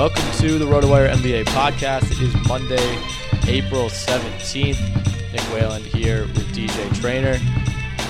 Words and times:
Welcome 0.00 0.32
to 0.38 0.58
the 0.58 0.64
RotoWire 0.64 1.12
NBA 1.12 1.44
podcast. 1.48 2.10
It 2.10 2.22
is 2.22 2.34
Monday, 2.48 2.98
April 3.46 3.90
17th. 3.90 4.80
Nick 5.30 5.42
Whalen 5.52 5.84
here 5.84 6.22
with 6.22 6.54
DJ 6.54 6.98
Trainer. 6.98 7.38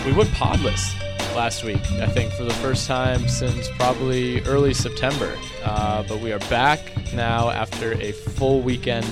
We 0.06 0.16
went 0.16 0.28
podless 0.28 0.96
last 1.34 1.64
week, 1.64 1.82
I 1.94 2.06
think, 2.06 2.32
for 2.34 2.44
the 2.44 2.54
first 2.54 2.86
time 2.86 3.26
since 3.26 3.68
probably 3.70 4.40
early 4.42 4.72
September. 4.72 5.36
Uh, 5.64 6.04
but 6.04 6.20
we 6.20 6.30
are 6.30 6.38
back 6.48 6.80
now 7.12 7.50
after 7.50 7.94
a 7.94 8.12
full 8.12 8.62
weekend. 8.62 9.08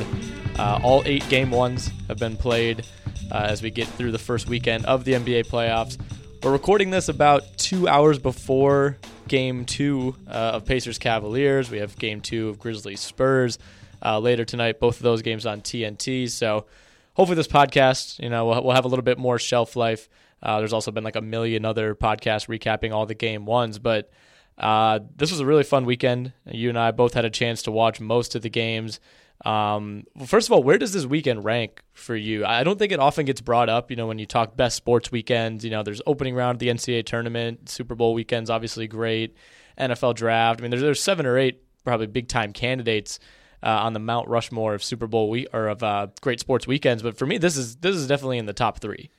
Uh, 0.57 0.79
all 0.81 1.03
eight 1.05 1.29
game 1.29 1.51
ones 1.51 1.91
have 2.07 2.19
been 2.19 2.37
played 2.37 2.87
uh, 3.33 3.39
as 3.39 3.61
we 3.61 3.73
get 3.73 3.89
through 3.89 4.13
the 4.13 4.21
first 4.21 4.49
weekend 4.49 4.87
of 4.87 5.05
the 5.05 5.15
NBA 5.15 5.49
playoffs. 5.49 5.99
We're 6.45 6.53
recording 6.53 6.91
this 6.91 7.09
about 7.09 7.43
two 7.57 7.89
hours 7.89 8.21
before 8.21 8.99
game 9.29 9.65
two 9.65 10.17
uh, 10.27 10.53
of 10.55 10.65
Pacers 10.65 10.99
Cavaliers. 10.99 11.71
We 11.71 11.79
have 11.79 11.97
game 11.97 12.21
two 12.21 12.49
of 12.49 12.59
Grizzlies 12.59 13.01
Spurs 13.01 13.59
uh, 14.05 14.19
later 14.19 14.45
tonight. 14.45 14.81
Both 14.81 14.97
of 14.97 15.03
those 15.03 15.23
games 15.23 15.47
on 15.47 15.61
TNT. 15.61 16.29
So 16.29 16.67
hopefully 17.15 17.37
this 17.37 17.49
podcast, 17.49 18.19
you 18.21 18.31
know, 18.31 18.47
we'll, 18.47 18.65
we'll 18.65 18.75
have 18.75 18.85
a 18.85 18.89
little 18.89 19.05
bit 19.05 19.19
more 19.19 19.39
shelf 19.39 19.77
life. 19.77 20.09
Uh, 20.43 20.59
there's 20.59 20.73
also 20.73 20.91
been 20.91 21.05
like 21.05 21.17
a 21.17 21.21
million 21.21 21.65
other 21.65 21.95
podcasts 21.95 22.49
recapping 22.49 22.93
all 22.93 23.07
the 23.07 23.15
game 23.15 23.45
ones, 23.45 23.79
but 23.79 24.11
uh, 24.57 25.01
this 25.17 25.31
was 25.31 25.41
a 25.41 25.47
really 25.47 25.65
fun 25.65 25.85
weekend. 25.85 26.33
You 26.47 26.69
and 26.69 26.79
I 26.79 26.91
both 26.91 27.15
had 27.15 27.25
a 27.25 27.31
chance 27.31 27.63
to 27.63 27.71
watch 27.71 28.01
most 28.01 28.35
of 28.35 28.43
the 28.43 28.51
games. 28.51 29.01
Um, 29.45 30.05
well, 30.15 30.27
first 30.27 30.49
of 30.49 30.53
all, 30.53 30.63
where 30.63 30.79
does 30.79 30.93
this 30.93 31.07
weekend 31.07 31.45
rank 31.45 31.83
for 31.93 32.17
you? 32.17 32.45
I 32.45 32.65
don't 32.65 32.79
think 32.79 32.93
it 32.93 32.99
often 32.99 33.25
gets 33.25 33.41
brought 33.41 33.69
up. 33.69 33.91
You 33.91 33.97
know, 33.97 34.07
when 34.07 34.19
you 34.19 34.27
talk 34.27 34.57
best 34.57 34.77
sports 34.77 35.13
weekends, 35.13 35.65
you 35.65 35.71
know, 35.71 35.83
there's 35.83 36.03
opening 36.07 36.35
round 36.35 36.57
of 36.57 36.59
the 36.59 36.69
NCAA 36.69 37.07
tournament, 37.07 37.69
Super 37.69 37.95
Bowl 37.95 38.15
weekends, 38.15 38.51
obviously 38.51 38.89
great, 38.89 39.37
NFL 39.79 40.17
draft. 40.17 40.61
I 40.61 40.63
mean, 40.63 40.71
there's 40.71 40.83
there's 40.83 41.03
seven 41.03 41.25
or 41.25 41.39
eight 41.39 41.63
probably 41.85 42.07
big 42.07 42.29
time 42.29 42.53
candidates 42.53 43.19
uh, 43.63 43.69
on 43.69 43.93
the 43.93 44.01
Mount 44.01 44.29
Rushmore 44.29 44.75
of 44.75 44.83
Super 44.83 45.07
Bowl 45.07 45.31
week 45.31 45.49
or 45.53 45.69
of 45.69 45.83
uh, 45.83 46.09
great 46.21 46.41
sports 46.41 46.67
weekends. 46.67 47.03
But 47.03 47.17
for 47.17 47.27
me, 47.27 47.39
this 47.39 47.57
is 47.57 47.77
this 47.77 47.95
is 47.95 48.07
definitely 48.07 48.39
in 48.39 48.47
the 48.47 48.53
top 48.53 48.81
three. 48.81 49.11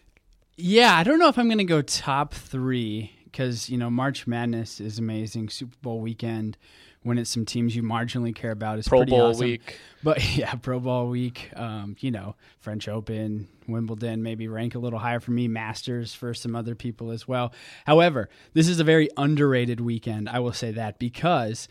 Yeah, 0.58 0.96
I 0.96 1.03
don't 1.03 1.19
know 1.19 1.29
if 1.29 1.38
I'm 1.38 1.47
going 1.47 1.59
to 1.59 1.63
go 1.63 1.81
top 1.81 2.34
three 2.34 3.13
because 3.24 3.69
you 3.69 3.78
know 3.78 3.90
March 3.90 4.28
Madness 4.28 4.81
is 4.81 5.00
amazing. 5.00 5.50
Super 5.50 5.75
Bowl 5.81 6.02
weekend 6.02 6.58
when 7.03 7.17
it's 7.17 7.29
some 7.29 7.45
teams 7.45 7.75
you 7.75 7.83
marginally 7.83 8.35
care 8.35 8.51
about 8.51 8.79
is 8.79 8.87
Pro 8.87 8.99
pretty 8.99 9.11
Bowl 9.11 9.29
awesome. 9.29 9.45
week. 9.45 9.79
But 10.03 10.35
yeah, 10.35 10.53
Pro 10.55 10.79
Bowl 10.79 11.07
week. 11.07 11.51
Um, 11.55 11.95
you 11.99 12.11
know, 12.11 12.35
French 12.59 12.87
Open, 12.87 13.47
Wimbledon, 13.67 14.21
maybe 14.21 14.47
rank 14.47 14.75
a 14.75 14.79
little 14.79 14.99
higher 14.99 15.19
for 15.19 15.31
me. 15.31 15.47
Masters 15.47 16.13
for 16.13 16.33
some 16.33 16.55
other 16.55 16.75
people 16.75 17.11
as 17.11 17.27
well. 17.27 17.53
However, 17.85 18.29
this 18.53 18.67
is 18.67 18.79
a 18.79 18.83
very 18.83 19.09
underrated 19.17 19.79
weekend. 19.79 20.27
I 20.29 20.39
will 20.39 20.53
say 20.53 20.71
that 20.71 20.99
because 20.99 21.67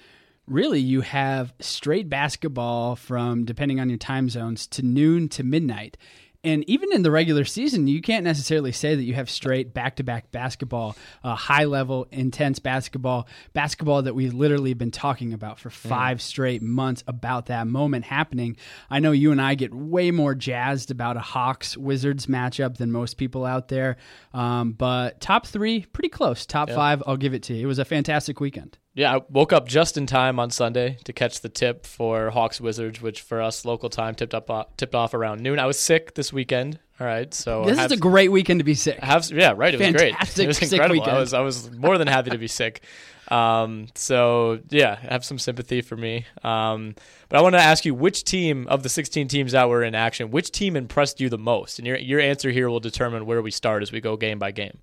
really 0.47 0.81
you 0.81 1.03
have 1.03 1.53
straight 1.61 2.09
basketball 2.09 2.97
from 2.97 3.45
depending 3.45 3.81
on 3.81 3.89
your 3.89 3.99
time 3.99 4.31
zones 4.31 4.67
to 4.69 4.83
noon 4.83 5.29
to 5.29 5.45
midnight. 5.45 5.97
And 6.45 6.63
even 6.71 6.93
in 6.93 7.03
the 7.03 7.11
regular 7.11 7.45
season, 7.45 7.89
you 7.89 8.01
can't 8.01 8.23
necessarily 8.23 8.71
say 8.71 8.95
that 8.95 9.03
you 9.03 9.15
have 9.15 9.29
straight 9.29 9.75
back 9.75 9.97
to 9.97 10.05
back 10.05 10.31
basketball, 10.31 10.97
uh, 11.25 11.35
high 11.35 11.65
level, 11.65 12.07
intense 12.13 12.61
basketball, 12.61 13.27
basketball 13.55 14.03
that 14.03 14.15
we've 14.15 14.35
literally 14.35 14.73
been 14.73 14.93
talking 14.93 15.33
about 15.33 15.59
for 15.59 15.69
five 15.69 16.23
straight 16.23 16.63
months 16.63 17.03
about 17.09 17.47
that 17.47 17.67
moment 17.67 18.05
happening. 18.05 18.57
I 18.89 19.01
know 19.01 19.11
you 19.11 19.33
and 19.33 19.43
I 19.43 19.57
get 19.57 19.75
way 19.75 20.13
more 20.13 20.37
jazzed 20.37 20.93
about 20.93 21.17
a 21.17 21.21
Hawks 21.21 21.77
Wizards 21.77 22.27
matchup 22.27 22.77
than 22.77 22.93
most 22.93 23.17
people 23.17 23.45
out 23.45 23.67
there. 23.67 23.97
Um, 24.33 24.73
but 24.73 25.21
top 25.21 25.45
three, 25.45 25.87
pretty 25.87 26.09
close. 26.09 26.47
Top 26.47 26.71
five, 26.71 27.03
I'll 27.05 27.17
give 27.17 27.35
it 27.35 27.43
to 27.45 27.55
you. 27.55 27.65
It 27.65 27.67
was 27.67 27.81
a 27.81 27.85
fantastic 27.85 28.39
weekend. 28.39 28.79
Yeah, 28.99 29.15
I 29.15 29.21
woke 29.29 29.53
up 29.53 29.69
just 29.69 29.97
in 29.97 30.07
time 30.07 30.41
on 30.41 30.51
Sunday 30.51 30.99
to 31.05 31.13
catch 31.13 31.41
the 31.41 31.49
tip 31.49 31.87
for 31.87 32.31
Hawks 32.31 32.61
Wizards, 32.61 33.01
which 33.01 33.21
for 33.21 33.41
us 33.41 33.65
local 33.65 33.89
time 33.89 34.17
tipped 34.17 34.35
up 34.35 34.51
uh, 34.51 34.65
tipped 34.77 34.97
off 34.97 35.15
around 35.15 35.41
noon. 35.41 35.61
I 35.61 35.67
was 35.67 35.79
sick 35.79 36.15
this 36.15 36.33
weekend, 36.33 36.81
All 36.99 37.07
right, 37.07 37.33
so 37.33 37.65
This 37.65 37.79
have, 37.79 37.93
is 37.93 37.97
a 37.97 38.01
great 38.01 38.33
weekend 38.33 38.59
to 38.59 38.65
be 38.65 38.75
sick. 38.75 38.99
have 38.99 39.31
yeah, 39.31 39.55
right. 39.57 39.73
It 39.73 39.79
was 39.79 39.93
great. 39.93 40.17
It 40.37 40.49
was 40.49 40.73
incredible. 40.73 41.05
I 41.05 41.17
was 41.17 41.33
I 41.33 41.39
was 41.43 41.71
more 41.71 41.97
than 41.97 42.09
happy 42.09 42.31
to 42.31 42.39
be 42.39 42.49
sick. 42.49 42.83
Um, 43.29 43.87
so 43.95 44.59
yeah, 44.69 44.97
have 44.97 45.25
some 45.25 45.39
sympathy 45.39 45.81
for 45.81 45.97
me. 45.97 46.27
Um, 46.43 46.97
but 47.29 47.39
I 47.39 47.43
want 47.43 47.55
to 47.55 47.61
ask 47.61 47.85
you, 47.85 47.95
which 47.95 48.25
team 48.25 48.67
of 48.67 48.83
the 48.83 48.89
16 48.89 49.29
teams 49.29 49.53
that 49.53 49.69
were 49.69 49.85
in 49.85 49.95
action, 49.95 50.33
which 50.33 50.51
team 50.51 50.75
impressed 50.75 51.21
you 51.21 51.29
the 51.29 51.39
most? 51.39 51.79
And 51.79 51.87
your 51.87 51.99
your 51.99 52.19
answer 52.19 52.51
here 52.51 52.69
will 52.69 52.81
determine 52.81 53.27
where 53.27 53.43
we 53.43 53.53
start 53.53 53.85
as 53.85 53.93
we 53.93 54.01
go 54.01 54.17
game 54.17 54.41
by 54.41 54.51
game. 54.51 54.79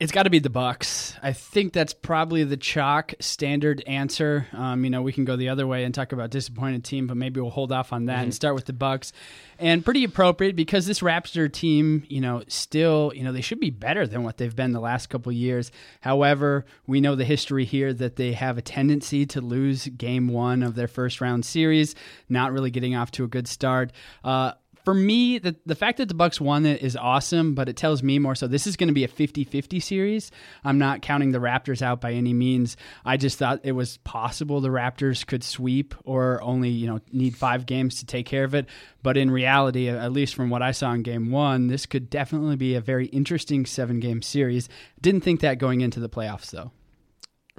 It's 0.00 0.12
got 0.12 0.22
to 0.22 0.30
be 0.30 0.38
the 0.38 0.48
Bucks. 0.48 1.14
I 1.22 1.34
think 1.34 1.74
that's 1.74 1.92
probably 1.92 2.42
the 2.42 2.56
chalk 2.56 3.12
standard 3.20 3.82
answer. 3.86 4.46
Um, 4.54 4.82
you 4.82 4.88
know, 4.88 5.02
we 5.02 5.12
can 5.12 5.26
go 5.26 5.36
the 5.36 5.50
other 5.50 5.66
way 5.66 5.84
and 5.84 5.94
talk 5.94 6.12
about 6.12 6.30
disappointed 6.30 6.84
team, 6.84 7.06
but 7.06 7.18
maybe 7.18 7.38
we'll 7.38 7.50
hold 7.50 7.70
off 7.70 7.92
on 7.92 8.06
that 8.06 8.22
and 8.22 8.34
start 8.34 8.54
with 8.54 8.64
the 8.64 8.72
Bucks. 8.72 9.12
And 9.58 9.84
pretty 9.84 10.02
appropriate 10.04 10.56
because 10.56 10.86
this 10.86 11.00
Raptor 11.00 11.52
team, 11.52 12.04
you 12.08 12.22
know, 12.22 12.42
still, 12.48 13.12
you 13.14 13.22
know, 13.22 13.30
they 13.30 13.42
should 13.42 13.60
be 13.60 13.68
better 13.68 14.06
than 14.06 14.22
what 14.22 14.38
they've 14.38 14.56
been 14.56 14.72
the 14.72 14.80
last 14.80 15.10
couple 15.10 15.32
years. 15.32 15.70
However, 16.00 16.64
we 16.86 17.02
know 17.02 17.14
the 17.14 17.26
history 17.26 17.66
here 17.66 17.92
that 17.92 18.16
they 18.16 18.32
have 18.32 18.56
a 18.56 18.62
tendency 18.62 19.26
to 19.26 19.42
lose 19.42 19.86
game 19.86 20.28
one 20.28 20.62
of 20.62 20.76
their 20.76 20.88
first 20.88 21.20
round 21.20 21.44
series, 21.44 21.94
not 22.26 22.52
really 22.52 22.70
getting 22.70 22.96
off 22.96 23.10
to 23.10 23.24
a 23.24 23.28
good 23.28 23.46
start. 23.46 23.92
Uh, 24.24 24.52
for 24.84 24.94
me, 24.94 25.38
the, 25.38 25.56
the 25.66 25.74
fact 25.74 25.98
that 25.98 26.08
the 26.08 26.14
Bucks 26.14 26.40
won 26.40 26.66
it 26.66 26.82
is 26.82 26.96
awesome, 26.96 27.54
but 27.54 27.68
it 27.68 27.76
tells 27.76 28.02
me 28.02 28.18
more 28.18 28.34
so 28.34 28.46
this 28.46 28.66
is 28.66 28.76
going 28.76 28.88
to 28.88 28.94
be 28.94 29.04
a 29.04 29.08
50-50 29.08 29.82
series. 29.82 30.30
I'm 30.64 30.78
not 30.78 31.02
counting 31.02 31.32
the 31.32 31.38
Raptors 31.38 31.82
out 31.82 32.00
by 32.00 32.12
any 32.12 32.32
means. 32.32 32.76
I 33.04 33.16
just 33.16 33.38
thought 33.38 33.60
it 33.62 33.72
was 33.72 33.98
possible 33.98 34.60
the 34.60 34.68
Raptors 34.68 35.26
could 35.26 35.44
sweep 35.44 35.94
or 36.04 36.42
only, 36.42 36.70
you 36.70 36.86
know, 36.86 37.00
need 37.12 37.36
5 37.36 37.66
games 37.66 37.98
to 38.00 38.06
take 38.06 38.26
care 38.26 38.44
of 38.44 38.54
it, 38.54 38.66
but 39.02 39.16
in 39.16 39.30
reality, 39.30 39.88
at 39.88 40.12
least 40.12 40.34
from 40.34 40.50
what 40.50 40.62
I 40.62 40.72
saw 40.72 40.92
in 40.92 41.02
game 41.02 41.30
1, 41.30 41.68
this 41.68 41.86
could 41.86 42.10
definitely 42.10 42.56
be 42.56 42.74
a 42.74 42.80
very 42.80 43.06
interesting 43.06 43.64
7-game 43.64 44.22
series. 44.22 44.68
Didn't 45.00 45.22
think 45.22 45.40
that 45.40 45.58
going 45.58 45.80
into 45.80 46.00
the 46.00 46.08
playoffs 46.08 46.50
though. 46.50 46.72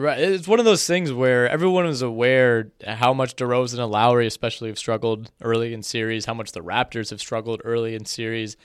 Right. 0.01 0.19
It's 0.19 0.47
one 0.47 0.57
of 0.57 0.65
those 0.65 0.87
things 0.87 1.13
where 1.13 1.47
everyone 1.47 1.85
is 1.85 2.01
aware 2.01 2.71
how 2.83 3.13
much 3.13 3.35
DeRozan 3.35 3.77
and 3.77 3.91
Lowry 3.91 4.25
especially 4.25 4.69
have 4.69 4.79
struggled 4.79 5.29
early 5.43 5.75
in 5.75 5.83
series, 5.83 6.25
how 6.25 6.33
much 6.33 6.53
the 6.53 6.61
Raptors 6.61 7.11
have 7.11 7.19
struggled 7.19 7.61
early 7.63 7.93
in 7.93 8.05
series. 8.05 8.57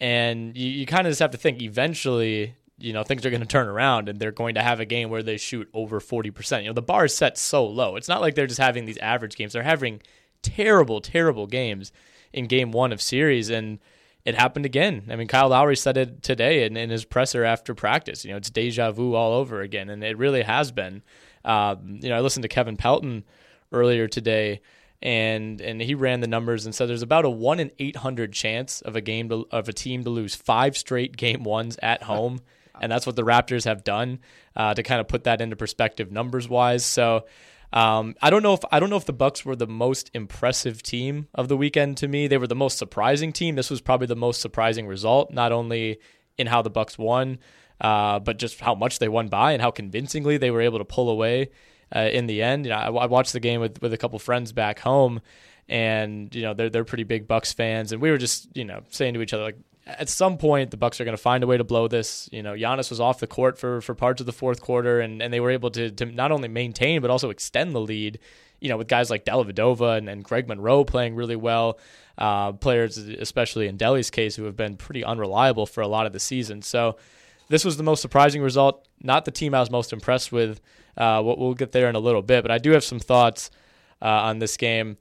And 0.00 0.56
you, 0.56 0.66
you 0.66 0.86
kind 0.86 1.06
of 1.06 1.10
just 1.10 1.20
have 1.20 1.32
to 1.32 1.36
think 1.36 1.60
eventually, 1.60 2.54
you 2.78 2.94
know, 2.94 3.02
things 3.02 3.26
are 3.26 3.30
going 3.30 3.42
to 3.42 3.46
turn 3.46 3.68
around 3.68 4.08
and 4.08 4.18
they're 4.18 4.32
going 4.32 4.54
to 4.54 4.62
have 4.62 4.80
a 4.80 4.86
game 4.86 5.10
where 5.10 5.22
they 5.22 5.36
shoot 5.36 5.68
over 5.74 6.00
40%. 6.00 6.62
You 6.62 6.68
know, 6.68 6.72
the 6.72 6.80
bar 6.80 7.04
is 7.04 7.14
set 7.14 7.36
so 7.36 7.66
low. 7.66 7.96
It's 7.96 8.08
not 8.08 8.22
like 8.22 8.34
they're 8.34 8.46
just 8.46 8.58
having 8.58 8.86
these 8.86 8.96
average 8.96 9.36
games. 9.36 9.52
They're 9.52 9.62
having 9.64 10.00
terrible, 10.40 11.02
terrible 11.02 11.46
games 11.46 11.92
in 12.32 12.46
game 12.46 12.72
one 12.72 12.94
of 12.94 13.02
series. 13.02 13.50
And 13.50 13.78
it 14.28 14.34
happened 14.34 14.66
again. 14.66 15.04
I 15.08 15.16
mean, 15.16 15.26
Kyle 15.26 15.48
Lowry 15.48 15.74
said 15.74 15.96
it 15.96 16.22
today 16.22 16.66
in, 16.66 16.76
in 16.76 16.90
his 16.90 17.06
presser 17.06 17.44
after 17.44 17.74
practice. 17.74 18.26
You 18.26 18.32
know, 18.32 18.36
it's 18.36 18.50
deja 18.50 18.92
vu 18.92 19.14
all 19.14 19.32
over 19.32 19.62
again, 19.62 19.88
and 19.88 20.04
it 20.04 20.18
really 20.18 20.42
has 20.42 20.70
been. 20.70 21.02
Um, 21.46 22.00
you 22.02 22.10
know, 22.10 22.16
I 22.18 22.20
listened 22.20 22.42
to 22.42 22.48
Kevin 22.48 22.76
Pelton 22.76 23.24
earlier 23.72 24.06
today, 24.06 24.60
and 25.00 25.62
and 25.62 25.80
he 25.80 25.94
ran 25.94 26.20
the 26.20 26.26
numbers 26.26 26.66
and 26.66 26.74
said 26.74 26.90
there's 26.90 27.00
about 27.00 27.24
a 27.24 27.30
one 27.30 27.58
in 27.58 27.70
eight 27.78 27.96
hundred 27.96 28.34
chance 28.34 28.82
of 28.82 28.96
a 28.96 29.00
game 29.00 29.30
to, 29.30 29.46
of 29.50 29.66
a 29.66 29.72
team 29.72 30.04
to 30.04 30.10
lose 30.10 30.34
five 30.34 30.76
straight 30.76 31.16
game 31.16 31.42
ones 31.42 31.78
at 31.82 32.02
home, 32.02 32.40
and 32.82 32.92
that's 32.92 33.06
what 33.06 33.16
the 33.16 33.24
Raptors 33.24 33.64
have 33.64 33.82
done 33.82 34.18
uh, 34.56 34.74
to 34.74 34.82
kind 34.82 35.00
of 35.00 35.08
put 35.08 35.24
that 35.24 35.40
into 35.40 35.56
perspective 35.56 36.12
numbers 36.12 36.50
wise. 36.50 36.84
So. 36.84 37.24
Um, 37.72 38.14
I 38.22 38.30
don't 38.30 38.42
know 38.42 38.54
if 38.54 38.60
I 38.72 38.80
don't 38.80 38.90
know 38.90 38.96
if 38.96 39.04
the 39.04 39.12
Bucks 39.12 39.44
were 39.44 39.56
the 39.56 39.66
most 39.66 40.10
impressive 40.14 40.82
team 40.82 41.28
of 41.34 41.48
the 41.48 41.56
weekend 41.56 41.98
to 41.98 42.08
me. 42.08 42.26
They 42.26 42.38
were 42.38 42.46
the 42.46 42.54
most 42.54 42.78
surprising 42.78 43.32
team. 43.32 43.56
This 43.56 43.70
was 43.70 43.80
probably 43.80 44.06
the 44.06 44.16
most 44.16 44.40
surprising 44.40 44.86
result, 44.86 45.32
not 45.32 45.52
only 45.52 45.98
in 46.38 46.46
how 46.46 46.62
the 46.62 46.70
Bucks 46.70 46.96
won, 46.96 47.38
uh, 47.80 48.20
but 48.20 48.38
just 48.38 48.60
how 48.60 48.74
much 48.74 48.98
they 48.98 49.08
won 49.08 49.28
by 49.28 49.52
and 49.52 49.60
how 49.60 49.70
convincingly 49.70 50.38
they 50.38 50.50
were 50.50 50.62
able 50.62 50.78
to 50.78 50.84
pull 50.84 51.10
away 51.10 51.50
uh, 51.94 52.00
in 52.00 52.26
the 52.26 52.42
end. 52.42 52.64
You 52.64 52.70
know, 52.70 52.78
I, 52.78 52.90
I 52.90 53.06
watched 53.06 53.32
the 53.32 53.40
game 53.40 53.60
with 53.60 53.82
with 53.82 53.92
a 53.92 53.98
couple 53.98 54.18
friends 54.18 54.52
back 54.52 54.78
home, 54.78 55.20
and 55.68 56.34
you 56.34 56.42
know 56.42 56.54
they're 56.54 56.70
they're 56.70 56.84
pretty 56.84 57.04
big 57.04 57.28
Bucks 57.28 57.52
fans, 57.52 57.92
and 57.92 58.00
we 58.00 58.10
were 58.10 58.18
just 58.18 58.48
you 58.54 58.64
know 58.64 58.82
saying 58.88 59.14
to 59.14 59.20
each 59.20 59.34
other 59.34 59.44
like 59.44 59.58
at 59.88 60.08
some 60.08 60.36
point 60.36 60.70
the 60.70 60.76
Bucks 60.76 61.00
are 61.00 61.04
going 61.04 61.16
to 61.16 61.22
find 61.22 61.42
a 61.42 61.46
way 61.46 61.56
to 61.56 61.64
blow 61.64 61.88
this. 61.88 62.28
You 62.30 62.42
know, 62.42 62.52
Giannis 62.52 62.90
was 62.90 63.00
off 63.00 63.20
the 63.20 63.26
court 63.26 63.58
for 63.58 63.80
for 63.80 63.94
parts 63.94 64.20
of 64.20 64.26
the 64.26 64.32
fourth 64.32 64.60
quarter, 64.60 65.00
and, 65.00 65.22
and 65.22 65.32
they 65.32 65.40
were 65.40 65.50
able 65.50 65.70
to 65.72 65.90
to 65.90 66.06
not 66.06 66.30
only 66.30 66.48
maintain 66.48 67.00
but 67.00 67.10
also 67.10 67.30
extend 67.30 67.74
the 67.74 67.80
lead. 67.80 68.18
You 68.60 68.68
know, 68.68 68.76
with 68.76 68.88
guys 68.88 69.08
like 69.08 69.24
Dellavedova 69.24 69.98
and, 69.98 70.08
and 70.08 70.24
Greg 70.24 70.48
Monroe 70.48 70.82
playing 70.82 71.14
really 71.14 71.36
well, 71.36 71.78
uh, 72.18 72.52
players 72.52 72.98
especially 72.98 73.68
in 73.68 73.76
Delly's 73.76 74.10
case 74.10 74.34
who 74.34 74.44
have 74.44 74.56
been 74.56 74.76
pretty 74.76 75.04
unreliable 75.04 75.64
for 75.64 75.80
a 75.80 75.86
lot 75.86 76.06
of 76.06 76.12
the 76.12 76.18
season. 76.18 76.62
So 76.62 76.96
this 77.48 77.64
was 77.64 77.76
the 77.76 77.84
most 77.84 78.02
surprising 78.02 78.42
result. 78.42 78.86
Not 79.00 79.24
the 79.24 79.30
team 79.30 79.54
I 79.54 79.60
was 79.60 79.70
most 79.70 79.92
impressed 79.92 80.32
with. 80.32 80.60
Uh, 80.96 81.22
we'll, 81.24 81.54
get 81.54 81.70
there 81.70 81.88
in 81.88 81.94
a 81.94 82.00
little 82.00 82.22
bit, 82.22 82.42
but 82.42 82.50
I 82.50 82.58
do 82.58 82.72
have 82.72 82.82
some 82.82 82.98
thoughts 82.98 83.52
uh, 84.02 84.06
on 84.06 84.40
this 84.40 84.56
game. 84.56 84.96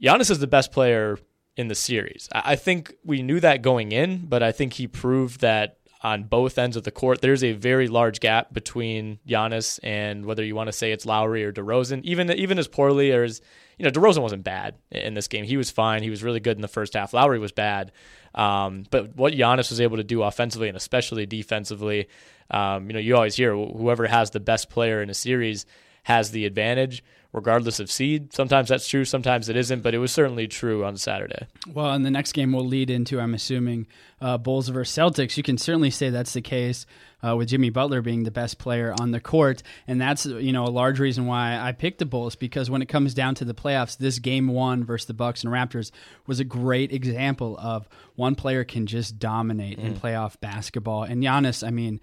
Giannis 0.00 0.30
is 0.30 0.38
the 0.38 0.46
best 0.46 0.70
player 0.70 1.18
in 1.56 1.68
the 1.68 1.74
series. 1.74 2.28
I 2.32 2.56
think 2.56 2.94
we 3.04 3.22
knew 3.22 3.40
that 3.40 3.62
going 3.62 3.92
in, 3.92 4.26
but 4.26 4.42
I 4.42 4.52
think 4.52 4.74
he 4.74 4.86
proved 4.86 5.40
that 5.40 5.78
on 6.02 6.24
both 6.24 6.58
ends 6.58 6.76
of 6.76 6.84
the 6.84 6.90
court, 6.90 7.22
there's 7.22 7.42
a 7.42 7.52
very 7.52 7.88
large 7.88 8.20
gap 8.20 8.52
between 8.52 9.18
Giannis 9.26 9.80
and 9.82 10.26
whether 10.26 10.44
you 10.44 10.54
want 10.54 10.68
to 10.68 10.72
say 10.72 10.92
it's 10.92 11.06
Lowry 11.06 11.44
or 11.44 11.52
DeRozan. 11.52 12.02
Even 12.04 12.30
even 12.32 12.58
as 12.58 12.68
poorly 12.68 13.10
or 13.10 13.24
as 13.24 13.40
you 13.78 13.84
know, 13.84 13.90
DeRozan 13.90 14.20
wasn't 14.20 14.44
bad 14.44 14.74
in 14.90 15.14
this 15.14 15.28
game. 15.28 15.44
He 15.44 15.56
was 15.56 15.70
fine. 15.70 16.02
He 16.02 16.10
was 16.10 16.22
really 16.22 16.40
good 16.40 16.56
in 16.56 16.62
the 16.62 16.68
first 16.68 16.92
half. 16.92 17.14
Lowry 17.14 17.38
was 17.38 17.52
bad. 17.52 17.90
Um, 18.34 18.84
but 18.90 19.16
what 19.16 19.32
Giannis 19.32 19.70
was 19.70 19.80
able 19.80 19.96
to 19.96 20.04
do 20.04 20.22
offensively 20.22 20.68
and 20.68 20.76
especially 20.76 21.24
defensively, 21.24 22.08
um, 22.50 22.86
you 22.88 22.92
know, 22.92 22.98
you 23.00 23.16
always 23.16 23.34
hear 23.34 23.56
whoever 23.56 24.06
has 24.06 24.30
the 24.30 24.40
best 24.40 24.68
player 24.68 25.02
in 25.02 25.08
a 25.08 25.14
series 25.14 25.64
has 26.02 26.30
the 26.30 26.44
advantage 26.44 27.02
regardless 27.34 27.80
of 27.80 27.90
seed. 27.90 28.32
Sometimes 28.32 28.68
that's 28.68 28.86
true, 28.86 29.04
sometimes 29.04 29.48
it 29.48 29.56
isn't, 29.56 29.82
but 29.82 29.92
it 29.92 29.98
was 29.98 30.12
certainly 30.12 30.46
true 30.46 30.84
on 30.84 30.96
Saturday. 30.96 31.48
Well, 31.70 31.90
and 31.90 32.06
the 32.06 32.10
next 32.10 32.32
game 32.32 32.52
will 32.52 32.64
lead 32.64 32.90
into, 32.90 33.20
I'm 33.20 33.34
assuming, 33.34 33.88
uh, 34.20 34.38
Bulls 34.38 34.68
versus 34.68 34.96
Celtics. 34.96 35.36
You 35.36 35.42
can 35.42 35.58
certainly 35.58 35.90
say 35.90 36.10
that's 36.10 36.32
the 36.32 36.40
case 36.40 36.86
uh, 37.26 37.34
with 37.34 37.48
Jimmy 37.48 37.70
Butler 37.70 38.02
being 38.02 38.22
the 38.22 38.30
best 38.30 38.58
player 38.58 38.94
on 39.00 39.10
the 39.10 39.18
court, 39.18 39.64
and 39.88 40.00
that's 40.00 40.26
you 40.26 40.52
know 40.52 40.64
a 40.64 40.70
large 40.70 41.00
reason 41.00 41.26
why 41.26 41.58
I 41.58 41.72
picked 41.72 41.98
the 41.98 42.06
Bulls 42.06 42.36
because 42.36 42.70
when 42.70 42.82
it 42.82 42.86
comes 42.86 43.14
down 43.14 43.34
to 43.36 43.44
the 43.44 43.54
playoffs, 43.54 43.98
this 43.98 44.20
game 44.20 44.46
one 44.46 44.84
versus 44.84 45.06
the 45.06 45.14
Bucks 45.14 45.42
and 45.42 45.52
Raptors 45.52 45.90
was 46.28 46.38
a 46.38 46.44
great 46.44 46.92
example 46.92 47.58
of 47.58 47.88
one 48.14 48.36
player 48.36 48.62
can 48.62 48.86
just 48.86 49.18
dominate 49.18 49.78
in 49.78 49.96
playoff 49.96 50.38
basketball, 50.40 51.02
and 51.02 51.20
Giannis, 51.22 51.66
I 51.66 51.70
mean 51.70 52.00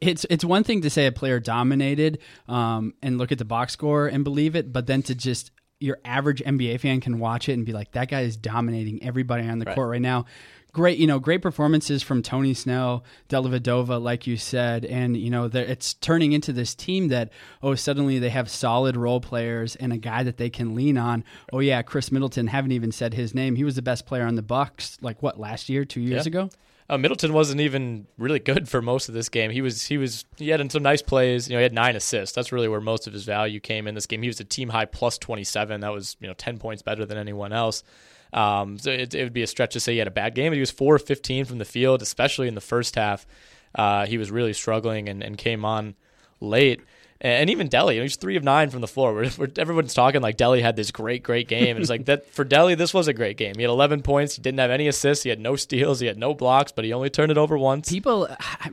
it's 0.00 0.26
it's 0.28 0.44
one 0.44 0.64
thing 0.64 0.82
to 0.82 0.90
say 0.90 1.06
a 1.06 1.12
player 1.12 1.40
dominated 1.40 2.18
um, 2.48 2.94
and 3.02 3.18
look 3.18 3.32
at 3.32 3.38
the 3.38 3.44
box 3.44 3.72
score 3.72 4.06
and 4.06 4.24
believe 4.24 4.54
it, 4.56 4.72
but 4.72 4.86
then 4.86 5.02
to 5.04 5.14
just 5.14 5.50
your 5.78 5.98
average 6.04 6.42
NBA 6.44 6.80
fan 6.80 7.00
can 7.00 7.18
watch 7.18 7.48
it 7.48 7.54
and 7.54 7.64
be 7.64 7.72
like, 7.72 7.92
that 7.92 8.08
guy 8.10 8.20
is 8.20 8.36
dominating 8.36 9.02
everybody 9.02 9.48
on 9.48 9.58
the 9.58 9.64
Right. 9.64 9.74
court 9.74 9.88
right 9.88 10.02
now. 10.02 10.26
Great, 10.72 10.98
you 10.98 11.06
know, 11.08 11.18
great 11.18 11.42
performances 11.42 12.00
from 12.02 12.22
Tony 12.22 12.54
Snell, 12.54 13.02
Dellavedova, 13.28 14.00
like 14.00 14.26
you 14.28 14.36
said, 14.36 14.84
and 14.84 15.16
you 15.16 15.28
know, 15.30 15.46
it's 15.52 15.94
turning 15.94 16.30
into 16.32 16.52
this 16.52 16.74
team 16.76 17.08
that 17.08 17.30
oh, 17.62 17.74
suddenly 17.74 18.18
they 18.20 18.28
have 18.28 18.48
solid 18.48 18.96
role 18.96 19.20
players 19.20 19.74
and 19.76 19.92
a 19.92 19.96
guy 19.96 20.22
that 20.22 20.36
they 20.36 20.50
can 20.50 20.74
lean 20.76 20.96
on. 20.98 21.24
Oh 21.52 21.58
yeah, 21.60 21.82
Khris 21.82 22.12
Middleton, 22.12 22.46
haven't 22.48 22.70
even 22.72 22.92
said 22.92 23.14
his 23.14 23.34
name. 23.34 23.56
He 23.56 23.64
was 23.64 23.74
the 23.74 23.82
best 23.82 24.06
player 24.06 24.24
on 24.26 24.34
the 24.36 24.42
Bucks, 24.42 24.96
like 25.00 25.22
what 25.22 25.40
last 25.40 25.68
year, 25.70 25.84
two 25.84 26.00
years 26.02 26.26
Yeah. 26.26 26.28
ago. 26.30 26.50
Uh, 26.90 26.98
Middleton 26.98 27.32
wasn't 27.32 27.60
even 27.60 28.08
really 28.18 28.40
good 28.40 28.68
for 28.68 28.82
most 28.82 29.08
of 29.08 29.14
this 29.14 29.28
game. 29.28 29.52
He 29.52 29.62
was 29.62 29.86
he 29.86 29.96
was 29.96 30.24
he 30.36 30.48
had 30.48 30.72
some 30.72 30.82
nice 30.82 31.02
plays. 31.02 31.48
You 31.48 31.54
know, 31.54 31.60
he 31.60 31.62
had 31.62 31.72
nine 31.72 31.94
assists. 31.94 32.34
That's 32.34 32.50
really 32.50 32.66
where 32.66 32.80
most 32.80 33.06
of 33.06 33.12
his 33.12 33.24
value 33.24 33.60
came 33.60 33.86
in 33.86 33.94
this 33.94 34.06
game. 34.06 34.22
He 34.22 34.28
was 34.28 34.40
a 34.40 34.44
team 34.44 34.68
high 34.68 34.86
plus 34.86 35.16
twenty 35.16 35.44
seven. 35.44 35.82
That 35.82 35.92
was 35.92 36.16
you 36.18 36.26
know 36.26 36.34
ten 36.34 36.58
points 36.58 36.82
better 36.82 37.06
than 37.06 37.16
anyone 37.16 37.52
else. 37.52 37.84
Um, 38.32 38.76
so 38.76 38.90
it, 38.90 39.14
it 39.14 39.22
would 39.22 39.32
be 39.32 39.44
a 39.44 39.46
stretch 39.46 39.74
to 39.74 39.80
say 39.80 39.92
he 39.92 39.98
had 39.98 40.08
a 40.08 40.12
bad 40.12 40.34
game. 40.34 40.52
He 40.52 40.58
was 40.58 40.72
four 40.72 40.96
of 40.96 41.06
fifteen 41.06 41.44
from 41.44 41.58
the 41.58 41.64
field, 41.64 42.02
especially 42.02 42.48
in 42.48 42.56
the 42.56 42.60
first 42.60 42.96
half. 42.96 43.24
Uh, 43.72 44.06
he 44.06 44.18
was 44.18 44.32
really 44.32 44.52
struggling 44.52 45.08
and, 45.08 45.22
and 45.22 45.38
came 45.38 45.64
on 45.64 45.94
late. 46.40 46.80
And 47.22 47.50
even 47.50 47.68
Delly, 47.68 47.96
know, 47.96 48.02
he's 48.02 48.16
three 48.16 48.36
of 48.36 48.44
nine 48.44 48.70
from 48.70 48.80
the 48.80 48.88
floor. 48.88 49.12
We're, 49.12 49.48
everyone's 49.58 49.92
talking 49.92 50.22
like 50.22 50.38
Delly 50.38 50.62
had 50.62 50.74
this 50.74 50.90
great, 50.90 51.22
great 51.22 51.48
game. 51.48 51.76
It's 51.76 51.90
like 51.90 52.06
that 52.06 52.26
for 52.30 52.46
Delly, 52.46 52.78
this 52.78 52.94
was 52.94 53.08
a 53.08 53.12
great 53.12 53.36
game. 53.36 53.54
He 53.56 53.62
had 53.62 53.70
11 53.70 54.00
points. 54.02 54.36
He 54.36 54.42
didn't 54.42 54.58
have 54.58 54.70
any 54.70 54.88
assists. 54.88 55.22
He 55.22 55.28
had 55.28 55.38
no 55.38 55.54
steals. 55.56 56.00
He 56.00 56.06
had 56.06 56.16
no 56.16 56.32
blocks, 56.32 56.72
but 56.72 56.84
he 56.86 56.94
only 56.94 57.10
turned 57.10 57.30
it 57.30 57.36
over 57.36 57.58
once. 57.58 57.90
People, 57.90 58.26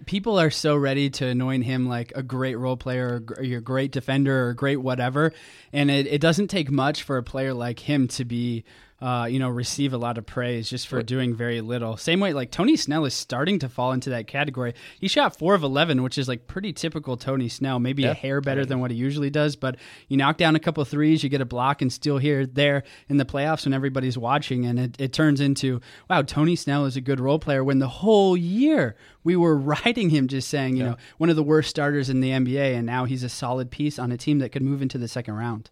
people 0.05 0.39
are 0.39 0.49
so 0.49 0.77
ready 0.77 1.09
to 1.09 1.27
anoint 1.27 1.65
him 1.65 1.89
like 1.89 2.13
a 2.15 2.23
great 2.23 2.55
role 2.55 2.77
player, 2.77 3.21
or 3.37 3.43
a 3.43 3.59
great 3.59 3.91
defender, 3.91 4.47
or 4.47 4.53
great 4.53 4.77
whatever. 4.77 5.33
And 5.73 5.91
it, 5.91 6.07
it 6.07 6.21
doesn't 6.21 6.47
take 6.47 6.71
much 6.71 7.03
for 7.03 7.17
a 7.17 7.23
player 7.23 7.53
like 7.53 7.79
him 7.79 8.07
to 8.09 8.23
be 8.23 8.63
uh, 8.99 9.27
you 9.29 9.37
know, 9.37 9.47
receive 9.49 9.93
a 9.93 9.97
lot 9.97 10.17
of 10.17 10.25
praise 10.25 10.67
just 10.69 10.87
for 10.87 11.03
doing 11.03 11.35
very 11.35 11.61
little. 11.61 11.97
Same 11.97 12.19
way, 12.19 12.33
like 12.33 12.49
Tony 12.49 12.75
Snell 12.75 13.05
is 13.05 13.13
starting 13.13 13.59
to 13.59 13.69
fall 13.69 13.91
into 13.91 14.09
that 14.09 14.25
category. 14.25 14.73
He 14.99 15.07
shot 15.07 15.37
four 15.37 15.53
of 15.53 15.61
eleven, 15.61 16.01
which 16.01 16.17
is 16.17 16.27
like 16.27 16.47
pretty 16.47 16.73
typical 16.73 17.15
Tony 17.15 17.47
Snell. 17.47 17.77
Maybe 17.79 18.03
Yeah. 18.03 18.11
a 18.11 18.13
hair 18.15 18.41
better 18.41 18.65
than 18.65 18.79
what 18.79 18.89
he 18.89 18.97
usually 18.97 19.29
does, 19.29 19.55
but 19.55 19.75
you 20.07 20.17
knock 20.17 20.37
down 20.37 20.55
a 20.55 20.59
couple 20.59 20.83
threes, 20.83 21.21
you 21.23 21.29
get 21.29 21.41
a 21.41 21.45
block, 21.45 21.81
and 21.83 21.93
still 21.93 22.17
here 22.17 22.45
there 22.47 22.83
in 23.07 23.17
the 23.17 23.25
playoffs 23.25 23.65
when 23.65 23.73
everybody's 23.73 24.17
watching, 24.17 24.65
and 24.65 24.79
it, 24.79 24.95
it 24.99 25.13
turns 25.13 25.41
into 25.41 25.79
wow, 26.09 26.23
Tony 26.23 26.55
Snell 26.55 26.85
is 26.85 26.95
a 26.97 27.01
good 27.01 27.19
role 27.19 27.37
player. 27.39 27.63
When 27.63 27.77
the 27.77 27.87
whole 27.87 28.35
year 28.35 28.95
we 29.23 29.35
were 29.35 29.55
riding 29.85 30.09
him, 30.09 30.27
just 30.27 30.49
saying, 30.49 30.75
you 30.75 30.83
know, 30.83 30.97
one 31.19 31.29
of 31.29 31.35
the 31.35 31.43
worst 31.43 31.69
starters 31.69 32.09
in 32.09 32.19
the 32.21 32.31
NBA, 32.31 32.75
and 32.75 32.87
now 32.87 33.05
he's 33.05 33.23
a 33.23 33.29
solid 33.29 33.69
piece 33.69 33.99
on 33.99 34.11
a 34.11 34.17
team 34.17 34.39
that 34.39 34.49
could 34.51 34.63
move 34.63 34.81
into 34.81 34.97
the 34.97 35.07
second 35.07 35.35
round. 35.35 35.69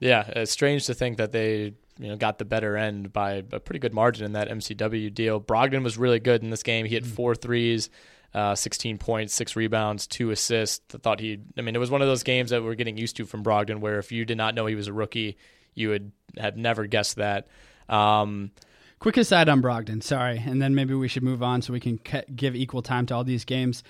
Yeah, 0.00 0.24
it's 0.34 0.50
strange 0.50 0.84
to 0.86 0.94
think 0.94 1.16
that 1.18 1.32
they 1.32 1.74
you 1.98 2.08
know 2.08 2.16
got 2.16 2.38
the 2.38 2.44
better 2.44 2.76
end 2.76 3.12
by 3.12 3.44
a 3.52 3.60
pretty 3.60 3.78
good 3.78 3.94
margin 3.94 4.24
in 4.24 4.32
that 4.32 4.48
MCW 4.48 5.12
deal. 5.12 5.40
Brogdon 5.40 5.82
was 5.82 5.96
really 5.98 6.20
good 6.20 6.42
in 6.42 6.50
this 6.50 6.62
game. 6.62 6.86
He 6.86 6.94
hit 6.94 7.06
four 7.06 7.34
threes, 7.34 7.90
uh, 8.34 8.54
16 8.54 8.98
points, 8.98 9.34
six 9.34 9.56
rebounds, 9.56 10.06
two 10.06 10.30
assists. 10.30 10.94
I 10.94 10.98
thought 10.98 11.20
he. 11.20 11.38
I 11.56 11.62
mean, 11.62 11.74
it 11.74 11.78
was 11.78 11.90
one 11.90 12.02
of 12.02 12.08
those 12.08 12.22
games 12.22 12.50
that 12.50 12.62
we're 12.62 12.74
getting 12.74 12.96
used 12.96 13.16
to 13.16 13.26
from 13.26 13.42
Brogdon, 13.42 13.80
where 13.80 13.98
if 13.98 14.12
you 14.12 14.24
did 14.24 14.36
not 14.36 14.54
know 14.54 14.66
he 14.66 14.74
was 14.74 14.88
a 14.88 14.92
rookie, 14.92 15.36
you 15.74 15.88
would 15.90 16.12
have 16.36 16.56
never 16.56 16.86
guessed 16.86 17.16
that. 17.16 17.48
Um, 17.88 18.50
Quick 18.98 19.18
aside 19.18 19.50
on 19.50 19.60
Brogdon, 19.60 20.02
sorry, 20.02 20.42
and 20.44 20.60
then 20.60 20.74
maybe 20.74 20.94
we 20.94 21.06
should 21.06 21.22
move 21.22 21.42
on 21.42 21.60
so 21.60 21.72
we 21.72 21.80
can 21.80 21.98
ca- 21.98 22.24
give 22.34 22.56
equal 22.56 22.80
time 22.80 23.04
to 23.06 23.14
all 23.14 23.24
these 23.24 23.44
games. 23.44 23.82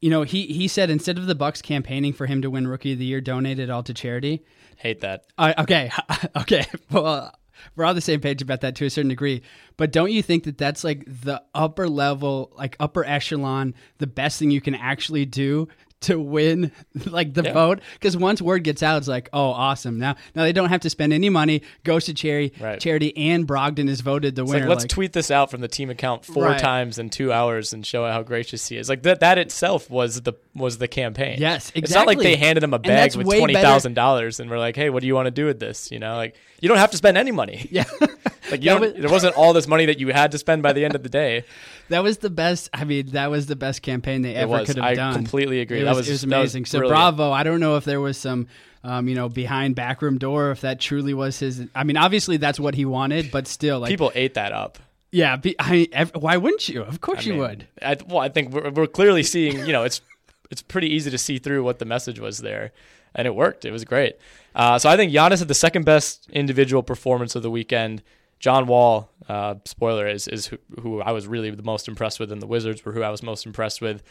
You 0.00 0.10
know, 0.10 0.22
he 0.22 0.46
he 0.46 0.66
said 0.68 0.90
instead 0.90 1.18
of 1.18 1.26
the 1.26 1.34
Bucks 1.34 1.60
campaigning 1.60 2.12
for 2.12 2.26
him 2.26 2.42
to 2.42 2.50
win 2.50 2.66
Rookie 2.66 2.92
of 2.92 2.98
the 2.98 3.04
Year, 3.04 3.20
donate 3.20 3.58
it 3.58 3.68
all 3.70 3.82
to 3.82 3.92
charity. 3.94 4.42
hate 4.76 5.00
that. 5.00 5.24
Uh, 5.36 5.52
okay, 5.58 5.90
okay. 6.36 6.64
Well, 6.90 7.34
we're 7.76 7.84
on 7.84 7.94
the 7.94 8.00
same 8.00 8.20
page 8.20 8.40
about 8.40 8.62
that 8.62 8.74
to 8.76 8.86
a 8.86 8.90
certain 8.90 9.10
degree. 9.10 9.42
But 9.76 9.92
don't 9.92 10.10
you 10.10 10.22
think 10.22 10.44
that 10.44 10.56
that's 10.56 10.84
like 10.84 11.04
the 11.06 11.42
upper 11.54 11.88
level, 11.88 12.52
like 12.56 12.76
upper 12.80 13.04
echelon, 13.04 13.74
the 13.98 14.06
best 14.06 14.38
thing 14.38 14.50
you 14.50 14.60
can 14.62 14.74
actually 14.74 15.26
do 15.26 15.68
to 16.02 16.18
win 16.18 16.72
like 17.06 17.34
the 17.34 17.42
Yeah. 17.42 17.52
vote? 17.52 17.80
Because 17.94 18.16
once 18.16 18.40
word 18.40 18.64
gets 18.64 18.82
out, 18.82 18.98
it's 18.98 19.08
like, 19.08 19.28
oh, 19.32 19.50
awesome. 19.50 19.98
Now, 19.98 20.16
now 20.34 20.42
they 20.42 20.52
don't 20.52 20.68
have 20.70 20.80
to 20.80 20.90
spend 20.90 21.12
any 21.12 21.28
money. 21.28 21.62
Goes 21.84 22.06
to 22.06 22.14
charity, 22.14 22.52
Right. 22.60 22.80
charity, 22.80 23.16
and 23.16 23.46
Brogdon 23.46 23.88
is 23.88 24.00
voted 24.00 24.34
the 24.36 24.42
It's 24.42 24.50
winner. 24.50 24.64
like 24.64 24.68
let's 24.70 24.82
Like, 24.84 24.90
tweet 24.90 25.12
this 25.12 25.30
out 25.30 25.50
from 25.50 25.60
the 25.60 25.68
team 25.68 25.90
account 25.90 26.24
four 26.24 26.44
Right. 26.44 26.58
times 26.58 26.98
in 26.98 27.10
two 27.10 27.32
hours 27.32 27.72
and 27.72 27.84
show 27.84 28.06
how 28.10 28.22
gracious 28.22 28.66
he 28.68 28.76
is. 28.76 28.88
Like 28.88 29.02
that 29.02 29.20
that 29.20 29.38
itself 29.38 29.90
was 29.90 30.22
the 30.22 30.32
was 30.54 30.78
the 30.78 30.88
campaign. 30.88 31.36
Yes, 31.38 31.68
Exactly. 31.74 31.82
It's 31.82 31.94
not 31.94 32.06
like 32.06 32.18
they 32.18 32.36
handed 32.36 32.64
him 32.64 32.74
a 32.74 32.78
bag 32.78 33.14
with 33.16 33.26
way 33.26 33.38
twenty 33.38 33.54
better- 33.54 33.66
thousand 33.66 33.94
dollars 33.94 34.40
and 34.40 34.50
we're 34.50 34.58
like, 34.58 34.76
hey, 34.76 34.90
what 34.90 35.00
do 35.02 35.06
you 35.06 35.14
want 35.14 35.26
to 35.26 35.30
do 35.30 35.46
with 35.46 35.60
this? 35.60 35.90
You 35.92 35.98
know, 35.98 36.16
like 36.16 36.34
you 36.60 36.68
don't 36.68 36.78
have 36.78 36.90
to 36.90 36.96
spend 36.96 37.16
any 37.16 37.30
money. 37.30 37.68
yeah. 37.70 37.84
Like 38.50 38.62
you 38.64 38.78
was- 38.78 38.92
there 38.94 39.10
wasn't 39.10 39.36
all 39.36 39.52
this 39.52 39.66
money 39.66 39.86
that 39.86 39.98
you 39.98 40.08
had 40.08 40.32
to 40.32 40.38
spend 40.38 40.62
by 40.62 40.72
the 40.72 40.84
end 40.84 40.94
of 40.94 41.02
the 41.02 41.08
day. 41.08 41.44
That 41.90 42.04
was 42.04 42.18
the 42.18 42.30
best. 42.30 42.70
I 42.72 42.84
mean, 42.84 43.06
that 43.08 43.32
was 43.32 43.46
the 43.48 43.56
best 43.56 43.82
campaign 43.82 44.22
they 44.22 44.36
ever 44.36 44.64
could 44.64 44.76
have 44.76 44.84
I 44.84 44.94
done. 44.94 45.10
I 45.12 45.16
completely 45.16 45.58
agree. 45.58 45.80
It 45.80 45.86
That 45.86 45.96
was, 45.96 46.06
was- 46.06 46.08
it 46.08 46.12
was 46.12 46.20
that 46.20 46.26
was 46.38 46.54
amazing. 46.54 46.64
so 46.66 46.78
brilliant. 46.78 46.96
bravo. 47.16 47.32
I 47.32 47.42
don't 47.42 47.58
know 47.58 47.76
if 47.78 47.84
there 47.84 48.00
was 48.00 48.16
some, 48.16 48.46
um, 48.84 49.08
you 49.08 49.16
know, 49.16 49.28
behind 49.28 49.74
backroom 49.74 50.16
door. 50.16 50.52
If 50.52 50.60
that 50.60 50.78
truly 50.78 51.14
was 51.14 51.40
his. 51.40 51.66
I 51.74 51.82
mean, 51.82 51.96
obviously 51.96 52.36
that's 52.36 52.60
what 52.60 52.76
he 52.76 52.84
wanted, 52.84 53.32
but 53.32 53.48
still, 53.48 53.80
like, 53.80 53.88
People 53.88 54.12
ate 54.14 54.34
that 54.34 54.52
up. 54.52 54.78
yeah. 55.10 55.34
Be, 55.34 55.56
I 55.58 55.88
ev- 55.90 56.12
why 56.14 56.36
wouldn't 56.36 56.68
you? 56.68 56.82
Of 56.82 57.00
course 57.00 57.20
I 57.20 57.22
you 57.22 57.32
mean, 57.32 57.40
would. 57.40 57.66
I, 57.82 57.96
well, 58.06 58.20
I 58.20 58.28
think 58.28 58.52
we're, 58.52 58.70
we're 58.70 58.86
clearly 58.86 59.24
seeing. 59.24 59.58
You 59.66 59.72
know, 59.72 59.82
it's 59.82 60.00
it's 60.48 60.62
pretty 60.62 60.90
easy 60.94 61.10
to 61.10 61.18
see 61.18 61.38
through 61.38 61.64
what 61.64 61.80
the 61.80 61.86
message 61.86 62.20
was 62.20 62.38
there, 62.38 62.70
and 63.16 63.26
it 63.26 63.34
worked. 63.34 63.64
It 63.64 63.72
was 63.72 63.84
great. 63.84 64.14
Uh, 64.54 64.78
so 64.78 64.88
I 64.88 64.96
think 64.96 65.12
Giannis 65.12 65.40
had 65.40 65.48
the 65.48 65.54
second 65.54 65.84
best 65.86 66.30
individual 66.30 66.84
performance 66.84 67.34
of 67.34 67.42
the 67.42 67.50
weekend. 67.50 68.04
John 68.40 68.66
Wall, 68.66 69.10
uh, 69.28 69.56
spoiler, 69.66 70.08
is 70.08 70.26
is 70.26 70.46
who, 70.46 70.58
who 70.80 71.00
I 71.00 71.12
was 71.12 71.26
really 71.26 71.50
the 71.50 71.62
most 71.62 71.86
impressed 71.86 72.18
with, 72.18 72.32
and 72.32 72.42
the 72.42 72.46
Wizards 72.46 72.84
were 72.84 72.92
who 72.92 73.02
I 73.02 73.10
was 73.10 73.22
most 73.22 73.46
impressed 73.46 73.80
with. 73.80 74.02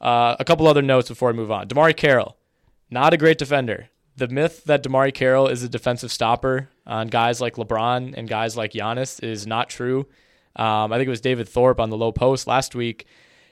Uh, 0.00 0.36
a 0.38 0.44
couple 0.44 0.66
other 0.66 0.82
notes 0.82 1.08
before 1.08 1.30
I 1.30 1.32
move 1.32 1.50
on. 1.50 1.68
DeMarre 1.68 1.96
Carroll, 1.96 2.36
not 2.90 3.14
a 3.14 3.16
great 3.16 3.38
defender. 3.38 3.88
The 4.16 4.28
myth 4.28 4.64
that 4.64 4.82
DeMarre 4.82 5.14
Carroll 5.14 5.46
is 5.46 5.62
a 5.62 5.68
defensive 5.68 6.12
stopper 6.12 6.68
on 6.86 7.06
guys 7.06 7.40
like 7.40 7.54
LeBron 7.54 8.14
and 8.16 8.28
guys 8.28 8.56
like 8.56 8.72
Giannis 8.72 9.22
is 9.22 9.46
not 9.46 9.70
true. 9.70 10.06
Um, 10.56 10.92
I 10.92 10.96
think 10.96 11.06
it 11.06 11.10
was 11.10 11.20
David 11.20 11.48
Thorpe 11.48 11.78
on 11.80 11.90
the 11.90 11.96
Lowe 11.96 12.12
Post 12.12 12.48
last 12.48 12.74
week. 12.74 13.06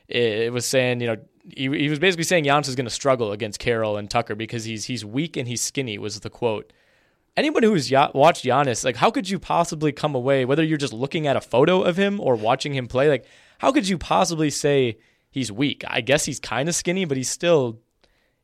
It, 0.09 0.23
it 0.23 0.53
was 0.53 0.67
saying, 0.67 1.01
you 1.01 1.07
know, 1.07 1.17
he, 1.55 1.69
he 1.79 1.89
was 1.89 2.01
basically 2.01 2.25
saying 2.25 2.45
Giannis 2.45 2.69
is 2.69 2.75
going 2.75 2.87
to 2.87 2.91
struggle 2.91 3.31
against 3.31 3.61
Carroll 3.61 3.97
and 3.97 4.11
Tucker 4.11 4.35
because 4.35 4.65
he's 4.65 4.87
he's 4.87 5.05
weak 5.05 5.37
and 5.37 5.47
he's 5.47 5.61
skinny 5.61 5.99
was 5.99 6.19
the 6.19 6.31
quote. 6.31 6.73
Anyone 7.37 7.63
who's 7.63 7.91
ya- 7.91 8.11
watched 8.15 8.45
Giannis, 8.45 8.85
like, 8.85 8.97
how 8.97 9.11
could 9.11 9.29
you 9.29 9.39
possibly 9.39 9.93
come 9.93 10.15
away, 10.15 10.45
whether 10.45 10.65
you're 10.65 10.79
just 10.79 10.93
looking 10.93 11.27
at 11.27 11.37
a 11.37 11.41
photo 11.41 11.83
of 11.83 11.97
him 11.97 12.21
or 12.21 12.35
watching 12.35 12.75
him 12.75 12.87
play, 12.87 13.09
like, 13.09 13.27
how 13.59 13.73
could 13.73 13.89
you 13.89 13.99
possibly 13.99 14.51
say 14.51 14.99
he's 15.31 15.53
weak? 15.53 15.85
I 15.87 16.01
guess 16.01 16.25
he's 16.25 16.41
kind 16.41 16.69
of 16.69 16.75
skinny, 16.75 17.05
but 17.05 17.17
he's 17.17 17.31
still 17.31 17.81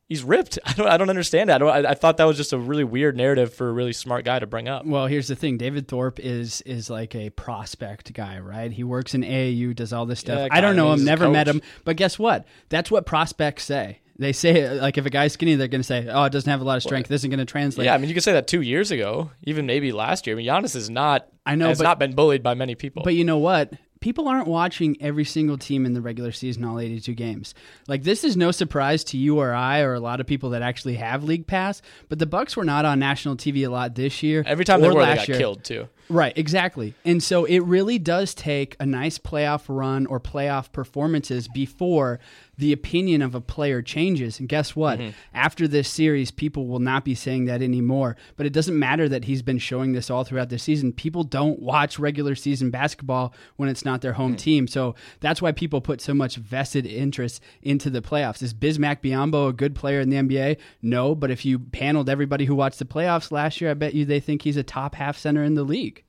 he's 0.07 0.23
ripped. 0.23 0.59
I 0.65 0.73
don't 0.73 0.87
I 0.87 0.97
don't 0.97 1.09
understand 1.09 1.49
that. 1.49 1.55
I, 1.55 1.57
don't, 1.57 1.85
I, 1.85 1.89
I 1.91 1.93
thought 1.95 2.17
that 2.17 2.25
was 2.25 2.37
just 2.37 2.53
a 2.53 2.57
really 2.57 2.83
weird 2.83 3.17
narrative 3.17 3.53
for 3.53 3.69
a 3.69 3.71
really 3.71 3.93
smart 3.93 4.25
guy 4.25 4.39
to 4.39 4.47
bring 4.47 4.67
up. 4.67 4.85
Well, 4.85 5.07
here's 5.07 5.27
the 5.27 5.35
thing. 5.35 5.57
David 5.57 5.87
Thorpe 5.87 6.19
is 6.19 6.61
is 6.61 6.89
like 6.89 7.15
a 7.15 7.29
prospect 7.31 8.13
guy, 8.13 8.39
right? 8.39 8.71
He 8.71 8.83
works 8.83 9.13
in 9.13 9.21
AAU, 9.21 9.75
does 9.75 9.93
all 9.93 10.05
this 10.05 10.19
stuff. 10.19 10.39
Yeah, 10.39 10.47
I 10.51 10.61
don't 10.61 10.75
know 10.75 10.93
him, 10.93 11.03
never 11.03 11.29
met 11.29 11.47
him, 11.47 11.61
but 11.83 11.95
guess 11.95 12.19
what? 12.19 12.45
That's 12.69 12.91
what 12.91 13.05
prospects 13.05 13.63
say. 13.63 13.99
They 14.23 14.33
say 14.33 14.79
like 14.79 14.97
if 14.97 15.05
a 15.05 15.09
guy's 15.09 15.33
skinny, 15.33 15.55
they're 15.55 15.67
going 15.67 15.81
to 15.81 15.87
say, 15.87 16.07
"Oh, 16.09 16.23
it 16.23 16.31
doesn't 16.31 16.49
have 16.49 16.61
a 16.61 16.63
lot 16.63 16.77
of 16.77 16.83
strength. 16.83 17.09
This 17.09 17.21
isn't 17.21 17.29
going 17.29 17.39
to 17.39 17.45
translate." 17.45 17.85
Yeah, 17.85 17.93
I 17.93 17.97
mean, 17.97 18.09
you 18.09 18.13
could 18.13 18.23
say 18.23 18.33
that 18.33 18.47
two 18.47 18.61
years 18.61 18.91
ago, 18.91 19.31
even 19.43 19.65
maybe 19.65 19.91
last 19.91 20.25
year. 20.25 20.35
I 20.35 20.37
mean, 20.37 20.47
Giannis 20.47 20.75
is 20.75 20.89
not. 20.89 21.27
I 21.45 21.55
know, 21.55 21.67
has 21.67 21.79
but- 21.79 21.83
not 21.83 21.99
been 21.99 22.13
bullied 22.13 22.41
by 22.43 22.53
many 22.53 22.75
people. 22.75 23.03
But 23.03 23.15
you 23.15 23.23
know 23.23 23.37
what? 23.37 23.73
People 23.99 24.27
aren't 24.27 24.47
watching 24.49 24.97
every 24.99 25.23
single 25.23 25.57
team 25.57 25.85
in 25.85 25.93
the 25.93 26.01
regular 26.01 26.33
season, 26.33 26.65
all 26.65 26.77
82 26.77 27.13
games. 27.13 27.53
Like 27.87 28.03
this 28.03 28.25
is 28.25 28.35
no 28.35 28.51
surprise 28.51 29.01
to 29.05 29.17
you 29.17 29.39
or 29.39 29.53
I 29.53 29.79
or 29.79 29.93
a 29.93 29.99
lot 30.01 30.19
of 30.19 30.27
people 30.27 30.49
that 30.49 30.61
actually 30.61 30.95
have 30.95 31.23
League 31.23 31.47
Pass. 31.47 31.81
But 32.09 32.19
the 32.19 32.25
Bucks 32.25 32.57
were 32.57 32.65
not 32.65 32.83
on 32.83 32.99
national 32.99 33.37
TV 33.37 33.65
a 33.65 33.69
lot 33.69 33.95
this 33.95 34.21
year. 34.21 34.43
Every 34.45 34.65
time 34.65 34.81
they 34.81 34.89
were, 34.89 35.05
they 35.05 35.15
got 35.15 35.27
year. 35.29 35.37
killed 35.37 35.63
too. 35.63 35.87
Right, 36.09 36.37
exactly. 36.37 36.93
And 37.05 37.23
so 37.23 37.45
it 37.45 37.59
really 37.59 37.97
does 37.97 38.33
take 38.33 38.75
a 38.79 38.85
nice 38.85 39.17
playoff 39.17 39.63
run 39.67 40.05
or 40.05 40.19
playoff 40.19 40.71
performances 40.71 41.47
before 41.47 42.19
the 42.57 42.71
opinion 42.71 43.21
of 43.21 43.33
a 43.33 43.41
player 43.41 43.81
changes. 43.81 44.39
And 44.39 44.47
guess 44.47 44.75
what? 44.75 44.99
Mm-hmm. 44.99 45.11
After 45.33 45.67
this 45.67 45.89
series, 45.89 46.29
people 46.29 46.67
will 46.67 46.79
not 46.79 47.03
be 47.03 47.15
saying 47.15 47.45
that 47.45 47.61
anymore. 47.61 48.15
But 48.35 48.45
it 48.45 48.53
doesn't 48.53 48.77
matter 48.77 49.09
that 49.09 49.25
he's 49.25 49.41
been 49.41 49.57
showing 49.57 49.93
this 49.93 50.09
all 50.09 50.23
throughout 50.23 50.49
the 50.49 50.59
season. 50.59 50.93
People 50.93 51.23
don't 51.23 51.59
watch 51.59 51.97
regular 51.97 52.35
season 52.35 52.69
basketball 52.69 53.33
when 53.55 53.69
it's 53.69 53.85
not 53.85 54.01
their 54.01 54.13
home 54.13 54.35
mm. 54.35 54.37
team. 54.37 54.67
So 54.67 54.95
that's 55.19 55.41
why 55.41 55.51
people 55.51 55.81
put 55.81 56.01
so 56.01 56.13
much 56.13 56.35
vested 56.35 56.85
interest 56.85 57.41
into 57.61 57.89
the 57.89 58.01
playoffs. 58.01 58.43
Is 58.43 58.53
Bismack 58.53 59.01
Biyombo 59.01 59.49
a 59.49 59.53
good 59.53 59.73
player 59.73 59.99
in 59.99 60.09
the 60.09 60.17
NBA? 60.17 60.57
No, 60.81 61.15
but 61.15 61.31
if 61.31 61.45
you 61.45 61.57
paneled 61.57 62.09
everybody 62.09 62.45
who 62.45 62.55
watched 62.55 62.79
the 62.79 62.85
playoffs 62.85 63.31
last 63.31 63.61
year, 63.61 63.71
I 63.71 63.75
bet 63.75 63.95
you 63.95 64.05
they 64.05 64.19
think 64.19 64.43
he's 64.43 64.57
a 64.57 64.63
top 64.63 64.95
half 64.95 65.17
center 65.17 65.43
in 65.43 65.55
the 65.55 65.63
league. 65.63 66.02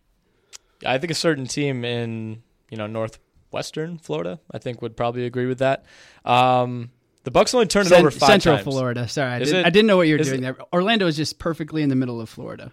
I 0.85 0.99
think 0.99 1.11
a 1.11 1.15
certain 1.15 1.47
team 1.47 1.85
in 1.85 2.43
you 2.71 2.77
know 2.77 2.87
northwestern 2.87 3.99
Florida, 3.99 4.41
I 4.51 4.59
think 4.59 4.83
would 4.83 4.97
probably 4.97 5.27
agree 5.27 5.47
with 5.47 5.59
that. 5.59 5.85
Um, 6.25 6.91
the 7.25 7.31
Bucks 7.31 7.55
only 7.55 7.67
turned 7.67 7.87
it 7.87 7.93
over 7.93 8.11
five 8.11 8.29
Central 8.29 8.57
times. 8.57 8.65
Florida. 8.65 9.09
Sorry, 9.09 9.33
I, 9.33 9.39
did, 9.39 9.65
didn't 9.65 9.87
know 9.87 9.97
what 9.97 10.09
you 10.09 10.15
were 10.15 10.23
doing 10.23 10.41
it- 10.41 10.43
there. 10.43 10.57
Orlando 10.73 11.07
is 11.07 11.17
just 11.17 11.39
perfectly 11.39 11.83
in 11.83 11.89
the 11.89 11.97
middle 11.97 12.21
of 12.21 12.29
Florida. 12.29 12.73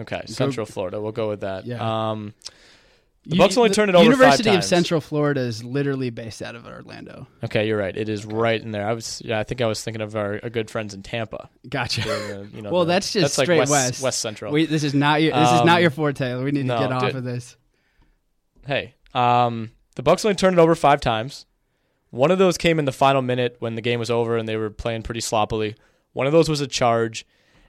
Okay, 0.00 0.22
Central 0.26 0.66
Florida. 0.66 1.00
We'll 1.00 1.12
go 1.12 1.28
with 1.28 1.40
that. 1.40 1.66
Yeah. 1.66 2.10
Um, 2.10 2.32
the 3.26 3.36
Bucks 3.36 3.56
only 3.56 3.68
the 3.68 3.74
turned 3.74 3.90
it 3.90 3.94
over 3.94 4.04
University 4.04 4.50
of. 4.50 4.64
Central 4.64 5.00
Florida 5.00 5.40
is 5.42 5.62
literally 5.62 6.10
based 6.10 6.40
out 6.42 6.54
of 6.54 6.66
Orlando. 6.66 7.26
Okay, 7.44 7.66
you're 7.68 7.76
right. 7.78 7.94
It 7.96 8.08
is 8.08 8.24
right 8.24 8.60
in 8.60 8.70
there. 8.72 8.86
I 8.88 8.92
was. 8.94 9.20
Yeah, 9.24 9.38
I 9.38 9.44
think 9.44 9.60
I 9.60 9.66
was 9.66 9.82
thinking 9.84 10.00
of 10.00 10.16
our, 10.16 10.40
our 10.42 10.48
good 10.50 10.70
friends 10.70 10.94
in 10.94 11.02
Tampa. 11.02 11.48
Gotcha. 11.68 12.00
The, 12.00 12.48
you 12.54 12.62
know, 12.62 12.70
well, 12.70 12.84
the- 12.84 12.92
that's 12.94 13.12
just 13.12 13.36
like 13.38 13.44
straight 13.46 13.58
west, 13.58 13.70
west. 13.70 14.02
West 14.02 14.20
Central. 14.20 14.52
We, 14.52 14.66
this 14.66 14.82
is 14.84 14.94
not 14.94 15.20
your. 15.22 15.32
This 15.32 15.48
is 15.52 15.64
not 15.64 15.76
Um, 15.76 15.80
your 15.82 15.90
forte. 15.90 16.34
We 16.42 16.50
need 16.50 16.62
to 16.62 16.68
get 16.78 16.92
off 16.92 17.02
dude. 17.02 17.16
of 17.16 17.24
this. 17.24 17.56
hey, 18.66 18.94
um, 19.14 19.70
the 19.96 20.02
Bucks 20.02 20.24
only 20.24 20.34
turned 20.34 20.58
it 20.58 20.62
over 20.62 20.74
five 20.74 21.00
times. 21.00 21.46
One 22.10 22.30
of 22.30 22.38
those 22.38 22.58
came 22.58 22.78
in 22.78 22.84
the 22.86 22.92
final 22.92 23.22
minute 23.22 23.56
when 23.60 23.74
the 23.76 23.82
game 23.82 24.00
was 24.00 24.10
over 24.10 24.36
and 24.36 24.48
they 24.48 24.56
were 24.56 24.70
playing 24.70 25.02
pretty 25.02 25.20
sloppily. 25.20 25.76
One 26.12 26.26
of 26.26 26.32
those 26.32 26.48
was 26.48 26.60
a 26.60 26.66
charge, 26.66 27.24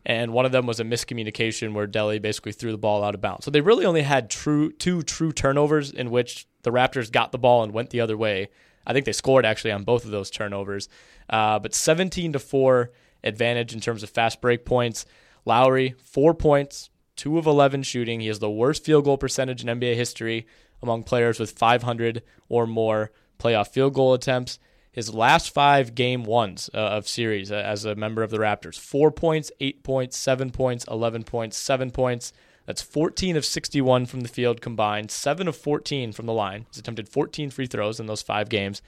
and 0.06 0.34
one 0.34 0.46
of 0.46 0.52
them 0.52 0.66
was 0.66 0.80
a 0.80 0.84
miscommunication 0.84 1.74
where 1.74 1.88
Delly 1.88 2.22
basically 2.22 2.52
threw 2.52 2.72
the 2.72 2.78
ball 2.78 3.04
out 3.04 3.16
of 3.16 3.22
bounds. 3.22 3.46
So 3.46 3.52
they 3.52 3.62
really 3.62 3.86
only 3.86 4.02
had 4.02 4.30
true 4.30 4.72
two 4.72 5.04
true 5.04 5.32
turnovers 5.32 5.92
in 5.92 6.10
which 6.10 6.48
the 6.64 6.72
Raptors 6.72 7.12
got 7.12 7.32
the 7.32 7.38
ball 7.38 7.64
and 7.64 7.74
went 7.74 7.90
the 7.90 8.02
other 8.02 8.18
way. 8.18 8.50
I 8.86 8.94
think 8.94 9.06
they 9.06 9.12
scored 9.12 9.46
actually 9.46 9.72
on 9.72 9.84
both 9.84 10.06
of 10.06 10.12
those 10.12 10.32
turnovers, 10.32 10.90
uh, 11.30 11.60
but 11.60 11.76
17 11.76 12.34
to 12.34 12.40
four 12.40 12.92
advantage 13.24 13.74
in 13.74 13.80
terms 13.80 14.02
of 14.02 14.10
fast 14.10 14.42
break 14.42 14.66
points. 14.66 15.06
Lowry 15.46 15.96
four 16.04 16.34
points, 16.34 16.90
two 17.16 17.38
of 17.38 17.46
11 17.46 17.84
shooting. 17.84 18.20
He 18.20 18.28
has 18.28 18.40
the 18.40 18.50
worst 18.50 18.84
field 18.84 19.06
goal 19.06 19.18
percentage 19.18 19.64
in 19.64 19.80
NBA 19.80 19.96
history 19.96 20.48
among 20.82 21.04
players 21.04 21.40
with 21.40 21.52
500 21.52 22.24
or 22.50 22.66
more 22.66 23.12
playoff 23.40 23.68
field 23.70 23.94
goal 23.94 24.14
attempts. 24.14 24.60
His 24.92 25.14
last 25.14 25.54
five 25.54 25.96
game 25.96 26.24
ones 26.24 26.70
uh, 26.74 26.78
of 26.78 27.08
series 27.08 27.52
uh, 27.52 27.56
as 27.56 27.86
a 27.86 27.96
member 27.96 28.24
of 28.24 28.30
the 28.30 28.38
Raptors 28.38 28.78
four 28.78 29.12
points, 29.12 29.52
eight 29.60 29.84
points, 29.84 30.18
seven 30.18 30.52
points, 30.52 30.86
11 30.90 31.24
points, 31.24 31.58
seven 31.58 31.92
points. 31.92 32.34
That's 32.66 32.82
14 32.82 33.38
of 33.38 33.46
61 33.46 34.06
from 34.06 34.22
the 34.22 34.28
field 34.28 34.62
combined, 34.62 35.10
7 35.10 35.48
of 35.48 35.58
14 35.58 36.12
from 36.12 36.26
the 36.26 36.34
line. 36.34 36.68
He's 36.70 36.78
attempted 36.78 37.10
14 37.10 37.50
free 37.50 37.66
throws 37.66 38.00
in 38.00 38.06
those 38.06 38.22
five 38.22 38.50
games, 38.50 38.82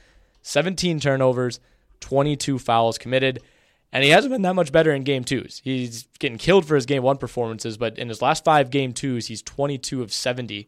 17 0.43 0.99
turnovers, 0.99 1.59
22 1.99 2.59
fouls 2.59 2.97
committed. 2.97 3.41
And 3.91 4.03
he 4.03 4.09
hasn't 4.09 4.31
been 4.31 4.41
that 4.43 4.55
much 4.55 4.71
better 4.71 4.91
in 4.91 5.03
game 5.03 5.23
twos. 5.23 5.61
He's 5.63 6.07
getting 6.19 6.37
killed 6.37 6.65
for 6.65 6.75
his 6.75 6.85
game 6.85 7.03
one 7.03 7.17
performances, 7.17 7.77
but 7.77 7.97
in 7.97 8.09
his 8.09 8.21
last 8.21 8.43
five 8.43 8.69
game 8.69 8.91
twos, 8.91 9.27
he's 9.27 9.41
22 9.41 10.01
of 10.01 10.11
70 10.11 10.67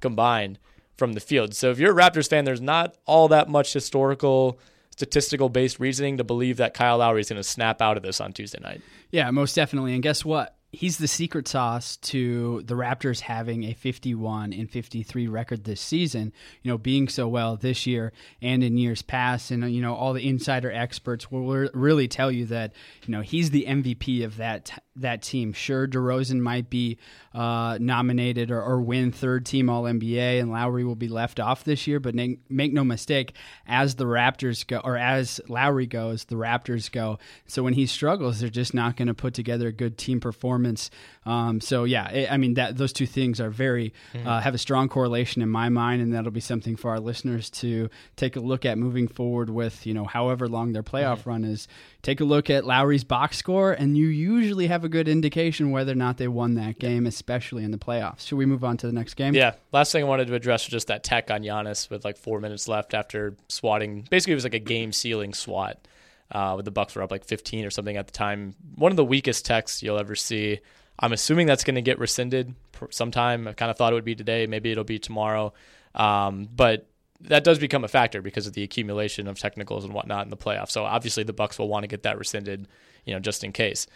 combined 0.00 0.58
from 0.96 1.12
the 1.12 1.20
field. 1.20 1.54
So 1.54 1.70
if 1.70 1.78
you're 1.78 1.98
a 1.98 2.02
Raptors 2.02 2.28
fan, 2.28 2.44
there's 2.44 2.60
not 2.60 2.96
all 3.06 3.28
that 3.28 3.48
much 3.48 3.72
historical 3.72 4.58
statistical 4.96 5.48
based 5.48 5.78
reasoning 5.78 6.16
to 6.16 6.24
believe 6.24 6.56
that 6.56 6.74
Kyle 6.74 6.98
Lowry 6.98 7.20
is 7.20 7.28
going 7.28 7.40
to 7.40 7.48
snap 7.48 7.80
out 7.80 7.96
of 7.96 8.02
this 8.02 8.20
on 8.20 8.32
Tuesday 8.32 8.58
night. 8.60 8.80
Yeah, 9.10 9.30
most 9.30 9.54
definitely. 9.54 9.94
And 9.94 10.02
guess 10.02 10.24
what? 10.24 10.56
he's 10.76 10.98
the 10.98 11.08
secret 11.08 11.48
sauce 11.48 11.96
to 11.96 12.62
the 12.62 12.74
Raptors 12.74 13.20
having 13.20 13.64
a 13.64 13.72
51 13.72 14.52
and 14.52 14.70
53 14.70 15.26
record 15.26 15.64
this 15.64 15.80
season, 15.80 16.32
you 16.62 16.70
know, 16.70 16.78
being 16.78 17.08
so 17.08 17.26
well 17.28 17.56
this 17.56 17.86
year 17.86 18.12
and 18.42 18.62
in 18.62 18.76
years 18.76 19.02
past. 19.02 19.50
And, 19.50 19.72
you 19.72 19.80
know, 19.80 19.94
all 19.94 20.12
the 20.12 20.28
insider 20.28 20.70
experts 20.70 21.30
will 21.30 21.68
really 21.72 22.08
tell 22.08 22.30
you 22.30 22.46
that, 22.46 22.72
you 23.06 23.12
know, 23.12 23.22
he's 23.22 23.50
the 23.50 23.64
MVP 23.66 24.24
of 24.24 24.36
that, 24.36 24.82
that 24.96 25.22
team. 25.22 25.52
Sure, 25.52 25.86
DeRozan 25.86 26.40
might 26.40 26.70
be 26.70 26.98
uh, 27.34 27.76
nominated 27.80 28.50
or, 28.50 28.62
or, 28.62 28.80
win 28.80 29.12
third 29.12 29.44
team 29.44 29.68
All 29.68 29.82
NBA, 29.82 30.40
and 30.40 30.50
Lowry 30.50 30.84
will 30.84 30.94
be 30.94 31.08
left 31.08 31.38
off 31.38 31.64
this 31.64 31.86
year. 31.86 32.00
But 32.00 32.14
make 32.14 32.72
no 32.72 32.82
mistake, 32.82 33.34
as 33.66 33.96
the 33.96 34.04
Raptors 34.04 34.66
go, 34.66 34.80
or 34.82 34.96
as 34.96 35.38
Lowry 35.46 35.86
goes, 35.86 36.24
the 36.24 36.36
Raptors 36.36 36.90
go. 36.90 37.18
So 37.46 37.62
when 37.62 37.74
he 37.74 37.84
struggles, 37.84 38.40
they're 38.40 38.48
just 38.48 38.72
not 38.72 38.96
going 38.96 39.08
to 39.08 39.14
put 39.14 39.34
together 39.34 39.68
a 39.68 39.72
good 39.72 39.98
team 39.98 40.18
performance. 40.18 40.90
Um, 41.26 41.60
so 41.60 41.84
yeah, 41.84 42.08
it, 42.08 42.32
I 42.32 42.38
mean 42.38 42.54
that 42.54 42.76
those 42.78 42.92
two 42.92 43.06
things 43.06 43.40
are 43.40 43.50
very 43.50 43.92
mm-hmm. 44.14 44.26
uh, 44.26 44.40
have 44.40 44.54
a 44.54 44.58
strong 44.58 44.88
correlation 44.88 45.42
in 45.42 45.50
my 45.50 45.68
mind, 45.68 46.00
and 46.00 46.14
that'll 46.14 46.30
be 46.30 46.40
something 46.40 46.76
for 46.76 46.90
our 46.90 47.00
listeners 47.00 47.50
to 47.50 47.90
take 48.16 48.36
a 48.36 48.40
look 48.40 48.64
at 48.64 48.78
moving 48.78 49.08
forward 49.08 49.50
with 49.50 49.86
you 49.86 49.92
know 49.92 50.04
however 50.04 50.48
long 50.48 50.72
their 50.72 50.82
playoff 50.82 51.18
mm-hmm. 51.18 51.30
run 51.30 51.44
is. 51.44 51.68
Take 52.06 52.20
a 52.20 52.24
look 52.24 52.50
at 52.50 52.64
Lowry's 52.64 53.02
box 53.02 53.36
score, 53.36 53.72
and 53.72 53.98
you 53.98 54.06
usually 54.06 54.68
have 54.68 54.84
a 54.84 54.88
good 54.88 55.08
indication 55.08 55.72
whether 55.72 55.90
or 55.90 55.96
not 55.96 56.18
they 56.18 56.28
won 56.28 56.54
that 56.54 56.78
game, 56.78 57.04
especially 57.04 57.64
in 57.64 57.72
the 57.72 57.78
playoffs. 57.78 58.28
Should 58.28 58.38
we 58.38 58.46
move 58.46 58.62
on 58.62 58.76
to 58.76 58.86
the 58.86 58.92
next 58.92 59.14
game? 59.14 59.34
Yeah. 59.34 59.54
Last 59.72 59.90
thing 59.90 60.04
I 60.04 60.06
wanted 60.06 60.28
to 60.28 60.34
address 60.36 60.66
was 60.66 60.70
just 60.70 60.86
that 60.86 61.02
tech 61.02 61.32
on 61.32 61.42
Giannis 61.42 61.90
with 61.90 62.04
like 62.04 62.16
four 62.16 62.38
minutes 62.38 62.68
left 62.68 62.94
after 62.94 63.36
swatting. 63.48 64.06
Basically, 64.08 64.34
it 64.34 64.36
was 64.36 64.44
like 64.44 64.54
a 64.54 64.60
game 64.60 64.92
sealing 64.92 65.34
swat. 65.34 65.88
Uh, 66.30 66.52
with 66.54 66.64
the 66.64 66.70
Bucks 66.70 66.94
were 66.94 67.02
up 67.02 67.10
like 67.10 67.24
15 67.24 67.64
or 67.64 67.70
something 67.70 67.96
at 67.96 68.06
the 68.06 68.12
time. 68.12 68.54
One 68.76 68.92
of 68.92 68.96
the 68.96 69.04
weakest 69.04 69.44
techs 69.44 69.82
you'll 69.82 69.98
ever 69.98 70.14
see. 70.14 70.60
I'm 71.00 71.12
assuming 71.12 71.48
that's 71.48 71.64
going 71.64 71.74
to 71.74 71.82
get 71.82 71.98
rescinded 71.98 72.54
sometime. 72.90 73.48
I 73.48 73.52
kind 73.52 73.68
of 73.72 73.76
thought 73.76 73.92
it 73.92 73.96
would 73.96 74.04
be 74.04 74.14
today. 74.14 74.46
Maybe 74.46 74.70
it'll 74.70 74.84
be 74.84 75.00
tomorrow. 75.00 75.54
Um, 75.96 76.48
but 76.54 76.86
that 77.20 77.44
does 77.44 77.58
become 77.58 77.84
a 77.84 77.88
factor 77.88 78.22
because 78.22 78.46
of 78.46 78.52
the 78.52 78.62
accumulation 78.62 79.26
of 79.26 79.38
technicals 79.38 79.84
and 79.84 79.92
whatnot 79.92 80.24
in 80.24 80.30
the 80.30 80.36
playoffs. 80.36 80.70
So 80.70 80.84
obviously 80.84 81.24
the 81.24 81.32
Bucks 81.32 81.58
will 81.58 81.68
want 81.68 81.84
to 81.84 81.88
get 81.88 82.02
that 82.02 82.18
rescinded, 82.18 82.68
you 83.04 83.14
know, 83.14 83.20
just 83.20 83.44
in 83.44 83.52
case. 83.52 83.86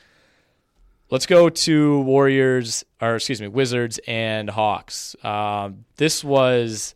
Let's 1.10 1.26
go 1.26 1.48
to 1.48 2.00
Warriors, 2.02 2.84
or 3.00 3.16
excuse 3.16 3.40
me, 3.40 3.48
Wizards 3.48 3.98
and 4.06 4.48
Hawks. 4.48 5.16
Um, 5.24 5.84
this 5.96 6.22
was 6.22 6.94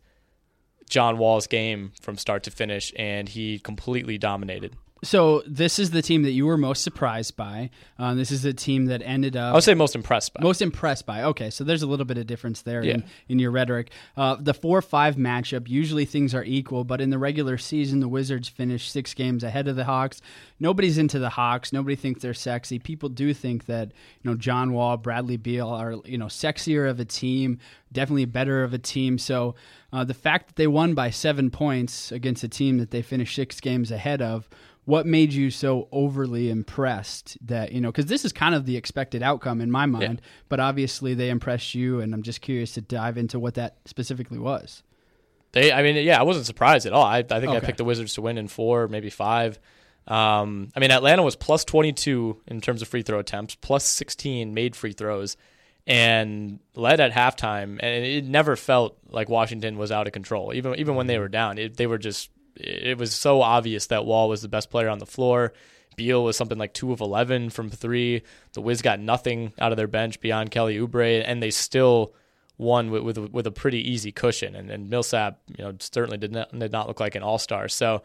John 0.89 1.17
Wall's 1.17 1.47
game 1.47 1.91
from 2.01 2.17
start 2.17 2.43
to 2.43 2.51
finish, 2.51 2.93
and 2.95 3.27
he 3.27 3.59
completely 3.59 4.17
dominated. 4.17 4.75
So 5.05 5.43
this 5.45 5.77
is 5.77 5.91
the 5.91 6.01
team 6.01 6.23
that 6.23 6.31
you 6.31 6.47
were 6.47 6.57
most 6.57 6.83
surprised 6.83 7.35
by. 7.37 7.69
Um, 7.99 8.17
this 8.17 8.31
is 8.31 8.41
the 8.41 8.53
team 8.53 8.85
that 8.85 9.01
ended 9.03 9.37
up. 9.37 9.51
I 9.51 9.53
would 9.53 9.63
say 9.63 9.75
most 9.75 9.95
impressed 9.95 10.33
by. 10.33 10.41
Most 10.41 10.61
impressed 10.61 11.05
by. 11.05 11.23
Okay, 11.23 11.51
so 11.51 11.63
there's 11.63 11.83
a 11.83 11.87
little 11.87 12.05
bit 12.05 12.17
of 12.17 12.25
difference 12.25 12.63
there 12.63 12.83
yeah. 12.83 12.95
in, 12.95 13.03
in 13.29 13.39
your 13.39 13.51
rhetoric. 13.51 13.91
Uh, 14.17 14.35
the 14.39 14.53
four-five 14.53 15.15
matchup. 15.15 15.69
Usually 15.69 16.05
things 16.05 16.33
are 16.33 16.43
equal, 16.43 16.83
but 16.83 17.01
in 17.01 17.11
the 17.11 17.19
regular 17.19 17.57
season, 17.57 17.99
the 17.99 18.07
Wizards 18.07 18.49
finished 18.49 18.91
six 18.91 19.13
games 19.13 19.43
ahead 19.43 19.67
of 19.67 19.75
the 19.75 19.85
Hawks. 19.85 20.21
Nobody's 20.59 20.97
into 20.97 21.19
the 21.19 21.29
Hawks. 21.29 21.71
Nobody 21.71 21.95
thinks 21.95 22.21
they're 22.21 22.33
sexy. 22.33 22.79
People 22.79 23.09
do 23.09 23.33
think 23.33 23.67
that 23.67 23.91
you 24.23 24.31
know 24.31 24.35
John 24.35 24.73
Wall, 24.73 24.97
Bradley 24.97 25.37
Beal 25.37 25.69
are 25.69 25.95
you 26.05 26.17
know 26.17 26.25
sexier 26.25 26.89
of 26.89 26.99
a 26.99 27.05
team, 27.05 27.59
definitely 27.91 28.25
better 28.25 28.63
of 28.63 28.73
a 28.73 28.79
team. 28.79 29.19
So 29.19 29.53
uh, 29.93 30.03
the 30.03 30.13
fact 30.15 30.47
that 30.47 30.55
they 30.55 30.67
won 30.67 30.95
by 30.95 31.11
seven 31.11 31.51
points 31.51 32.11
against 32.11 32.43
a 32.43 32.47
team 32.47 32.79
that 32.79 32.91
they 32.91 33.01
finished 33.03 33.35
six 33.35 33.59
games 33.59 33.91
ahead 33.91 34.21
of 34.21 34.49
what 34.85 35.05
made 35.05 35.33
you 35.33 35.49
so 35.49 35.87
overly 35.91 36.49
impressed 36.49 37.37
that 37.41 37.71
you 37.71 37.81
know 37.81 37.91
because 37.91 38.05
this 38.05 38.23
is 38.23 38.31
kind 38.31 38.55
of 38.55 38.65
the 38.65 38.77
expected 38.77 39.21
outcome 39.21 39.59
in 39.59 39.69
my 39.69 39.85
mind 39.85 40.21
yeah. 40.21 40.29
but 40.47 40.59
obviously 40.59 41.13
they 41.13 41.29
impressed 41.29 41.75
you 41.75 41.99
and 41.99 42.13
i'm 42.13 42.23
just 42.23 42.41
curious 42.41 42.73
to 42.73 42.81
dive 42.81 43.17
into 43.17 43.39
what 43.39 43.55
that 43.55 43.77
specifically 43.85 44.39
was 44.39 44.83
they 45.51 45.71
i 45.71 45.81
mean 45.83 45.95
yeah 45.97 46.19
i 46.19 46.23
wasn't 46.23 46.45
surprised 46.45 46.85
at 46.85 46.93
all 46.93 47.03
i, 47.03 47.17
I 47.17 47.23
think 47.23 47.49
okay. 47.49 47.57
i 47.57 47.59
picked 47.59 47.79
the 47.79 47.83
wizards 47.83 48.13
to 48.13 48.21
win 48.21 48.37
in 48.37 48.47
four 48.47 48.87
maybe 48.87 49.09
five 49.09 49.59
um, 50.07 50.69
i 50.75 50.79
mean 50.79 50.91
atlanta 50.91 51.23
was 51.23 51.35
plus 51.35 51.65
22 51.65 52.41
in 52.47 52.61
terms 52.61 52.81
of 52.81 52.87
free 52.87 53.01
throw 53.01 53.19
attempts 53.19 53.55
plus 53.55 53.83
16 53.85 54.53
made 54.53 54.75
free 54.75 54.93
throws 54.93 55.35
and 55.87 56.59
led 56.75 56.99
at 56.99 57.11
halftime 57.11 57.79
and 57.79 58.05
it 58.05 58.25
never 58.25 58.55
felt 58.55 58.97
like 59.09 59.29
washington 59.29 59.77
was 59.77 59.91
out 59.91 60.05
of 60.05 60.13
control 60.13 60.53
even 60.53 60.75
even 60.75 60.95
when 60.95 61.07
they 61.07 61.17
were 61.17 61.27
down 61.27 61.57
it, 61.57 61.77
they 61.77 61.87
were 61.87 61.97
just 61.97 62.29
it 62.55 62.97
was 62.97 63.13
so 63.13 63.41
obvious 63.41 63.87
that 63.87 64.05
Wall 64.05 64.29
was 64.29 64.41
the 64.41 64.47
best 64.47 64.69
player 64.69 64.89
on 64.89 64.99
the 64.99 65.05
floor. 65.05 65.53
Beal 65.95 66.23
was 66.23 66.35
something 66.35 66.57
like 66.57 66.73
two 66.73 66.91
of 66.91 67.01
eleven 67.01 67.49
from 67.49 67.69
three. 67.69 68.23
The 68.53 68.61
Wiz 68.61 68.81
got 68.81 68.99
nothing 68.99 69.53
out 69.59 69.71
of 69.71 69.77
their 69.77 69.87
bench 69.87 70.19
beyond 70.19 70.51
Kelly 70.51 70.77
Oubre, 70.77 71.23
and 71.25 71.41
they 71.41 71.51
still 71.51 72.13
won 72.57 72.91
with 72.91 73.03
with, 73.03 73.17
with 73.17 73.47
a 73.47 73.51
pretty 73.51 73.79
easy 73.79 74.11
cushion. 74.11 74.55
And, 74.55 74.69
and 74.69 74.89
Millsap, 74.89 75.39
you 75.57 75.63
know, 75.63 75.73
certainly 75.79 76.17
did 76.17 76.31
not 76.31 76.57
did 76.57 76.71
not 76.71 76.87
look 76.87 76.99
like 76.99 77.15
an 77.15 77.23
all 77.23 77.37
star. 77.37 77.67
So. 77.67 78.03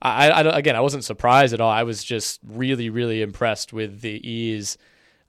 I, 0.00 0.30
I, 0.30 0.56
again, 0.56 0.76
I 0.76 0.80
wasn't 0.80 1.02
surprised 1.02 1.52
at 1.52 1.60
all. 1.60 1.72
I 1.72 1.82
was 1.82 2.04
just 2.04 2.38
really, 2.46 2.88
really 2.88 3.20
impressed 3.20 3.72
with 3.72 4.00
the 4.00 4.24
ease 4.24 4.78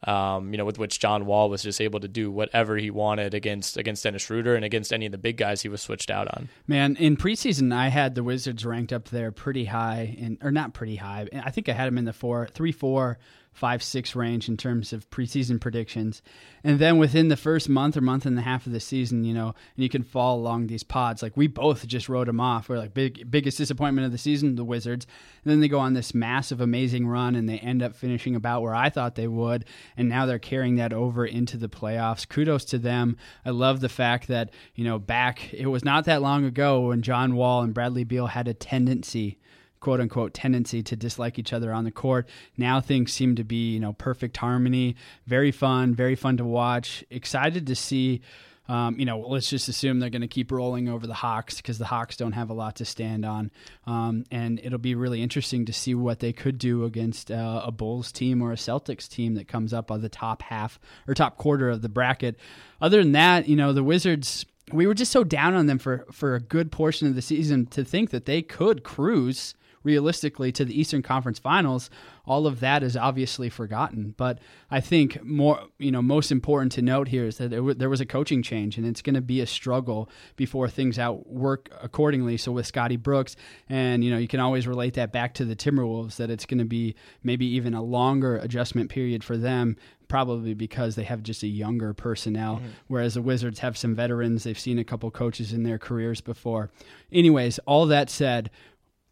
um, 0.03 0.51
you 0.53 0.57
know, 0.57 0.65
with 0.65 0.79
which 0.79 0.99
John 0.99 1.25
Wall 1.25 1.49
was 1.49 1.63
just 1.63 1.81
able 1.81 1.99
to 1.99 2.07
do 2.07 2.31
whatever 2.31 2.77
he 2.77 2.89
wanted 2.89 3.33
against 3.33 3.77
against 3.77 4.03
Dennis 4.03 4.21
Schroeder 4.21 4.55
and 4.55 4.63
against 4.63 4.93
any 4.93 5.05
of 5.05 5.12
the 5.12 5.17
big 5.17 5.38
guys 5.38 5.62
he 5.62 5.69
was 5.69 5.81
switched 5.81 6.09
out 6.09 6.27
on. 6.29 6.49
Man, 6.67 6.95
in 6.95 7.17
preseason, 7.17 7.73
I 7.73 7.89
had 7.89 8.15
the 8.15 8.23
Wizards 8.23 8.65
ranked 8.65 8.93
up 8.93 9.09
there 9.09 9.31
pretty 9.31 9.65
high, 9.65 10.15
in, 10.17 10.38
or 10.41 10.51
not 10.51 10.73
pretty 10.73 10.97
high. 10.97 11.27
I 11.33 11.51
think 11.51 11.67
I 11.67 11.73
had 11.73 11.88
them 11.88 11.97
in 11.97 12.05
the 12.05 12.13
four, 12.13 12.47
three, 12.47 12.71
four 12.71 13.19
five 13.51 13.83
six 13.83 14.15
range 14.15 14.47
in 14.47 14.57
terms 14.57 14.93
of 14.93 15.09
preseason 15.09 15.59
predictions. 15.59 16.21
And 16.63 16.79
then 16.79 16.97
within 16.97 17.27
the 17.27 17.38
first 17.38 17.69
month 17.69 17.97
or 17.97 18.01
month 18.01 18.25
and 18.25 18.38
a 18.38 18.41
half 18.41 18.65
of 18.65 18.73
the 18.73 18.79
season 18.79 19.23
you 19.23 19.33
know 19.33 19.47
and 19.47 19.83
you 19.83 19.89
can 19.89 20.03
fall 20.03 20.38
along 20.38 20.67
these 20.67 20.83
pods 20.83 21.21
like 21.21 21.35
we 21.35 21.47
both 21.47 21.85
just 21.88 22.09
wrote 22.09 22.27
them 22.27 22.39
off. 22.39 22.69
We're 22.69 22.77
like 22.77 22.93
big 22.93 23.29
biggest 23.29 23.57
disappointment 23.57 24.05
of 24.05 24.12
the 24.12 24.17
season 24.17 24.55
the 24.55 24.63
wizards. 24.63 25.05
And 25.43 25.51
then 25.51 25.59
they 25.59 25.67
go 25.67 25.79
on 25.79 25.93
this 25.93 26.13
massive 26.13 26.62
amazing 26.62 27.07
run 27.07 27.35
and 27.35 27.49
they 27.49 27.59
end 27.59 27.83
up 27.83 27.95
finishing 27.95 28.35
about 28.35 28.62
where 28.62 28.75
i 28.75 28.89
thought 28.89 29.15
they 29.15 29.27
would. 29.27 29.65
And 29.97 30.07
now 30.07 30.25
they're 30.25 30.39
carrying 30.39 30.75
that 30.75 30.93
over 30.93 31.25
into 31.25 31.57
the 31.57 31.69
playoffs. 31.69 32.27
Kudos 32.27 32.65
to 32.65 32.77
them. 32.77 33.17
I 33.45 33.49
love 33.49 33.79
the 33.79 33.89
fact 33.89 34.27
that 34.27 34.51
you 34.75 34.83
know 34.83 34.99
back 34.99 35.53
it 35.53 35.67
was 35.67 35.83
not 35.83 36.05
that 36.05 36.21
long 36.21 36.45
ago 36.45 36.88
when 36.88 37.01
john 37.01 37.35
wall 37.35 37.62
and 37.62 37.73
bradley 37.73 38.03
beal 38.03 38.27
had 38.27 38.47
a 38.47 38.53
tendency 38.53 39.38
quote 39.80 40.00
unquote 40.00 40.34
tendency 40.34 40.84
to 40.84 40.96
dislike 40.96 41.39
each 41.39 41.54
other 41.54 41.72
on 41.74 41.84
the 41.84 41.92
court. 41.92 42.28
Now 42.58 42.82
things 42.82 43.13
seem 43.13 43.36
to 43.36 43.44
be, 43.44 43.74
you 43.74 43.80
know, 43.80 43.94
perfect 43.94 44.38
harmony. 44.38 44.96
Very 45.26 45.52
fun, 45.52 45.94
very 45.96 46.15
fun 46.15 46.38
to 46.38 46.46
watch. 46.46 47.04
Excited 47.10 47.68
to 47.68 47.76
see. 47.76 48.22
Um, 48.68 49.00
you 49.00 49.06
know, 49.06 49.20
let's 49.20 49.50
just 49.50 49.68
assume 49.68 50.00
they're 50.00 50.12
going 50.12 50.22
to 50.22 50.28
keep 50.28 50.52
rolling 50.52 50.89
over 50.89 51.08
the 51.08 51.13
Hawks 51.15 51.58
because 51.58 51.80
the 51.80 51.86
Hawks 51.86 52.15
don't 52.15 52.34
have 52.34 52.52
a 52.52 52.54
lot 52.54 52.76
to 52.76 52.86
stand 52.86 53.26
on. 53.26 53.50
Um, 53.88 54.26
and 54.30 54.62
it'll 54.63 54.78
be 54.78 54.94
really 54.94 55.24
interesting 55.24 55.65
to 55.65 55.74
see 55.74 55.96
what 55.96 56.20
they 56.20 56.32
could 56.32 56.60
do 56.60 56.86
against 56.86 57.32
uh, 57.32 57.63
a 57.65 57.72
Bulls 57.72 58.12
team 58.12 58.44
or 58.44 58.52
a 58.52 58.56
Celtics 58.56 59.10
team 59.10 59.34
that 59.34 59.48
comes 59.48 59.74
up 59.74 59.89
on 59.89 60.02
the 60.02 60.10
top 60.10 60.44
half 60.44 60.80
or 61.08 61.15
top 61.15 61.38
quarter 61.38 61.68
of 61.68 61.82
the 61.82 61.89
bracket. 61.89 62.38
Other 62.80 63.02
than 63.02 63.13
that, 63.13 63.50
you 63.50 63.56
know, 63.56 63.74
the 63.74 63.84
Wizards 63.84 64.46
we 64.72 64.86
were 64.86 64.94
just 64.94 65.12
so 65.12 65.24
down 65.24 65.56
on 65.56 65.65
them 65.65 65.80
for 65.80 66.06
for 66.12 66.36
a 66.36 66.39
good 66.39 66.72
portion 66.72 67.08
of 67.08 67.15
the 67.15 67.24
season 67.24 67.65
to 67.68 67.84
think 67.84 68.12
that 68.12 68.26
they 68.26 68.44
could 68.44 68.84
cruise 68.84 69.56
realistically 69.84 70.52
to 70.54 70.65
the 70.65 70.80
Eastern 70.80 71.02
Conference 71.02 71.39
Finals, 71.39 71.89
all 72.26 72.46
of 72.46 72.60
that 72.60 72.84
is 72.84 72.96
obviously 72.96 73.50
forgotten. 73.50 74.13
But 74.18 74.39
I 74.70 74.82
think 74.82 75.24
more, 75.24 75.62
you 75.78 75.92
know, 75.92 76.02
most 76.02 76.32
important 76.32 76.72
to 76.74 76.82
note 76.82 77.08
here 77.08 77.26
is 77.26 77.38
that 77.38 77.50
w- 77.52 77.74
there 77.74 77.89
was 77.89 78.02
a 78.02 78.06
coaching 78.06 78.44
change, 78.44 78.78
and 78.78 78.86
it's 78.86 79.02
going 79.02 79.15
to 79.15 79.22
be 79.22 79.42
a 79.42 79.48
struggle 79.48 80.10
before 80.36 80.70
things 80.70 81.00
out 81.00 81.28
work 81.28 81.70
accordingly. 81.82 82.38
So 82.38 82.52
with 82.52 82.68
Scotty 82.68 82.98
Brooks, 82.98 83.36
and 83.68 84.04
you 84.04 84.12
know, 84.12 84.18
you 84.18 84.28
can 84.28 84.39
always 84.39 84.68
relate 84.68 84.94
that 84.96 85.12
back 85.12 85.34
to 85.36 85.46
the 85.46 85.56
Timberwolves 85.56 86.18
that 86.18 86.30
it's 86.30 86.46
going 86.46 86.60
to 86.60 86.65
be 86.65 86.96
maybe 87.24 87.46
even 87.46 87.74
a 87.74 87.82
longer 87.82 88.38
adjustment 88.38 88.89
period 88.89 89.24
for 89.24 89.38
them 89.38 89.76
probably 90.10 90.56
because 90.56 90.96
they 90.96 91.04
have 91.04 91.24
just 91.24 91.44
a 91.44 91.48
younger 91.48 91.94
personnel, 91.94 92.58
mm-hmm. 92.58 92.68
whereas 92.88 93.13
the 93.13 93.22
Wizards 93.22 93.60
have 93.60 93.78
some 93.78 93.96
veterans. 93.96 94.44
They've 94.44 94.60
seen 94.60 94.80
a 94.80 94.84
couple 94.84 95.10
coaches 95.12 95.54
in 95.54 95.63
their 95.63 95.78
careers 95.78 96.20
before. 96.20 96.72
Anyways, 97.12 97.60
all 97.60 97.86
that 97.86 98.10
said, 98.10 98.50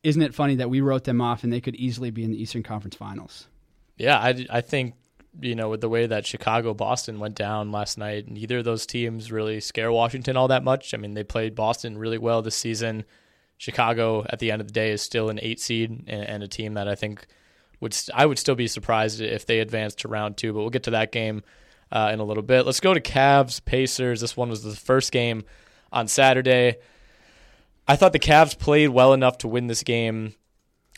isn't 0.03 0.21
it 0.21 0.33
funny 0.33 0.55
that 0.55 0.69
we 0.69 0.81
wrote 0.81 1.03
them 1.03 1.21
off 1.21 1.43
and 1.43 1.51
they 1.51 1.61
could 1.61 1.75
easily 1.75 2.11
be 2.11 2.23
in 2.23 2.31
the 2.31 2.41
Eastern 2.41 2.63
Conference 2.63 2.95
Finals? 2.95 3.47
Yeah, 3.97 4.17
I, 4.17 4.45
I 4.49 4.61
think 4.61 4.93
you 5.39 5.55
know, 5.55 5.69
with 5.69 5.81
the 5.81 5.89
way 5.89 6.07
that 6.07 6.25
Chicago 6.25 6.73
Boston 6.73 7.19
went 7.19 7.35
down 7.35 7.71
last 7.71 7.97
night, 7.97 8.27
neither 8.27 8.59
of 8.59 8.65
those 8.65 8.85
teams 8.85 9.31
really 9.31 9.59
scare 9.59 9.91
Washington 9.91 10.37
all 10.37 10.47
that 10.47 10.63
much. 10.63 10.93
I 10.93 10.97
mean, 10.97 11.13
they 11.13 11.23
played 11.23 11.55
Boston 11.55 11.97
really 11.97 12.17
well 12.17 12.41
this 12.41 12.55
season. 12.55 13.05
Chicago, 13.57 14.25
at 14.29 14.39
the 14.39 14.51
end 14.51 14.61
of 14.61 14.67
the 14.67 14.73
day, 14.73 14.91
is 14.91 15.01
still 15.01 15.29
an 15.29 15.39
eight 15.41 15.59
seed 15.59 15.91
and, 16.07 16.23
and 16.23 16.43
a 16.43 16.47
team 16.47 16.75
that 16.75 16.87
I 16.87 16.95
think 16.95 17.25
would 17.79 17.93
st- 17.93 18.17
I 18.17 18.25
would 18.25 18.39
still 18.39 18.55
be 18.55 18.67
surprised 18.67 19.21
if 19.21 19.45
they 19.45 19.59
advanced 19.59 19.99
to 19.99 20.07
round 20.07 20.37
two. 20.37 20.53
But 20.53 20.59
we'll 20.59 20.69
get 20.69 20.83
to 20.83 20.91
that 20.91 21.11
game 21.11 21.43
uh, 21.91 22.09
in 22.13 22.19
a 22.19 22.23
little 22.23 22.43
bit. 22.43 22.65
Let's 22.65 22.79
go 22.79 22.93
to 22.93 23.01
Cavs 23.01 23.63
Pacers. 23.63 24.21
This 24.21 24.37
one 24.37 24.49
was 24.49 24.63
the 24.63 24.75
first 24.75 25.11
game 25.11 25.43
on 25.91 26.07
Saturday. 26.07 26.77
I 27.87 27.95
thought 27.95 28.13
the 28.13 28.19
Cavs 28.19 28.57
played 28.57 28.89
well 28.89 29.13
enough 29.13 29.37
to 29.39 29.47
win 29.47 29.67
this 29.67 29.83
game 29.83 30.35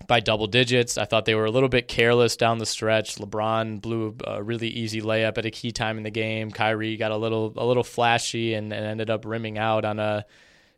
by 0.08 0.20
double 0.20 0.48
digits. 0.48 0.98
I 0.98 1.06
thought 1.06 1.26
they 1.26 1.36
were 1.36 1.46
a 1.46 1.52
little 1.52 1.70
bit 1.70 1.88
careless 1.88 2.36
down 2.36 2.58
the 2.58 2.66
stretch. 2.66 3.16
LeBron 3.18 3.82
blew 3.82 4.16
a 4.26 4.42
really 4.42 4.70
easy 4.70 5.02
layup 5.02 5.38
at 5.38 5.46
a 5.46 5.52
key 5.52 5.72
time 5.72 5.98
in 5.98 6.04
the 6.04 6.10
game. 6.10 6.52
Kyrie 6.52 6.98
got 6.98 7.12
a 7.12 7.18
little 7.18 7.54
a 7.58 7.66
little 7.66 7.84
flashy 7.84 8.54
and, 8.54 8.74
and 8.74 8.86
ended 8.86 9.10
up 9.10 9.26
rimming 9.26 9.58
out 9.58 9.86
on 9.86 10.00
a 10.00 10.26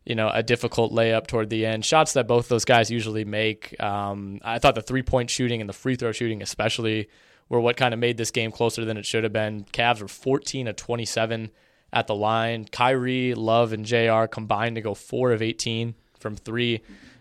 you 0.04 0.14
know 0.14 0.28
a 0.28 0.42
difficult 0.42 0.92
layup 0.92 1.26
toward 1.26 1.48
the 1.48 1.64
end. 1.64 1.84
Shots 1.84 2.12
that 2.12 2.26
both 2.26 2.48
those 2.48 2.64
guys 2.64 2.90
usually 2.90 3.24
make. 3.24 3.80
Um, 3.80 4.40
I 4.42 4.58
thought 4.58 4.74
the 4.74 4.82
three 4.82 5.02
point 5.02 5.30
shooting 5.30 5.60
and 5.60 5.68
the 5.68 5.74
free 5.74 5.96
throw 5.96 6.12
shooting 6.12 6.42
especially 6.42 7.08
were 7.48 7.60
what 7.60 7.76
kind 7.76 7.94
of 7.94 8.00
made 8.00 8.16
this 8.16 8.30
game 8.30 8.50
closer 8.50 8.84
than 8.84 8.96
it 8.96 9.06
should 9.06 9.24
have 9.24 9.32
been. 9.32 9.64
Cavs 9.72 10.00
were 10.02 10.08
14 10.08 10.68
of 10.68 10.76
27 10.76 11.50
at 11.92 12.06
the 12.06 12.14
line. 12.14 12.64
Kyrie, 12.64 13.34
Love, 13.34 13.72
and 13.72 13.84
JR 13.84 14.24
combined 14.24 14.76
to 14.76 14.80
go 14.80 14.94
four 14.94 15.32
of 15.32 15.42
18 15.42 15.94
from 16.22 16.36
three. 16.36 16.80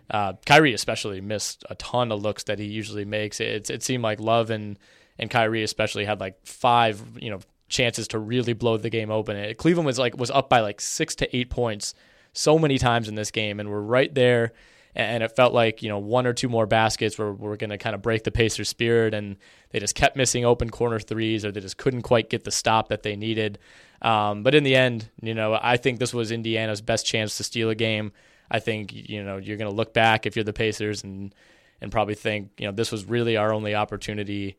Uh, 0.09 0.33
Kyrie 0.45 0.73
especially 0.73 1.21
missed 1.21 1.65
a 1.69 1.75
ton 1.75 2.11
of 2.11 2.21
looks 2.21 2.43
that 2.43 2.59
he 2.59 2.65
usually 2.65 3.05
makes. 3.05 3.39
It, 3.39 3.69
it 3.69 3.83
seemed 3.83 4.03
like 4.03 4.19
Love 4.19 4.49
and 4.49 4.77
and 5.17 5.29
Kyrie 5.29 5.63
especially 5.63 6.05
had 6.05 6.19
like 6.19 6.45
five 6.45 7.01
you 7.19 7.29
know 7.29 7.39
chances 7.69 8.09
to 8.09 8.19
really 8.19 8.53
blow 8.53 8.77
the 8.77 8.89
game 8.89 9.09
open. 9.09 9.37
It, 9.37 9.57
Cleveland 9.57 9.85
was 9.85 9.97
like 9.97 10.17
was 10.17 10.29
up 10.29 10.49
by 10.49 10.59
like 10.59 10.81
six 10.81 11.15
to 11.15 11.35
eight 11.35 11.49
points 11.49 11.95
so 12.33 12.59
many 12.59 12.77
times 12.77 13.07
in 13.07 13.15
this 13.15 13.31
game, 13.31 13.59
and 13.59 13.69
we're 13.69 13.81
right 13.81 14.13
there. 14.13 14.53
And 14.93 15.23
it 15.23 15.33
felt 15.37 15.53
like 15.53 15.81
you 15.81 15.87
know 15.87 15.99
one 15.99 16.27
or 16.27 16.33
two 16.33 16.49
more 16.49 16.65
baskets 16.65 17.17
were 17.17 17.33
were 17.33 17.55
going 17.55 17.69
to 17.69 17.77
kind 17.77 17.95
of 17.95 18.01
break 18.01 18.25
the 18.25 18.31
Pacers' 18.31 18.67
spirit, 18.67 19.13
and 19.13 19.37
they 19.69 19.79
just 19.79 19.95
kept 19.95 20.17
missing 20.17 20.43
open 20.43 20.69
corner 20.69 20.99
threes, 20.99 21.45
or 21.45 21.51
they 21.53 21.61
just 21.61 21.77
couldn't 21.77 22.01
quite 22.01 22.29
get 22.29 22.43
the 22.43 22.51
stop 22.51 22.89
that 22.89 23.03
they 23.03 23.15
needed. 23.15 23.57
Um, 24.01 24.43
but 24.43 24.53
in 24.53 24.63
the 24.65 24.75
end, 24.75 25.09
you 25.21 25.33
know, 25.33 25.57
I 25.61 25.77
think 25.77 25.99
this 25.99 26.13
was 26.13 26.31
Indiana's 26.31 26.81
best 26.81 27.05
chance 27.05 27.37
to 27.37 27.43
steal 27.45 27.69
a 27.69 27.75
game. 27.75 28.11
I 28.51 28.59
think 28.59 28.91
you 28.93 29.23
know 29.23 29.37
you're 29.37 29.57
going 29.57 29.71
to 29.71 29.75
look 29.75 29.93
back 29.93 30.25
if 30.25 30.35
you're 30.35 30.43
the 30.43 30.53
Pacers 30.53 31.03
and 31.03 31.33
and 31.79 31.91
probably 31.91 32.15
think 32.15 32.51
you 32.57 32.67
know 32.67 32.73
this 32.73 32.91
was 32.91 33.05
really 33.05 33.37
our 33.37 33.53
only 33.53 33.73
opportunity 33.73 34.57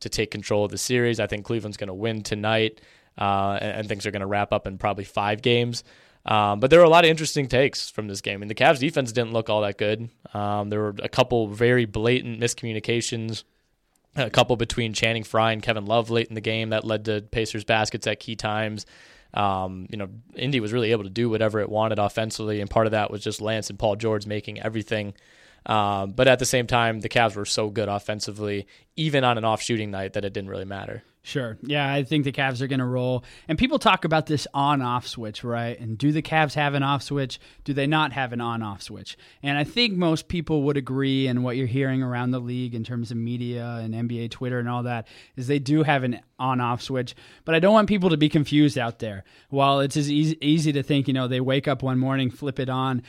to 0.00 0.08
take 0.08 0.30
control 0.30 0.64
of 0.64 0.70
the 0.70 0.78
series. 0.78 1.20
I 1.20 1.26
think 1.26 1.44
Cleveland's 1.44 1.76
going 1.76 1.88
to 1.88 1.94
win 1.94 2.22
tonight, 2.22 2.80
uh, 3.18 3.58
and, 3.60 3.78
and, 3.78 3.88
things 3.88 4.06
are 4.06 4.10
going 4.10 4.20
to 4.20 4.26
wrap 4.26 4.52
up 4.52 4.66
in 4.66 4.76
probably 4.76 5.04
five 5.04 5.40
games. 5.40 5.84
Um, 6.26 6.58
but 6.58 6.70
there 6.70 6.80
were 6.80 6.84
a 6.84 6.90
lot 6.90 7.04
of 7.04 7.10
interesting 7.10 7.48
takes 7.48 7.90
from 7.90 8.08
this 8.08 8.20
game. 8.20 8.34
I 8.34 8.36
mean, 8.38 8.48
the 8.48 8.54
Cavs 8.54 8.78
defense 8.78 9.12
didn't 9.12 9.32
look 9.32 9.50
all 9.50 9.60
that 9.60 9.78
good. 9.78 10.08
Um, 10.32 10.70
there 10.70 10.80
were 10.80 10.94
a 11.02 11.08
couple 11.08 11.48
very 11.48 11.84
blatant 11.84 12.40
miscommunications, 12.40 13.44
a 14.16 14.30
couple 14.30 14.56
between 14.56 14.94
Channing 14.94 15.22
Frye 15.22 15.52
and 15.52 15.62
Kevin 15.62 15.84
Love 15.84 16.10
late 16.10 16.28
in 16.28 16.34
the 16.34 16.40
game 16.40 16.70
that 16.70 16.84
led 16.84 17.04
to 17.04 17.20
Pacers 17.20 17.64
baskets 17.64 18.06
at 18.06 18.20
key 18.20 18.36
times. 18.36 18.86
Um, 19.34 19.86
you 19.90 19.98
know, 19.98 20.08
Indy 20.36 20.60
was 20.60 20.72
really 20.72 20.92
able 20.92 21.04
to 21.04 21.10
do 21.10 21.28
whatever 21.28 21.60
it 21.60 21.68
wanted 21.68 21.98
offensively, 21.98 22.60
and 22.60 22.70
part 22.70 22.86
of 22.86 22.92
that 22.92 23.10
was 23.10 23.22
just 23.22 23.40
Lance 23.40 23.68
and 23.68 23.78
Paul 23.78 23.96
George 23.96 24.26
making 24.26 24.60
everything. 24.60 25.14
Um, 25.66 26.12
but 26.12 26.28
at 26.28 26.38
the 26.38 26.46
same 26.46 26.66
time, 26.66 27.00
the 27.00 27.08
Cavs 27.08 27.36
were 27.36 27.44
so 27.44 27.70
good 27.70 27.88
offensively, 27.88 28.66
even 28.96 29.24
on 29.24 29.38
an 29.38 29.44
off 29.44 29.62
shooting 29.62 29.90
night, 29.90 30.12
that 30.12 30.24
it 30.24 30.32
didn't 30.32 30.50
really 30.50 30.64
matter. 30.64 31.02
Sure. 31.26 31.56
Yeah, 31.62 31.90
I 31.90 32.02
think 32.02 32.24
the 32.24 32.32
Cavs 32.32 32.60
are 32.60 32.66
going 32.66 32.80
to 32.80 32.84
roll. 32.84 33.24
And 33.48 33.56
people 33.56 33.78
talk 33.78 34.04
about 34.04 34.26
this 34.26 34.46
on 34.52 34.82
off 34.82 35.06
switch, 35.06 35.42
right? 35.42 35.80
And 35.80 35.96
do 35.96 36.12
the 36.12 36.20
Cavs 36.20 36.52
have 36.52 36.74
an 36.74 36.82
off 36.82 37.02
switch? 37.02 37.40
Do 37.64 37.72
they 37.72 37.86
not 37.86 38.12
have 38.12 38.34
an 38.34 38.42
on 38.42 38.62
off 38.62 38.82
switch? 38.82 39.16
And 39.42 39.56
I 39.56 39.64
think 39.64 39.94
most 39.94 40.28
people 40.28 40.64
would 40.64 40.76
agree, 40.76 41.26
and 41.26 41.42
what 41.42 41.56
you're 41.56 41.66
hearing 41.66 42.02
around 42.02 42.32
the 42.32 42.40
league 42.40 42.74
in 42.74 42.84
terms 42.84 43.10
of 43.10 43.16
media 43.16 43.80
and 43.82 43.94
NBA 43.94 44.32
Twitter 44.32 44.58
and 44.58 44.68
all 44.68 44.82
that, 44.82 45.08
is 45.34 45.46
they 45.46 45.58
do 45.58 45.82
have 45.82 46.04
an 46.04 46.20
on 46.38 46.60
off 46.60 46.82
switch. 46.82 47.14
But 47.46 47.54
I 47.54 47.58
don't 47.58 47.72
want 47.72 47.88
people 47.88 48.10
to 48.10 48.18
be 48.18 48.28
confused 48.28 48.76
out 48.76 48.98
there. 48.98 49.24
While 49.48 49.80
it's 49.80 49.96
as 49.96 50.10
easy, 50.10 50.36
easy 50.46 50.72
to 50.72 50.82
think, 50.82 51.08
you 51.08 51.14
know, 51.14 51.26
they 51.26 51.40
wake 51.40 51.66
up 51.66 51.82
one 51.82 51.98
morning, 51.98 52.30
flip 52.30 52.60
it 52.60 52.68
on, 52.68 53.02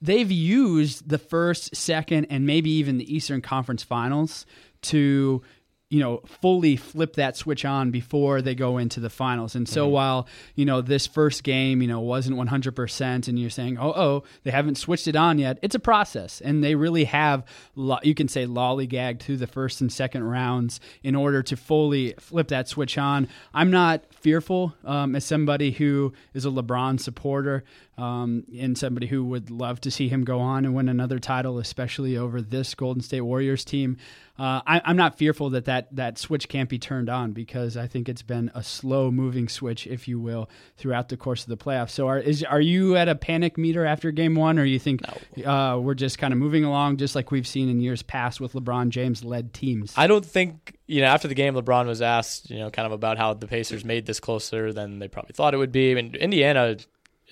they've 0.00 0.32
used 0.32 1.06
the 1.06 1.18
first, 1.18 1.76
second, 1.76 2.28
and 2.30 2.46
maybe 2.46 2.70
even 2.70 2.96
the 2.96 3.14
Eastern 3.14 3.42
Conference 3.42 3.82
finals 3.82 4.46
to 4.80 5.42
you 5.90 6.00
know, 6.00 6.18
fully 6.26 6.76
flip 6.76 7.14
that 7.14 7.34
switch 7.36 7.64
on 7.64 7.90
before 7.90 8.42
they 8.42 8.54
go 8.54 8.76
into 8.76 9.00
the 9.00 9.08
finals. 9.08 9.54
And 9.54 9.66
so 9.66 9.84
mm-hmm. 9.84 9.94
while, 9.94 10.28
you 10.54 10.66
know, 10.66 10.82
this 10.82 11.06
first 11.06 11.42
game, 11.42 11.80
you 11.80 11.88
know, 11.88 12.00
wasn't 12.00 12.36
100% 12.36 13.28
and 13.28 13.38
you're 13.38 13.48
saying, 13.48 13.78
oh, 13.78 13.92
oh, 13.96 14.24
they 14.42 14.50
haven't 14.50 14.76
switched 14.76 15.08
it 15.08 15.16
on 15.16 15.38
yet, 15.38 15.58
it's 15.62 15.74
a 15.74 15.80
process. 15.80 16.42
And 16.42 16.62
they 16.62 16.74
really 16.74 17.04
have, 17.04 17.44
you 17.74 18.14
can 18.14 18.28
say, 18.28 18.44
lollygagged 18.44 19.20
through 19.20 19.38
the 19.38 19.46
first 19.46 19.80
and 19.80 19.90
second 19.90 20.24
rounds 20.24 20.78
in 21.02 21.14
order 21.14 21.42
to 21.44 21.56
fully 21.56 22.14
flip 22.18 22.48
that 22.48 22.68
switch 22.68 22.98
on. 22.98 23.26
I'm 23.54 23.70
not 23.70 24.04
fearful 24.12 24.74
um, 24.84 25.16
as 25.16 25.24
somebody 25.24 25.70
who 25.70 26.12
is 26.34 26.44
a 26.44 26.50
LeBron 26.50 27.00
supporter 27.00 27.64
um, 27.96 28.44
and 28.56 28.76
somebody 28.76 29.06
who 29.06 29.24
would 29.24 29.50
love 29.50 29.80
to 29.80 29.90
see 29.90 30.08
him 30.08 30.24
go 30.24 30.38
on 30.38 30.64
and 30.64 30.74
win 30.74 30.88
another 30.88 31.18
title, 31.18 31.58
especially 31.58 32.16
over 32.16 32.40
this 32.40 32.74
Golden 32.74 33.02
State 33.02 33.22
Warriors 33.22 33.64
team. 33.64 33.96
Uh, 34.38 34.62
I, 34.66 34.90
am 34.90 34.96
not 34.96 35.18
fearful 35.18 35.50
that, 35.50 35.64
that 35.64 35.94
that 35.96 36.18
switch 36.18 36.48
can't 36.48 36.68
be 36.68 36.78
turned 36.78 37.08
on 37.08 37.32
because 37.32 37.76
I 37.76 37.86
think 37.86 38.08
it's 38.08 38.22
been 38.22 38.50
a 38.54 38.62
slow 38.62 39.10
moving 39.10 39.48
switch, 39.48 39.86
if 39.86 40.06
you 40.06 40.20
will, 40.20 40.48
throughout 40.76 41.08
the 41.08 41.16
course 41.16 41.42
of 41.42 41.48
the 41.48 41.56
playoffs. 41.56 41.90
So, 41.90 42.06
are 42.06 42.18
is 42.18 42.44
are 42.44 42.60
you 42.60 42.96
at 42.96 43.08
a 43.08 43.14
panic 43.14 43.58
meter 43.58 43.84
after 43.84 44.10
Game 44.10 44.34
One, 44.34 44.58
or 44.58 44.64
you 44.64 44.78
think 44.78 45.02
no. 45.36 45.44
uh, 45.50 45.78
we're 45.78 45.94
just 45.94 46.18
kind 46.18 46.32
of 46.32 46.38
moving 46.38 46.64
along, 46.64 46.98
just 46.98 47.14
like 47.14 47.30
we've 47.30 47.46
seen 47.46 47.68
in 47.68 47.80
years 47.80 48.02
past 48.02 48.40
with 48.40 48.52
LeBron 48.52 48.90
James 48.90 49.24
led 49.24 49.52
teams? 49.52 49.92
I 49.96 50.06
don't 50.06 50.24
think 50.24 50.78
you 50.88 51.02
know, 51.02 51.08
after 51.08 51.28
the 51.28 51.34
game, 51.34 51.54
LeBron 51.54 51.86
was 51.86 52.00
asked, 52.00 52.50
you 52.50 52.58
know, 52.58 52.70
kind 52.70 52.86
of 52.86 52.92
about 52.92 53.18
how 53.18 53.34
the 53.34 53.46
Pacers 53.46 53.84
made 53.84 54.06
this 54.06 54.18
closer 54.18 54.72
than 54.72 54.98
they 54.98 55.06
probably 55.06 55.34
thought 55.34 55.52
it 55.52 55.58
would 55.58 55.70
be. 55.70 55.92
I 55.92 55.94
mean, 55.94 56.14
Indiana 56.14 56.78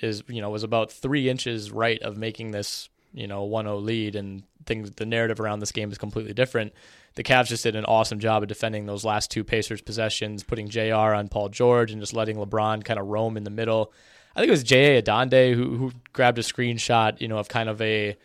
is, 0.03 0.23
you 0.29 0.42
know, 0.42 0.51
was 0.51 0.62
about 0.62 0.92
three 0.92 1.29
inches 1.31 1.73
right 1.73 2.01
of 2.03 2.19
making 2.19 2.51
this, 2.51 2.90
you 3.14 3.27
know, 3.27 3.49
1-0 3.49 3.83
lead, 3.83 4.14
and 4.14 4.42
things. 4.66 4.90
The 4.90 5.07
narrative 5.07 5.40
around 5.40 5.61
this 5.61 5.72
game 5.72 5.90
is 5.90 5.98
completely 5.98 6.35
different. 6.35 6.72
The 7.14 7.22
Cavs 7.22 7.46
just 7.46 7.62
did 7.62 7.76
an 7.76 7.87
awesome 7.87 8.18
job 8.20 8.42
of 8.42 8.48
defending 8.48 8.87
those 8.87 9.05
last 9.05 9.31
two 9.31 9.42
Pacers 9.42 9.81
possessions, 9.81 10.42
putting 10.42 10.68
JR 10.68 10.94
on 11.14 11.29
Paul 11.29 11.48
George, 11.48 11.90
and 11.90 12.00
just 12.00 12.12
letting 12.12 12.37
LeBron 12.37 12.85
kind 12.85 13.00
of 13.00 13.07
roam 13.07 13.37
in 13.37 13.44
the 13.44 13.50
middle. 13.50 13.92
I 14.35 14.40
think 14.40 14.48
it 14.48 14.52
was 14.52 14.64
J.A. 14.64 15.00
Adande 15.00 15.55
who, 15.55 15.76
who 15.76 15.92
grabbed 16.12 16.38
a 16.38 16.42
screenshot, 16.42 17.18
you 17.22 17.29
know, 17.29 17.38
of 17.38 17.48
kind 17.48 17.70
of 17.70 17.81
a 17.81 18.16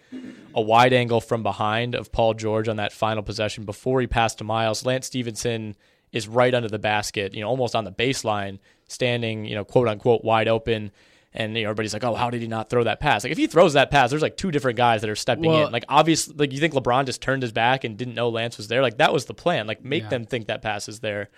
a 0.53 0.61
wide 0.61 0.91
angle 0.91 1.21
from 1.21 1.41
behind 1.41 1.95
of 1.95 2.11
Paul 2.11 2.33
George 2.33 2.67
on 2.67 2.75
that 2.75 2.91
final 2.91 3.23
possession 3.23 3.63
before 3.63 4.01
he 4.01 4.07
passed 4.07 4.39
to 4.39 4.43
Miles. 4.43 4.85
Lance 4.85 5.07
Stephenson 5.07 5.75
is 6.11 6.27
right 6.27 6.53
under 6.53 6.67
the 6.67 6.79
basket, 6.79 7.33
you 7.33 7.39
know, 7.39 7.47
almost 7.47 7.75
on 7.75 7.85
the 7.85 7.91
baseline, 7.93 8.59
standing, 8.89 9.45
you 9.45 9.55
know, 9.55 9.63
quote 9.63 9.87
unquote 9.87 10.25
wide 10.25 10.49
open. 10.49 10.91
And 11.33 11.55
you 11.55 11.63
know, 11.63 11.69
everybody's 11.69 11.93
like, 11.93 12.03
"Oh, 12.03 12.13
how 12.13 12.29
did 12.29 12.41
he 12.41 12.47
not 12.47 12.69
throw 12.69 12.83
that 12.83 12.99
pass?" 12.99 13.23
Like, 13.23 13.31
if 13.31 13.37
he 13.37 13.47
throws 13.47 13.73
that 13.73 13.89
pass, 13.89 14.09
there's 14.09 14.21
like 14.21 14.35
two 14.35 14.51
different 14.51 14.77
guys 14.77 15.01
that 15.01 15.09
are 15.09 15.15
stepping 15.15 15.49
well, 15.49 15.67
in. 15.67 15.71
Like, 15.71 15.85
obviously, 15.87 16.35
like 16.35 16.51
you 16.51 16.59
think 16.59 16.73
LeBron 16.73 17.05
just 17.05 17.21
turned 17.21 17.41
his 17.41 17.53
back 17.53 17.83
and 17.83 17.97
didn't 17.97 18.15
know 18.15 18.29
Lance 18.29 18.57
was 18.57 18.67
there. 18.67 18.81
Like, 18.81 18.97
that 18.97 19.13
was 19.13 19.25
the 19.25 19.33
plan. 19.33 19.65
Like, 19.65 19.83
make 19.83 20.03
yeah. 20.03 20.09
them 20.09 20.25
think 20.25 20.47
that 20.47 20.61
pass 20.61 20.89
is 20.89 20.99
there. 20.99 21.29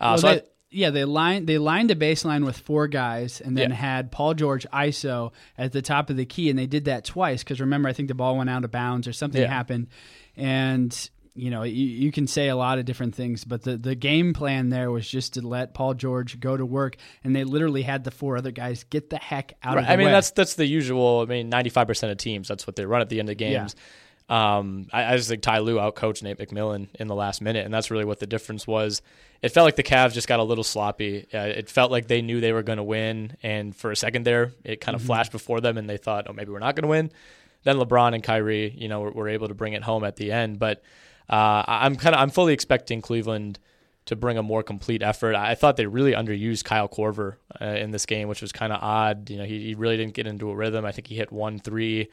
Uh, 0.00 0.04
well, 0.04 0.18
so 0.18 0.28
they, 0.28 0.34
I, 0.40 0.42
yeah, 0.70 0.90
they 0.90 1.04
lined 1.04 1.46
they 1.46 1.58
lined 1.58 1.90
a 1.90 1.94
baseline 1.94 2.44
with 2.44 2.58
four 2.58 2.88
guys, 2.88 3.40
and 3.40 3.56
then 3.56 3.70
yeah. 3.70 3.76
had 3.76 4.10
Paul 4.10 4.34
George 4.34 4.66
ISO 4.72 5.32
at 5.56 5.72
the 5.72 5.82
top 5.82 6.10
of 6.10 6.16
the 6.16 6.26
key, 6.26 6.50
and 6.50 6.58
they 6.58 6.66
did 6.66 6.86
that 6.86 7.04
twice 7.04 7.44
because 7.44 7.60
remember, 7.60 7.88
I 7.88 7.92
think 7.92 8.08
the 8.08 8.14
ball 8.14 8.36
went 8.36 8.50
out 8.50 8.64
of 8.64 8.72
bounds 8.72 9.06
or 9.06 9.12
something 9.12 9.40
yeah. 9.40 9.48
happened, 9.48 9.86
and 10.36 11.10
you 11.36 11.50
know 11.50 11.62
you, 11.62 11.86
you 11.86 12.12
can 12.12 12.26
say 12.26 12.48
a 12.48 12.56
lot 12.56 12.78
of 12.78 12.84
different 12.84 13.14
things, 13.14 13.44
but 13.44 13.62
the 13.62 13.76
the 13.76 13.94
game 13.94 14.34
plan 14.34 14.70
there 14.70 14.90
was 14.90 15.08
just 15.08 15.34
to 15.34 15.46
let 15.46 15.74
Paul 15.74 15.94
George 15.94 16.40
go 16.40 16.56
to 16.56 16.66
work, 16.66 16.96
and 17.22 17.34
they 17.34 17.44
literally 17.44 17.82
had 17.82 18.04
the 18.04 18.10
four 18.10 18.36
other 18.36 18.50
guys 18.50 18.84
get 18.84 19.10
the 19.10 19.18
heck 19.18 19.54
out 19.62 19.76
right. 19.76 19.82
of 19.82 19.86
the 19.86 19.92
I 19.92 19.96
mean, 19.96 20.06
way. 20.06 20.12
that's 20.12 20.30
that's 20.30 20.54
the 20.54 20.66
usual. 20.66 21.20
I 21.20 21.24
mean, 21.26 21.48
ninety 21.48 21.70
five 21.70 21.86
percent 21.86 22.12
of 22.12 22.18
teams 22.18 22.48
that's 22.48 22.66
what 22.66 22.76
they 22.76 22.86
run 22.86 23.00
at 23.00 23.08
the 23.08 23.20
end 23.20 23.30
of 23.30 23.36
games. 23.36 23.76
Yeah. 23.76 23.82
Um, 24.28 24.88
I, 24.92 25.12
I, 25.12 25.16
just 25.16 25.28
think 25.28 25.42
Ty 25.42 25.60
Lue 25.60 25.76
outcoached 25.76 26.24
Nate 26.24 26.38
McMillan 26.38 26.88
in 26.96 27.06
the 27.06 27.14
last 27.14 27.40
minute, 27.40 27.64
and 27.64 27.72
that's 27.72 27.92
really 27.92 28.04
what 28.04 28.18
the 28.18 28.26
difference 28.26 28.66
was. 28.66 29.00
It 29.40 29.50
felt 29.50 29.66
like 29.66 29.76
the 29.76 29.84
Cavs 29.84 30.14
just 30.14 30.26
got 30.26 30.40
a 30.40 30.42
little 30.42 30.64
sloppy. 30.64 31.28
Uh, 31.32 31.38
it 31.38 31.70
felt 31.70 31.92
like 31.92 32.08
they 32.08 32.22
knew 32.22 32.40
they 32.40 32.52
were 32.52 32.64
going 32.64 32.78
to 32.78 32.82
win, 32.82 33.36
and 33.44 33.74
for 33.74 33.92
a 33.92 33.96
second 33.96 34.24
there, 34.24 34.50
it 34.64 34.80
kind 34.80 34.96
of 34.96 35.02
mm-hmm. 35.02 35.06
flashed 35.06 35.30
before 35.30 35.60
them, 35.60 35.78
and 35.78 35.88
they 35.88 35.96
thought, 35.96 36.26
"Oh, 36.28 36.32
maybe 36.32 36.50
we're 36.50 36.58
not 36.58 36.74
going 36.74 36.82
to 36.82 36.88
win." 36.88 37.12
Then 37.62 37.76
LeBron 37.76 38.14
and 38.14 38.22
Kyrie, 38.22 38.72
you 38.76 38.88
know, 38.88 39.00
were, 39.00 39.10
were, 39.10 39.28
able 39.28 39.48
to 39.48 39.54
bring 39.54 39.72
it 39.72 39.82
home 39.82 40.04
at 40.04 40.14
the 40.16 40.30
end. 40.30 40.58
But 40.60 40.82
uh, 41.28 41.62
I'm 41.66 41.96
kind 41.96 42.14
of 42.14 42.20
I'm 42.20 42.30
fully 42.30 42.52
expecting 42.52 43.00
Cleveland 43.00 43.58
to 44.06 44.14
bring 44.16 44.38
a 44.38 44.42
more 44.42 44.62
complete 44.62 45.02
effort. 45.02 45.34
I 45.34 45.54
thought 45.56 45.76
they 45.76 45.86
really 45.86 46.12
underused 46.12 46.64
Kyle 46.64 46.88
Korver 46.88 47.36
uh, 47.60 47.64
in 47.64 47.90
this 47.90 48.06
game, 48.06 48.28
which 48.28 48.40
was 48.40 48.52
kind 48.52 48.72
of 48.72 48.80
odd. 48.80 49.28
You 49.30 49.38
know, 49.38 49.44
he, 49.44 49.64
he 49.64 49.74
really 49.74 49.96
didn't 49.96 50.14
get 50.14 50.26
into 50.28 50.48
a 50.50 50.54
rhythm. 50.54 50.84
I 50.84 50.92
think 50.92 51.08
he 51.08 51.16
hit 51.16 51.32
one 51.32 51.58
three 51.58 52.08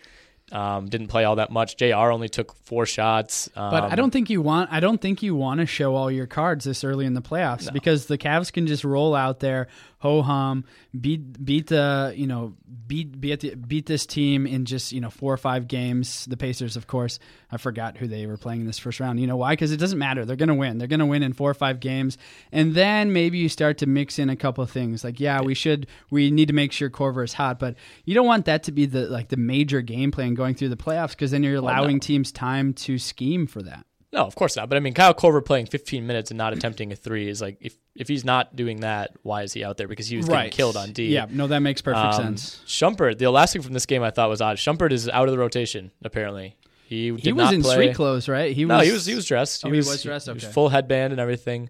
Um, 0.52 0.88
didn't 0.90 1.08
play 1.08 1.24
all 1.24 1.38
that 1.38 1.52
much. 1.52 1.78
JR 1.78 2.12
only 2.12 2.28
took 2.30 2.54
four 2.66 2.86
shots. 2.86 3.50
Um, 3.56 3.72
But 3.72 3.84
I 3.92 3.96
don't 3.96 4.12
think 4.12 4.30
you 4.30 4.42
want. 4.42 4.72
I 4.74 4.80
don't 4.82 5.00
think 5.00 5.24
you 5.24 5.36
want 5.36 5.62
to 5.62 5.66
show 5.66 5.96
all 5.96 6.12
your 6.12 6.28
cards 6.28 6.66
this 6.66 6.84
early 6.84 7.06
in 7.06 7.14
the 7.14 7.22
playoffs 7.22 7.72
because 7.72 8.08
the 8.08 8.18
Cavs 8.18 8.52
can 8.52 8.68
just 8.68 8.84
roll 8.84 9.16
out 9.16 9.40
there, 9.40 9.68
ho 10.04 10.22
hum, 10.22 10.66
beat 11.00 11.46
beat 11.46 11.68
the 11.68 12.14
you 12.14 12.28
know 12.28 12.54
beat 12.88 13.22
beat 13.22 13.40
the, 13.40 13.56
beat 13.56 13.86
this 13.86 14.06
team 14.06 14.46
in 14.46 14.66
just 14.66 14.92
you 14.92 15.00
know 15.00 15.10
four 15.10 15.34
or 15.34 15.38
five 15.38 15.70
games. 15.70 16.26
The 16.26 16.36
Pacers, 16.36 16.76
of 16.76 16.88
course, 16.88 17.20
I 17.50 17.56
forgot 17.56 17.96
who 17.96 18.06
they 18.10 18.26
were 18.26 18.36
playing 18.36 18.60
in 18.60 18.68
this 18.68 18.78
first 18.78 19.00
round. 19.00 19.22
You 19.22 19.28
know 19.28 19.38
why? 19.38 19.54
Because 19.54 19.72
it 19.72 19.78
doesn't 19.78 19.98
matter. 19.98 20.26
They're 20.26 20.36
going 20.36 20.50
to 20.50 20.56
win. 20.56 20.78
They're 20.78 20.90
going 20.90 21.00
to 21.00 21.06
win 21.06 21.24
in 21.24 21.32
four 21.32 21.50
or 21.50 21.54
five 21.54 21.80
games, 21.80 22.18
and 22.52 22.76
then 22.76 23.14
maybe 23.14 23.38
you 23.38 23.48
start 23.48 23.78
to 23.78 23.86
mix 23.86 24.20
in 24.20 24.30
a 24.30 24.36
couple 24.36 24.62
of 24.62 24.70
things 24.70 25.06
like 25.06 25.22
yeah, 25.22 25.42
we 25.42 25.54
should 25.54 25.88
we 26.12 26.30
need 26.32 26.50
to 26.50 26.54
make 26.54 26.74
sure 26.74 26.90
Korver 26.90 27.24
is 27.24 27.32
hot, 27.32 27.58
but 27.58 27.76
you 28.04 28.14
don't 28.14 28.28
want 28.28 28.44
that 28.44 28.64
to 28.64 28.74
be 28.74 28.86
the 28.86 29.08
like 29.08 29.30
the 29.30 29.38
major 29.38 29.80
game 29.80 30.12
plan 30.12 30.34
going 30.34 30.54
through 30.54 30.70
the 30.70 30.76
playoffs 30.76 31.12
because 31.12 31.32
then 31.32 31.44
you're 31.44 31.56
allowing 31.56 32.02
teams 32.02 32.34
time 32.34 32.74
to 32.74 32.98
scheme 32.98 33.48
for 33.48 33.64
that. 33.64 33.86
No, 34.14 34.22
of 34.26 34.36
course 34.36 34.56
not. 34.56 34.70
But 34.70 34.76
I 34.76 34.80
mean, 34.80 34.94
Kyle 34.94 35.14
Korver 35.14 35.44
playing 35.44 35.66
15 35.66 36.06
minutes 36.06 36.30
and 36.32 36.38
not 36.38 36.54
attempting 36.54 36.92
a 36.92 36.96
three 36.96 37.28
is 37.28 37.42
like 37.42 37.58
if 37.60 37.76
if 37.96 38.08
he's 38.08 38.24
not 38.24 38.56
doing 38.56 38.82
that, 38.82 39.12
why 39.24 39.42
is 39.42 39.54
he 39.54 39.64
out 39.64 39.78
there? 39.78 39.88
Because 39.88 40.08
he 40.08 40.18
was 40.18 40.30
getting 40.30 40.52
killed 40.52 40.78
on 40.78 40.92
D. 40.94 41.08
Yeah, 41.08 41.26
no, 41.30 41.48
that 41.48 41.60
makes 41.60 41.82
perfect 41.82 42.14
Um, 42.14 42.38
sense. 42.38 42.62
Shumpert, 42.68 43.18
the 43.18 43.30
last 43.32 43.54
thing 43.54 43.62
from 43.64 43.74
this 43.74 43.86
game 43.88 44.04
I 44.04 44.12
thought 44.12 44.30
was 44.30 44.40
odd. 44.40 44.58
Shumpert 44.58 44.92
is 44.92 45.10
out 45.10 45.28
of 45.28 45.32
the 45.32 45.38
rotation 45.40 45.92
apparently. 46.04 46.56
He 46.86 47.10
did 47.12 47.20
He 47.22 47.32
was 47.34 47.52
in 47.52 47.62
play. 47.64 47.74
street 47.74 47.96
clothes, 47.96 48.30
right? 48.30 48.56
He 48.56 48.66
No, 48.66 48.78
was, 48.78 48.86
he 48.88 48.94
was 48.94 49.06
he 49.08 49.16
was 49.16 49.26
dressed. 49.26 49.66
Oh, 49.66 49.70
he 49.72 49.78
was 49.78 50.04
dressed? 50.04 50.28
he 50.28 50.34
was 50.34 50.44
Okay. 50.44 50.54
full 50.54 50.70
headband 50.70 51.12
and 51.12 51.20
everything. 51.20 51.70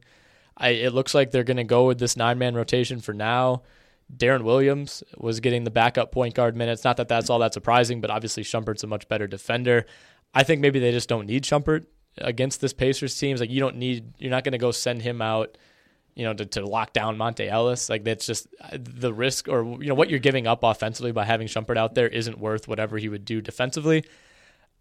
I 0.57 0.69
it 0.69 0.93
looks 0.93 1.13
like 1.15 1.31
they're 1.31 1.43
going 1.45 1.57
to 1.57 1.63
go 1.63 1.87
with 1.87 1.97
this 1.97 2.17
nine 2.17 2.37
man 2.37 2.55
rotation 2.55 2.99
for 2.99 3.13
now. 3.13 3.63
Deron 4.15 4.43
Williams 4.43 5.01
was 5.17 5.39
getting 5.39 5.63
the 5.63 5.71
backup 5.71 6.11
point 6.11 6.35
guard 6.35 6.57
minutes. 6.57 6.83
Not 6.83 6.97
that 6.97 7.07
that's 7.07 7.29
all 7.29 7.39
that 7.39 7.53
surprising, 7.53 8.01
but 8.01 8.09
obviously 8.09 8.43
Shumpert's 8.43 8.83
a 8.83 8.87
much 8.87 9.07
better 9.07 9.27
defender. 9.27 9.85
I 10.33 10.43
think 10.43 10.61
maybe 10.61 10.79
they 10.79 10.91
just 10.91 11.07
don't 11.09 11.25
need 11.25 11.43
Shumpert 11.43 11.85
against 12.17 12.61
this 12.61 12.73
Pacers 12.73 13.17
team. 13.17 13.33
It's 13.33 13.41
Like 13.41 13.49
you 13.49 13.59
don't 13.59 13.77
need, 13.77 14.13
you're 14.17 14.31
not 14.31 14.43
going 14.43 14.53
to 14.53 14.57
go 14.57 14.71
send 14.71 15.01
him 15.01 15.21
out, 15.21 15.57
you 16.15 16.23
know, 16.25 16.33
to, 16.33 16.45
to 16.45 16.65
lock 16.65 16.93
down 16.93 17.17
Monta 17.17 17.47
Ellis. 17.47 17.89
Like 17.89 18.03
that's 18.03 18.25
just 18.25 18.47
the 18.71 19.13
risk, 19.13 19.47
or 19.47 19.63
you 19.81 19.87
know, 19.87 19.95
what 19.95 20.09
you're 20.09 20.19
giving 20.19 20.47
up 20.47 20.63
offensively 20.63 21.11
by 21.11 21.25
having 21.25 21.47
Shumpert 21.47 21.77
out 21.77 21.95
there 21.95 22.07
isn't 22.07 22.39
worth 22.39 22.67
whatever 22.67 22.97
he 22.97 23.09
would 23.09 23.25
do 23.25 23.41
defensively. 23.41 24.03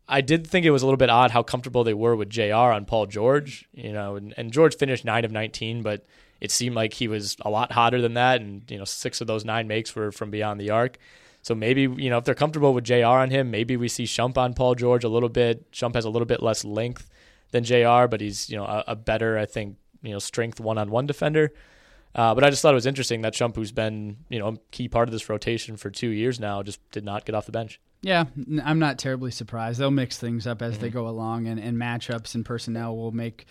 I 0.09 0.21
did 0.21 0.47
think 0.47 0.67
it 0.67 0.71
was 0.71 0.83
a 0.83 0.87
little 0.87 0.99
bit 0.99 1.11
odd 1.11 1.31
how 1.31 1.43
comfortable 1.43 1.85
they 1.85 1.95
were 1.95 2.17
with 2.17 2.29
JR 2.29 2.55
on 2.55 2.85
Paul 2.85 3.07
George, 3.07 3.67
you 3.73 3.93
know, 3.93 4.17
and, 4.17 4.35
and 4.37 4.53
George 4.53 4.77
finished 4.77 5.05
nine 5.05 5.25
of 5.25 5.31
19, 5.31 5.83
but 5.83 6.05
it 6.41 6.51
seemed 6.51 6.75
like 6.75 6.93
he 6.93 7.07
was 7.07 7.37
a 7.43 7.51
lot 7.51 7.71
hotter 7.71 8.01
than 8.01 8.15
that. 8.15 8.41
And, 8.41 8.69
you 8.69 8.79
know, 8.79 8.85
six 8.85 9.21
of 9.21 9.29
those 9.29 9.45
nine 9.45 9.69
makes 9.69 9.95
were 9.95 10.11
from 10.11 10.31
beyond 10.31 10.61
the 10.61 10.71
arc. 10.71 10.99
So 11.43 11.55
maybe, 11.55 11.83
you 11.83 12.11
know, 12.11 12.19
if 12.19 12.25
they're 12.25 12.35
comfortable 12.35 12.75
with 12.75 12.85
JR 12.85 13.07
on 13.07 13.31
him, 13.31 13.51
maybe 13.51 13.77
we 13.77 13.89
see 13.89 14.05
Shump 14.05 14.37
on 14.37 14.53
Paul 14.53 14.75
George 14.75 15.05
a 15.05 15.09
little 15.09 15.29
bit. 15.29 15.71
Shump 15.71 15.95
has 15.95 16.05
a 16.05 16.11
little 16.11 16.27
bit 16.27 16.43
less 16.43 16.65
length 16.65 17.09
than 17.53 17.65
JR, 17.65 18.07
but 18.09 18.21
he's, 18.21 18.51
you 18.51 18.57
know, 18.57 18.65
a, 18.65 18.85
a 18.89 18.97
better, 18.97 19.39
I 19.39 19.47
think, 19.47 19.77
you 20.03 20.11
know, 20.11 20.19
strength 20.19 20.59
one 20.61 20.77
on 20.79 20.91
one 20.91 21.07
defender. 21.07 21.53
Uh, 22.15 22.35
but 22.35 22.45
I 22.45 22.51
just 22.51 22.61
thought 22.61 22.73
it 22.73 22.75
was 22.75 22.85
interesting 22.87 23.23
that 23.23 23.33
Shump, 23.33 23.55
who's 23.57 23.73
been, 23.73 24.19
you 24.29 24.39
know, 24.39 24.49
a 24.49 24.57
key 24.71 24.87
part 24.89 25.09
of 25.09 25.13
this 25.13 25.29
rotation 25.31 25.77
for 25.79 25.89
two 25.89 26.09
years 26.11 26.39
now, 26.39 26.63
just 26.63 26.79
did 26.91 27.05
not 27.05 27.25
get 27.25 27.35
off 27.35 27.47
the 27.47 27.53
bench. 27.53 27.81
Yeah, 28.03 28.25
I'm 28.65 28.79
not 28.81 28.99
terribly 28.99 29.31
surprised. 29.31 29.79
They'll 29.81 29.91
mix 29.93 30.19
things 30.19 30.47
up 30.47 30.61
as 30.61 30.79
they 30.79 30.89
Mm-hmm. 30.89 30.99
go 30.99 31.09
along, 31.09 31.47
and, 31.47 31.59
and 31.61 31.79
matchups 31.79 32.35
and 32.35 32.45
personnel 32.45 32.97
will 32.97 33.13
make 33.13 33.47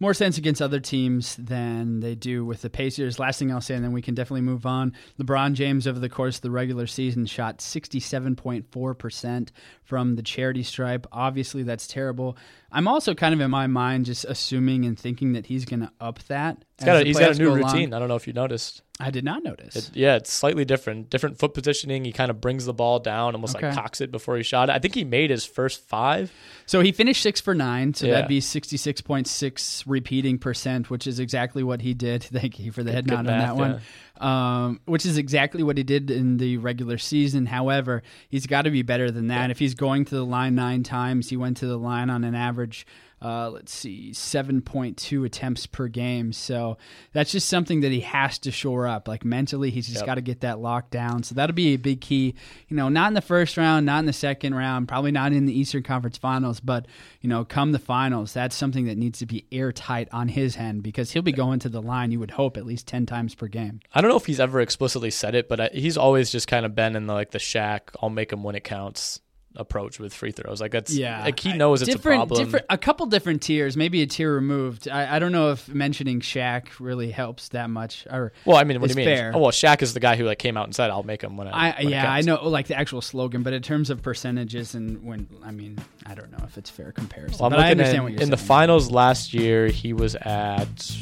more 0.00 0.14
sense 0.14 0.38
against 0.38 0.60
other 0.60 0.80
teams 0.80 1.36
than 1.36 2.00
they 2.00 2.14
do 2.14 2.44
with 2.44 2.62
the 2.62 2.70
Pacers. 2.70 3.18
Last 3.18 3.38
thing 3.38 3.52
I'll 3.52 3.60
say, 3.60 3.74
and 3.74 3.84
then 3.84 3.92
we 3.92 4.02
can 4.02 4.14
definitely 4.14 4.42
move 4.42 4.66
on. 4.66 4.92
LeBron 5.20 5.54
James, 5.54 5.86
over 5.86 5.98
the 5.98 6.08
course 6.08 6.36
of 6.36 6.42
the 6.42 6.50
regular 6.50 6.86
season, 6.86 7.26
shot 7.26 7.58
67.4% 7.58 9.48
from 9.82 10.16
the 10.16 10.22
charity 10.22 10.62
stripe. 10.62 11.06
Obviously, 11.12 11.62
that's 11.62 11.86
terrible. 11.86 12.36
I'm 12.72 12.88
also 12.88 13.14
kind 13.14 13.34
of 13.34 13.40
in 13.40 13.50
my 13.50 13.66
mind 13.66 14.06
just 14.06 14.24
assuming 14.24 14.84
and 14.84 14.98
thinking 14.98 15.32
that 15.32 15.46
he's 15.46 15.64
going 15.64 15.80
to 15.80 15.90
up 16.00 16.22
that. 16.24 16.64
He's 16.78 16.86
got, 16.86 17.02
a, 17.02 17.04
he's 17.04 17.18
got 17.18 17.36
a 17.36 17.38
new 17.38 17.46
go 17.46 17.54
along. 17.54 17.72
routine. 17.72 17.94
I 17.94 17.98
don't 17.98 18.08
know 18.08 18.16
if 18.16 18.26
you 18.26 18.32
noticed. 18.32 18.82
I 19.00 19.10
did 19.10 19.24
not 19.24 19.42
notice. 19.42 19.74
It, 19.74 19.90
yeah, 19.94 20.14
it's 20.14 20.32
slightly 20.32 20.64
different. 20.64 21.10
Different 21.10 21.36
foot 21.38 21.52
positioning. 21.52 22.04
He 22.04 22.12
kind 22.12 22.30
of 22.30 22.40
brings 22.40 22.64
the 22.64 22.72
ball 22.72 23.00
down, 23.00 23.34
almost 23.34 23.56
Okay. 23.56 23.66
like 23.66 23.74
cocks 23.74 24.00
it 24.00 24.12
before 24.12 24.36
he 24.36 24.44
shot 24.44 24.68
it. 24.68 24.72
I 24.72 24.78
think 24.78 24.94
he 24.94 25.02
made 25.02 25.30
his 25.30 25.44
first 25.44 25.80
five. 25.88 26.30
So 26.66 26.80
he 26.80 26.92
finished 26.92 27.20
six 27.20 27.40
for 27.40 27.54
nine, 27.56 27.92
so 27.94 28.06
Yeah. 28.06 28.12
that'd 28.14 28.28
be 28.28 28.40
sixty 28.40 28.76
six 28.76 29.00
point 29.00 29.26
six 29.26 29.84
repeating 29.84 30.38
percent, 30.38 30.90
which 30.90 31.08
is 31.08 31.18
exactly 31.18 31.64
what 31.64 31.80
he 31.82 31.92
did. 31.92 32.22
Thank 32.32 32.60
you 32.60 32.70
for 32.70 32.84
the 32.84 32.92
head 32.92 33.08
nod 33.08 33.26
on 33.26 33.26
that 33.26 33.56
one. 33.56 33.80
Um, 34.20 34.80
which 34.84 35.04
is 35.04 35.18
exactly 35.18 35.64
what 35.64 35.76
he 35.76 35.82
did 35.82 36.08
in 36.08 36.36
the 36.36 36.58
regular 36.58 36.96
season. 36.98 37.46
However, 37.46 38.04
he's 38.28 38.46
got 38.46 38.62
to 38.62 38.70
be 38.70 38.82
better 38.82 39.10
than 39.10 39.26
that. 39.26 39.50
If 39.50 39.58
he's 39.58 39.74
going 39.74 40.04
to 40.04 40.14
the 40.14 40.24
line 40.24 40.54
nine 40.54 40.84
times, 40.84 41.30
he 41.30 41.36
went 41.36 41.56
to 41.58 41.66
the 41.66 41.76
line 41.76 42.10
on 42.10 42.22
an 42.22 42.36
average. 42.36 42.86
Uh, 43.24 43.48
let's 43.48 43.72
see, 43.74 44.10
7.2 44.12 45.24
attempts 45.24 45.66
per 45.66 45.88
game. 45.88 46.32
So 46.32 46.76
that's 47.12 47.32
just 47.32 47.48
something 47.48 47.80
that 47.80 47.90
he 47.90 48.00
has 48.00 48.38
to 48.40 48.50
shore 48.50 48.86
up. 48.86 49.08
Like 49.08 49.24
mentally, 49.24 49.70
he's 49.70 49.86
just 49.86 50.00
Yep. 50.00 50.06
got 50.06 50.14
to 50.16 50.20
get 50.20 50.40
that 50.42 50.58
locked 50.58 50.90
down. 50.90 51.22
So 51.22 51.34
that'll 51.34 51.54
be 51.54 51.68
a 51.74 51.76
big 51.76 52.00
key. 52.00 52.34
You 52.68 52.76
know, 52.76 52.88
not 52.88 53.08
in 53.08 53.14
the 53.14 53.22
first 53.22 53.56
round, 53.56 53.86
not 53.86 54.00
in 54.00 54.06
the 54.06 54.12
second 54.12 54.54
round, 54.54 54.88
probably 54.88 55.10
not 55.10 55.32
in 55.32 55.46
the 55.46 55.58
Eastern 55.58 55.82
Conference 55.82 56.18
Finals, 56.18 56.60
but 56.60 56.86
you 57.20 57.28
know, 57.28 57.44
come 57.44 57.72
the 57.72 57.78
finals, 57.78 58.32
that's 58.34 58.54
something 58.54 58.84
that 58.84 58.98
needs 58.98 59.18
to 59.20 59.26
be 59.26 59.46
airtight 59.50 60.08
on 60.12 60.28
his 60.28 60.56
end 60.56 60.82
because 60.82 61.12
he'll 61.12 61.22
be 61.22 61.32
going 61.32 61.58
to 61.60 61.68
the 61.70 61.80
line. 61.80 62.10
You 62.12 62.20
would 62.20 62.32
hope 62.32 62.56
at 62.56 62.66
least 62.66 62.86
ten 62.86 63.06
times 63.06 63.34
per 63.34 63.46
game. 63.48 63.80
I 63.94 64.00
don't 64.00 64.10
know 64.10 64.16
if 64.18 64.26
he's 64.26 64.40
ever 64.40 64.60
explicitly 64.60 65.10
said 65.10 65.34
it, 65.34 65.48
but 65.48 65.60
I, 65.60 65.70
he's 65.72 65.96
always 65.96 66.30
just 66.30 66.46
kind 66.48 66.66
of 66.66 66.74
been 66.74 66.94
in 66.94 67.06
the 67.06 67.14
like 67.14 67.30
the 67.30 67.38
Shaq. 67.38 67.80
I'll 68.02 68.10
make 68.10 68.32
him 68.32 68.42
when 68.42 68.54
it 68.54 68.64
counts 68.64 69.20
approach 69.56 69.98
with 70.00 70.12
free 70.12 70.32
throws. 70.32 70.60
Like 70.60 70.72
that's 70.72 70.92
Yeah, 70.92 71.22
Like 71.22 71.38
he 71.38 71.52
knows 71.52 71.82
it's 71.82 71.90
different, 71.92 72.22
a 72.22 72.26
problem. 72.26 72.44
Different, 72.44 72.66
a 72.70 72.78
couple 72.78 73.06
different 73.06 73.42
tiers, 73.42 73.76
maybe 73.76 74.02
a 74.02 74.06
tier 74.06 74.34
removed. 74.34 74.88
I, 74.88 75.16
I 75.16 75.18
don't 75.18 75.32
know 75.32 75.50
if 75.52 75.68
mentioning 75.68 76.20
Shaq 76.20 76.68
really 76.80 77.10
helps 77.10 77.48
that 77.50 77.70
much. 77.70 78.06
Or 78.10 78.32
Well, 78.44 78.56
I 78.56 78.64
mean, 78.64 78.80
what 78.80 78.88
do 78.90 78.92
you 79.00 79.06
mean? 79.06 79.16
fair. 79.16 79.32
Oh, 79.34 79.38
well, 79.38 79.50
Shaq 79.52 79.82
is 79.82 79.94
the 79.94 80.00
guy 80.00 80.16
who 80.16 80.24
like 80.24 80.38
came 80.38 80.56
out 80.56 80.64
and 80.64 80.74
said, 80.74 80.90
"I'll 80.90 81.02
make 81.04 81.22
him 81.22 81.36
when 81.36 81.46
I." 81.48 81.70
I 81.78 81.82
when 81.84 81.88
yeah, 81.92 82.12
I 82.12 82.20
know 82.22 82.48
like 82.48 82.66
the 82.66 82.76
actual 82.76 83.00
slogan, 83.00 83.42
but 83.44 83.52
in 83.52 83.62
terms 83.62 83.90
of 83.90 84.02
percentages 84.02 84.74
and 84.74 85.04
when 85.04 85.28
I 85.44 85.50
mean, 85.52 85.78
I 86.04 86.14
don't 86.14 86.32
know 86.32 86.44
if 86.44 86.58
it's 86.58 86.70
fair 86.70 86.90
comparison. 86.92 87.38
Well, 87.38 87.46
I'm 87.46 87.50
but 87.50 87.60
I 87.60 87.62
looking 87.68 87.70
understand 87.80 87.96
in, 87.98 88.02
what 88.02 88.12
you're 88.12 88.16
in 88.22 88.26
saying. 88.26 88.30
the 88.30 88.36
finals 88.36 88.90
last 88.90 89.34
year. 89.34 89.68
He 89.68 89.92
was 89.92 90.14
at 90.16 90.96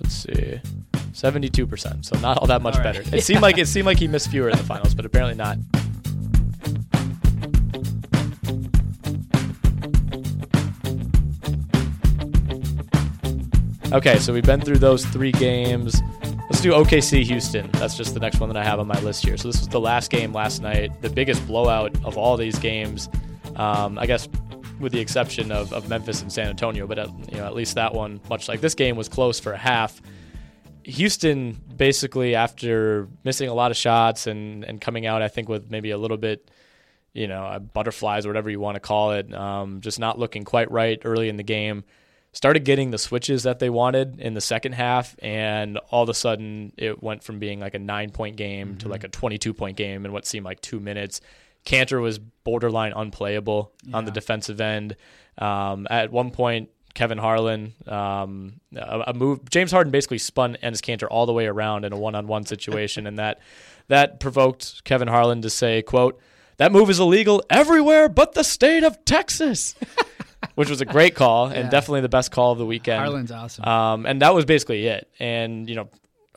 let's 0.00 0.14
see, 0.14 0.60
seventy-two 1.12 1.66
percent. 1.66 2.06
So 2.06 2.16
not 2.20 2.38
all 2.38 2.46
that 2.46 2.62
much 2.62 2.76
All 2.76 2.84
right. 2.84 2.94
better. 2.94 3.16
It 3.16 3.22
seemed 3.24 3.42
like 3.42 3.58
it 3.58 3.66
seemed 3.66 3.86
like 3.86 3.98
he 3.98 4.06
missed 4.08 4.30
fewer 4.30 4.48
in 4.50 4.56
the 4.56 4.62
finals, 4.64 4.94
but 4.94 5.04
apparently 5.04 5.34
not. 5.34 5.58
Okay, 13.92 14.20
so 14.20 14.32
we've 14.32 14.44
been 14.44 14.60
through 14.60 14.78
those 14.78 15.04
three 15.06 15.32
games. 15.32 16.00
Let's 16.22 16.60
do 16.60 16.70
OKC 16.70 17.24
Houston. 17.24 17.68
That's 17.72 17.96
just 17.96 18.14
the 18.14 18.20
next 18.20 18.38
one 18.38 18.48
that 18.48 18.56
I 18.56 18.62
have 18.62 18.78
on 18.78 18.86
my 18.86 18.98
list 19.00 19.24
here. 19.24 19.36
So 19.36 19.48
this 19.48 19.58
was 19.58 19.66
the 19.66 19.80
last 19.80 20.12
game 20.12 20.32
last 20.32 20.62
night, 20.62 21.02
the 21.02 21.10
biggest 21.10 21.44
blowout 21.44 21.92
of 22.04 22.16
all 22.16 22.36
these 22.36 22.56
games. 22.60 23.08
Um, 23.56 23.98
I 23.98 24.06
guess 24.06 24.28
with 24.78 24.92
the 24.92 25.00
exception 25.00 25.50
of, 25.50 25.72
of 25.72 25.88
Memphis 25.88 26.22
and 26.22 26.32
San 26.32 26.46
Antonio, 26.46 26.86
but 26.86 27.00
at, 27.00 27.08
you 27.32 27.38
know 27.38 27.44
at 27.44 27.54
least 27.54 27.74
that 27.74 27.92
one, 27.92 28.20
much 28.30 28.48
like 28.48 28.60
this 28.60 28.76
game, 28.76 28.94
was 28.94 29.08
close 29.08 29.40
for 29.40 29.52
a 29.52 29.58
half. 29.58 30.00
Houston 30.84 31.60
basically 31.76 32.36
after 32.36 33.08
missing 33.24 33.48
a 33.48 33.54
lot 33.54 33.72
of 33.72 33.76
shots 33.76 34.28
and 34.28 34.62
and 34.62 34.80
coming 34.80 35.04
out, 35.04 35.20
I 35.20 35.26
think 35.26 35.48
with 35.48 35.68
maybe 35.68 35.90
a 35.90 35.98
little 35.98 36.16
bit, 36.16 36.48
you 37.12 37.26
know, 37.26 37.44
uh, 37.44 37.58
butterflies 37.58 38.24
or 38.24 38.28
whatever 38.28 38.50
you 38.50 38.60
want 38.60 38.76
to 38.76 38.80
call 38.80 39.12
it, 39.12 39.34
um, 39.34 39.80
just 39.80 39.98
not 39.98 40.16
looking 40.16 40.44
quite 40.44 40.70
right 40.70 41.00
early 41.04 41.28
in 41.28 41.36
the 41.36 41.42
game. 41.42 41.82
Started 42.32 42.64
getting 42.64 42.92
the 42.92 42.98
switches 42.98 43.42
that 43.42 43.58
they 43.58 43.70
wanted 43.70 44.20
in 44.20 44.34
the 44.34 44.40
second 44.40 44.72
half, 44.72 45.16
and 45.20 45.78
all 45.90 46.04
of 46.04 46.08
a 46.08 46.14
sudden 46.14 46.72
it 46.76 47.02
went 47.02 47.24
from 47.24 47.40
being 47.40 47.58
like 47.58 47.74
a 47.74 47.78
nine 47.78 48.10
point 48.10 48.36
game 48.36 48.76
to 48.78 48.88
like 48.88 49.02
a 49.02 49.08
22 49.08 49.52
point 49.52 49.76
game 49.76 50.04
in 50.06 50.12
what 50.12 50.26
seemed 50.26 50.44
like 50.44 50.60
two 50.60 50.78
minutes. 50.78 51.20
Kanter 51.64 52.00
was 52.00 52.18
borderline 52.18 52.92
unplayable 52.94 53.72
on 53.92 54.04
the 54.04 54.10
defensive 54.10 54.60
end. 54.60 54.96
Um, 55.38 55.86
at 55.90 56.10
one 56.12 56.30
point, 56.30 56.70
Kevin 56.94 57.18
Harlan, 57.18 57.74
um, 57.86 58.60
a, 58.74 59.04
a 59.08 59.14
move. 59.14 59.48
James 59.48 59.70
Harden 59.70 59.90
basically 59.90 60.18
spun 60.18 60.56
Enes 60.62 60.80
Kanter 60.80 61.06
all 61.10 61.26
the 61.26 61.32
way 61.32 61.46
around 61.46 61.84
in 61.84 61.92
a 61.92 61.98
one-on-one 61.98 62.46
situation, 62.46 63.06
and 63.06 63.18
that 63.18 63.40
that 63.88 64.20
provoked 64.20 64.84
Kevin 64.84 65.08
Harlan 65.08 65.42
to 65.42 65.50
say, 65.50 65.82
"quote 65.82 66.20
That 66.56 66.72
move 66.72 66.90
is 66.90 66.98
illegal 66.98 67.42
everywhere 67.50 68.08
but 68.08 68.32
the 68.32 68.42
state 68.44 68.84
of 68.84 69.04
Texas," 69.04 69.74
which 70.60 70.70
was 70.70 70.80
a 70.80 70.84
great 70.84 71.14
call 71.14 71.46
and 71.46 71.54
Yeah. 71.64 71.70
definitely 71.70 72.02
the 72.02 72.08
best 72.08 72.30
call 72.30 72.52
of 72.52 72.58
the 72.58 72.66
weekend. 72.66 73.00
Harlan's 73.02 73.32
awesome. 73.32 73.64
Um, 73.64 74.06
and 74.06 74.20
that 74.22 74.34
was 74.34 74.44
basically 74.44 74.86
it. 74.86 75.10
And, 75.18 75.68
you 75.68 75.74
know, 75.76 75.88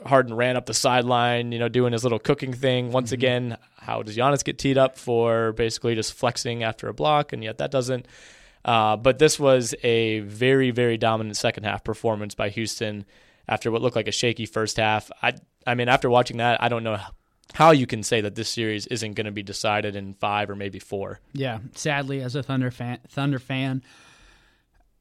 Harden 0.05 0.33
ran 0.33 0.55
up 0.57 0.65
the 0.65 0.73
sideline, 0.73 1.51
you 1.51 1.59
know, 1.59 1.69
doing 1.69 1.93
his 1.93 2.03
little 2.03 2.19
cooking 2.19 2.53
thing. 2.53 2.91
Once 2.91 3.09
Mm-hmm. 3.09 3.13
again, 3.13 3.57
how 3.77 4.01
does 4.01 4.15
Giannis 4.17 4.43
get 4.43 4.57
teed 4.57 4.77
up 4.77 4.97
for 4.97 5.51
basically 5.53 5.95
just 5.95 6.13
flexing 6.13 6.63
after 6.63 6.87
a 6.87 6.93
block? 6.93 7.33
And 7.33 7.43
yet 7.43 7.57
that 7.59 7.69
doesn't. 7.71 8.05
Uh, 8.65 8.95
but 8.97 9.19
this 9.19 9.37
was 9.39 9.75
a 9.83 10.19
very, 10.21 10.71
very 10.71 10.97
dominant 10.97 11.35
second 11.37 11.65
half 11.65 11.83
performance 11.83 12.33
by 12.33 12.49
Houston 12.49 13.05
after 13.47 13.71
what 13.71 13.81
looked 13.81 13.95
like 13.97 14.07
a 14.07 14.11
shaky 14.13 14.45
first 14.45 14.77
half. 14.77 15.11
I, 15.21 15.33
I 15.67 15.75
mean, 15.75 15.89
after 15.89 16.09
watching 16.09 16.37
that, 16.37 16.63
I 16.63 16.69
don't 16.69 16.83
know 16.83 16.97
how 17.53 17.71
you 17.71 17.85
can 17.85 18.01
say 18.03 18.21
that 18.21 18.35
this 18.35 18.49
series 18.49 18.87
isn't 18.87 19.13
going 19.13 19.25
to 19.25 19.31
be 19.31 19.43
decided 19.43 19.95
in 19.95 20.13
five 20.15 20.49
or 20.49 20.55
maybe 20.55 20.79
four. 20.79 21.19
Yeah, 21.33 21.59
sadly, 21.75 22.21
as 22.21 22.35
a 22.35 22.41
Thunder 22.41 22.71
fan, 22.71 22.99
Thunder 23.09 23.37
fan, 23.37 23.83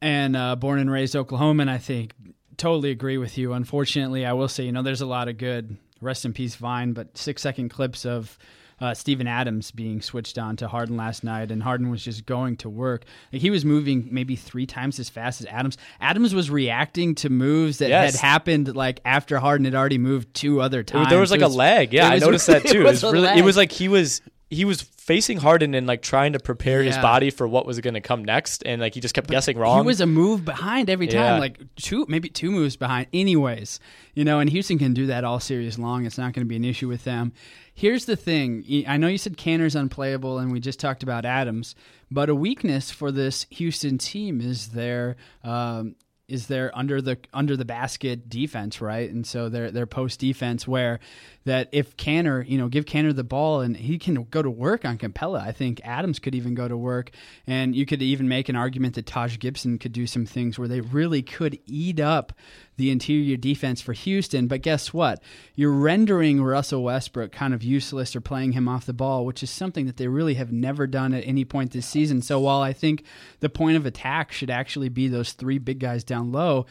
and 0.03 0.35
uh, 0.35 0.55
born 0.57 0.79
and 0.79 0.91
raised 0.91 1.15
Oklahoman, 1.15 1.69
I 1.69 1.77
think 1.79 2.13
totally 2.57 2.91
agree 2.91 3.17
with 3.17 3.37
you. 3.37 3.53
Unfortunately, 3.53 4.25
I 4.25 4.33
will 4.33 4.47
say, 4.47 4.65
you 4.65 4.71
know, 4.71 4.83
there's 4.83 5.01
a 5.01 5.05
lot 5.07 5.27
of 5.29 5.37
good 5.37 5.77
rest 6.01 6.25
in 6.25 6.33
peace 6.33 6.55
Vine, 6.55 6.93
but 6.93 7.17
six 7.17 7.41
second 7.41 7.69
clips 7.69 8.05
of 8.05 8.37
uh, 8.81 8.93
Steven 8.93 9.27
Adams 9.27 9.71
being 9.71 10.01
switched 10.01 10.37
on 10.37 10.57
to 10.57 10.67
Harden 10.67 10.97
last 10.97 11.23
night, 11.23 11.51
and 11.51 11.63
Harden 11.63 11.89
was 11.89 12.03
just 12.03 12.25
going 12.25 12.57
to 12.57 12.69
work. 12.69 13.05
Like 13.31 13.41
he 13.41 13.49
was 13.49 13.63
moving 13.63 14.09
maybe 14.11 14.35
three 14.35 14.65
times 14.65 14.99
as 14.99 15.07
fast 15.09 15.39
as 15.39 15.47
Adams. 15.47 15.77
Adams 16.01 16.33
was 16.35 16.49
reacting 16.49 17.15
to 17.15 17.29
moves 17.29 17.77
that 17.77 17.87
Yes. 17.89 18.13
had 18.13 18.21
happened 18.21 18.75
like 18.75 18.99
after 19.05 19.39
Harden 19.39 19.63
had 19.65 19.75
already 19.75 19.97
moved 19.99 20.33
two 20.33 20.59
other 20.59 20.83
times. 20.83 21.09
there 21.09 21.19
was 21.19 21.31
like 21.31 21.39
It 21.41 21.45
a 21.45 21.47
lag. 21.47 21.93
Yeah, 21.93 22.09
I 22.09 22.15
was- 22.15 22.23
noticed 22.23 22.47
that 22.47 22.63
too. 22.67 22.81
It 22.81 22.83
was 22.83 23.03
was 23.03 23.13
really. 23.13 23.29
It 23.39 23.43
was 23.45 23.55
like 23.55 23.71
he 23.71 23.87
was 23.87 24.21
he 24.49 24.65
was 24.65 24.81
facing 24.83 25.37
Harden 25.39 25.73
and 25.73 25.87
like 25.87 26.01
trying 26.01 26.33
to 26.33 26.39
prepare 26.39 26.83
his 26.83 26.95
body 26.97 27.29
for 27.31 27.47
what 27.47 27.65
was 27.65 27.79
going 27.79 27.95
to 27.95 28.01
come 28.01 28.23
next, 28.23 28.63
and 28.65 28.79
like 28.81 28.93
he 28.93 28.99
just 29.01 29.15
kept 29.15 29.29
guessing 29.29 29.57
wrong. 29.57 29.81
He 29.83 29.85
was 29.87 29.99
a 29.99 30.05
move 30.05 30.45
behind 30.45 30.89
every 30.89 31.07
time, 31.07 31.15
Yeah. 31.35 31.39
like 31.39 31.59
two, 31.75 32.05
maybe 32.07 32.29
two 32.29 32.51
moves 32.51 32.75
behind. 32.75 33.07
Anyways, 33.13 33.79
you 34.13 34.23
know, 34.23 34.39
and 34.39 34.49
Houston 34.49 34.77
can 34.77 34.93
do 34.93 35.07
that 35.07 35.23
all 35.23 35.39
series 35.39 35.79
long. 35.79 36.05
It's 36.05 36.17
not 36.17 36.33
going 36.33 36.45
to 36.45 36.49
be 36.49 36.55
an 36.55 36.65
issue 36.65 36.87
with 36.87 37.03
them. 37.03 37.33
Here's 37.73 38.05
the 38.05 38.15
thing: 38.15 38.63
I 38.87 38.97
know 38.97 39.07
you 39.07 39.17
said 39.17 39.37
Kanter's 39.37 39.75
unplayable, 39.75 40.37
and 40.37 40.51
we 40.51 40.59
just 40.59 40.79
talked 40.79 41.01
about 41.01 41.25
Adams, 41.25 41.73
but 42.11 42.29
a 42.29 42.35
weakness 42.35 42.91
for 42.91 43.11
this 43.11 43.47
Houston 43.49 43.97
team 43.97 44.39
is 44.39 44.69
their. 44.69 45.15
Um, 45.43 45.95
is 46.27 46.47
their 46.47 46.75
under 46.77 47.01
the 47.01 47.17
under 47.33 47.57
the 47.57 47.65
basket 47.65 48.29
defense, 48.29 48.79
right? 48.79 49.09
And 49.09 49.27
so 49.27 49.49
their 49.49 49.71
their 49.71 49.85
post 49.85 50.19
defense 50.19 50.67
where 50.67 50.99
that 51.45 51.67
if 51.71 51.97
Kanter, 51.97 52.47
you 52.47 52.57
know, 52.57 52.69
give 52.69 52.85
Kanter 52.85 53.13
the 53.13 53.23
ball 53.23 53.61
and 53.61 53.75
he 53.75 53.97
can 53.97 54.23
go 54.23 54.41
to 54.41 54.49
work 54.49 54.85
on 54.85 54.97
Capela. 54.97 55.41
I 55.41 55.51
think 55.51 55.81
Adams 55.83 56.19
could 56.19 56.33
even 56.33 56.55
go 56.55 56.67
to 56.67 56.77
work, 56.77 57.11
and 57.45 57.75
you 57.75 57.85
could 57.85 58.01
even 58.01 58.27
make 58.27 58.47
an 58.47 58.55
argument 58.55 58.95
that 58.95 59.05
Taj 59.05 59.37
Gibson 59.37 59.77
could 59.77 59.91
do 59.91 60.07
some 60.07 60.25
things 60.25 60.57
where 60.57 60.67
they 60.67 60.81
really 60.81 61.21
could 61.21 61.59
eat 61.65 61.99
up 61.99 62.33
the 62.77 62.91
interior 62.91 63.37
defense 63.37 63.81
for 63.81 63.93
Houston. 63.93 64.47
But 64.47 64.61
guess 64.61 64.93
what? 64.93 65.21
You're 65.55 65.71
rendering 65.71 66.41
Russell 66.43 66.83
Westbrook 66.83 67.31
kind 67.31 67.53
of 67.53 67.63
useless 67.63 68.15
or 68.15 68.21
playing 68.21 68.53
him 68.53 68.67
off 68.67 68.85
the 68.85 68.93
ball, 68.93 69.25
which 69.25 69.43
is 69.43 69.49
something 69.49 69.85
that 69.85 69.97
they 69.97 70.07
really 70.07 70.35
have 70.35 70.51
never 70.51 70.87
done 70.87 71.13
at 71.13 71.27
any 71.27 71.45
point 71.45 71.71
this 71.71 71.87
season. 71.87 72.21
So 72.21 72.39
while 72.39 72.61
I 72.61 72.73
think 72.73 73.03
the 73.39 73.49
point 73.49 73.77
of 73.77 73.85
attack 73.85 74.31
should 74.31 74.49
actually 74.49 74.89
be 74.89 75.07
those 75.07 75.33
three 75.33 75.57
big 75.57 75.79
guys 75.79 76.03
down 76.03 76.31
low, 76.31 76.65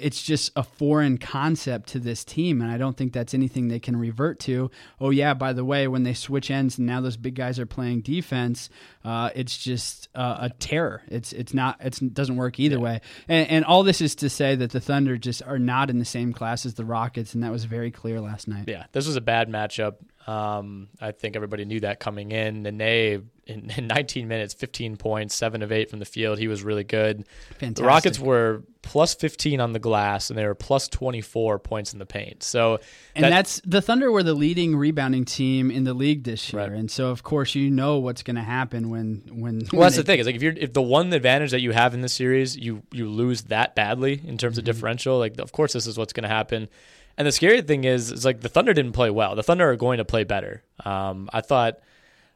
it's 0.00 0.22
just 0.22 0.52
a 0.56 0.62
foreign 0.62 1.18
concept 1.18 1.90
to 1.90 1.98
this 1.98 2.24
team, 2.24 2.60
and 2.60 2.70
I 2.70 2.78
don't 2.78 2.96
think 2.96 3.12
that's 3.12 3.34
anything 3.34 3.68
they 3.68 3.78
can 3.78 3.96
revert 3.96 4.40
to. 4.40 4.70
Oh 5.00 5.10
yeah, 5.10 5.34
by 5.34 5.52
the 5.52 5.64
way, 5.64 5.86
when 5.88 6.02
they 6.02 6.14
switch 6.14 6.50
ends 6.50 6.78
and 6.78 6.86
now 6.86 7.00
those 7.00 7.16
big 7.16 7.34
guys 7.34 7.58
are 7.58 7.66
playing 7.66 8.02
defense, 8.02 8.70
uh, 9.04 9.30
it's 9.34 9.56
just 9.58 10.08
uh, 10.14 10.38
a 10.40 10.50
terror. 10.50 11.02
It's 11.08 11.32
it's 11.32 11.54
not 11.54 11.76
it's, 11.80 12.00
it 12.00 12.14
doesn't 12.14 12.36
work 12.36 12.58
either 12.58 12.80
way. 12.80 13.00
And, 13.28 13.48
and 13.48 13.64
all 13.64 13.82
this 13.82 14.00
is 14.00 14.14
to 14.16 14.28
say 14.28 14.54
that 14.56 14.70
the 14.70 14.80
Thunder 14.80 15.16
just 15.16 15.42
are 15.42 15.58
not 15.58 15.90
in 15.90 15.98
the 15.98 16.04
same 16.04 16.32
class 16.32 16.66
as 16.66 16.74
the 16.74 16.84
Rockets, 16.84 17.34
and 17.34 17.42
that 17.42 17.52
was 17.52 17.64
very 17.64 17.90
clear 17.90 18.20
last 18.20 18.48
night. 18.48 18.64
Yeah, 18.68 18.86
this 18.92 19.06
was 19.06 19.16
a 19.16 19.20
bad 19.20 19.48
matchup. 19.48 19.96
Um, 20.26 20.88
I 21.00 21.12
think 21.12 21.34
everybody 21.34 21.64
knew 21.64 21.80
that 21.80 21.98
coming 21.98 22.30
in. 22.32 22.62
Nene, 22.62 23.30
in, 23.50 23.70
in 23.76 23.86
19 23.86 24.28
minutes, 24.28 24.54
15 24.54 24.96
points, 24.96 25.34
7 25.34 25.62
of 25.62 25.70
8 25.72 25.90
from 25.90 25.98
the 25.98 26.04
field. 26.04 26.38
He 26.38 26.48
was 26.48 26.62
really 26.62 26.84
good. 26.84 27.24
Fantastic. 27.58 27.74
The 27.76 27.84
Rockets 27.84 28.18
were 28.18 28.62
plus 28.82 29.14
15 29.14 29.60
on 29.60 29.72
the 29.72 29.78
glass, 29.78 30.30
and 30.30 30.38
they 30.38 30.46
were 30.46 30.54
plus 30.54 30.88
24 30.88 31.58
points 31.58 31.92
in 31.92 31.98
the 31.98 32.06
paint. 32.06 32.42
So, 32.42 32.80
And 33.14 33.24
that- 33.24 33.30
that's 33.30 33.60
the 33.64 33.82
Thunder 33.82 34.10
were 34.10 34.22
the 34.22 34.32
leading 34.32 34.74
rebounding 34.76 35.24
team 35.26 35.70
in 35.70 35.84
the 35.84 35.92
league 35.92 36.24
this 36.24 36.52
year, 36.52 36.62
Right. 36.62 36.72
and 36.72 36.90
so 36.90 37.08
of 37.10 37.22
course 37.22 37.54
you 37.54 37.70
know 37.70 37.98
what's 37.98 38.22
going 38.22 38.36
to 38.36 38.42
happen 38.42 38.88
when 38.88 39.22
when. 39.32 39.62
Well, 39.72 39.82
that's 39.82 39.96
the 39.96 40.02
thing. 40.02 40.18
Is 40.18 40.26
like 40.26 40.36
if 40.36 40.42
you're 40.42 40.54
if 40.56 40.72
the 40.72 40.80
one 40.82 41.12
advantage 41.12 41.50
that 41.50 41.60
you 41.60 41.72
have 41.72 41.92
in 41.92 42.00
this 42.00 42.14
series, 42.14 42.56
you 42.56 42.82
you 42.92 43.08
lose 43.08 43.42
that 43.42 43.74
badly 43.74 44.22
in 44.26 44.38
terms 44.38 44.56
of 44.56 44.62
Mm-hmm. 44.64 44.72
differential. 44.72 45.18
Like, 45.18 45.38
of 45.38 45.52
course, 45.52 45.72
this 45.74 45.86
is 45.86 45.98
what's 45.98 46.12
going 46.14 46.22
to 46.24 46.28
happen. 46.28 46.68
And 47.18 47.26
the 47.26 47.32
scary 47.32 47.60
thing 47.60 47.84
is, 47.84 48.10
is 48.10 48.24
like 48.24 48.40
the 48.40 48.48
Thunder 48.48 48.72
didn't 48.72 48.92
play 48.92 49.10
well. 49.10 49.34
The 49.36 49.42
Thunder 49.42 49.68
are 49.70 49.76
going 49.76 49.98
to 49.98 50.04
play 50.06 50.24
better. 50.24 50.62
Um, 50.86 51.28
I 51.34 51.42
thought 51.42 51.80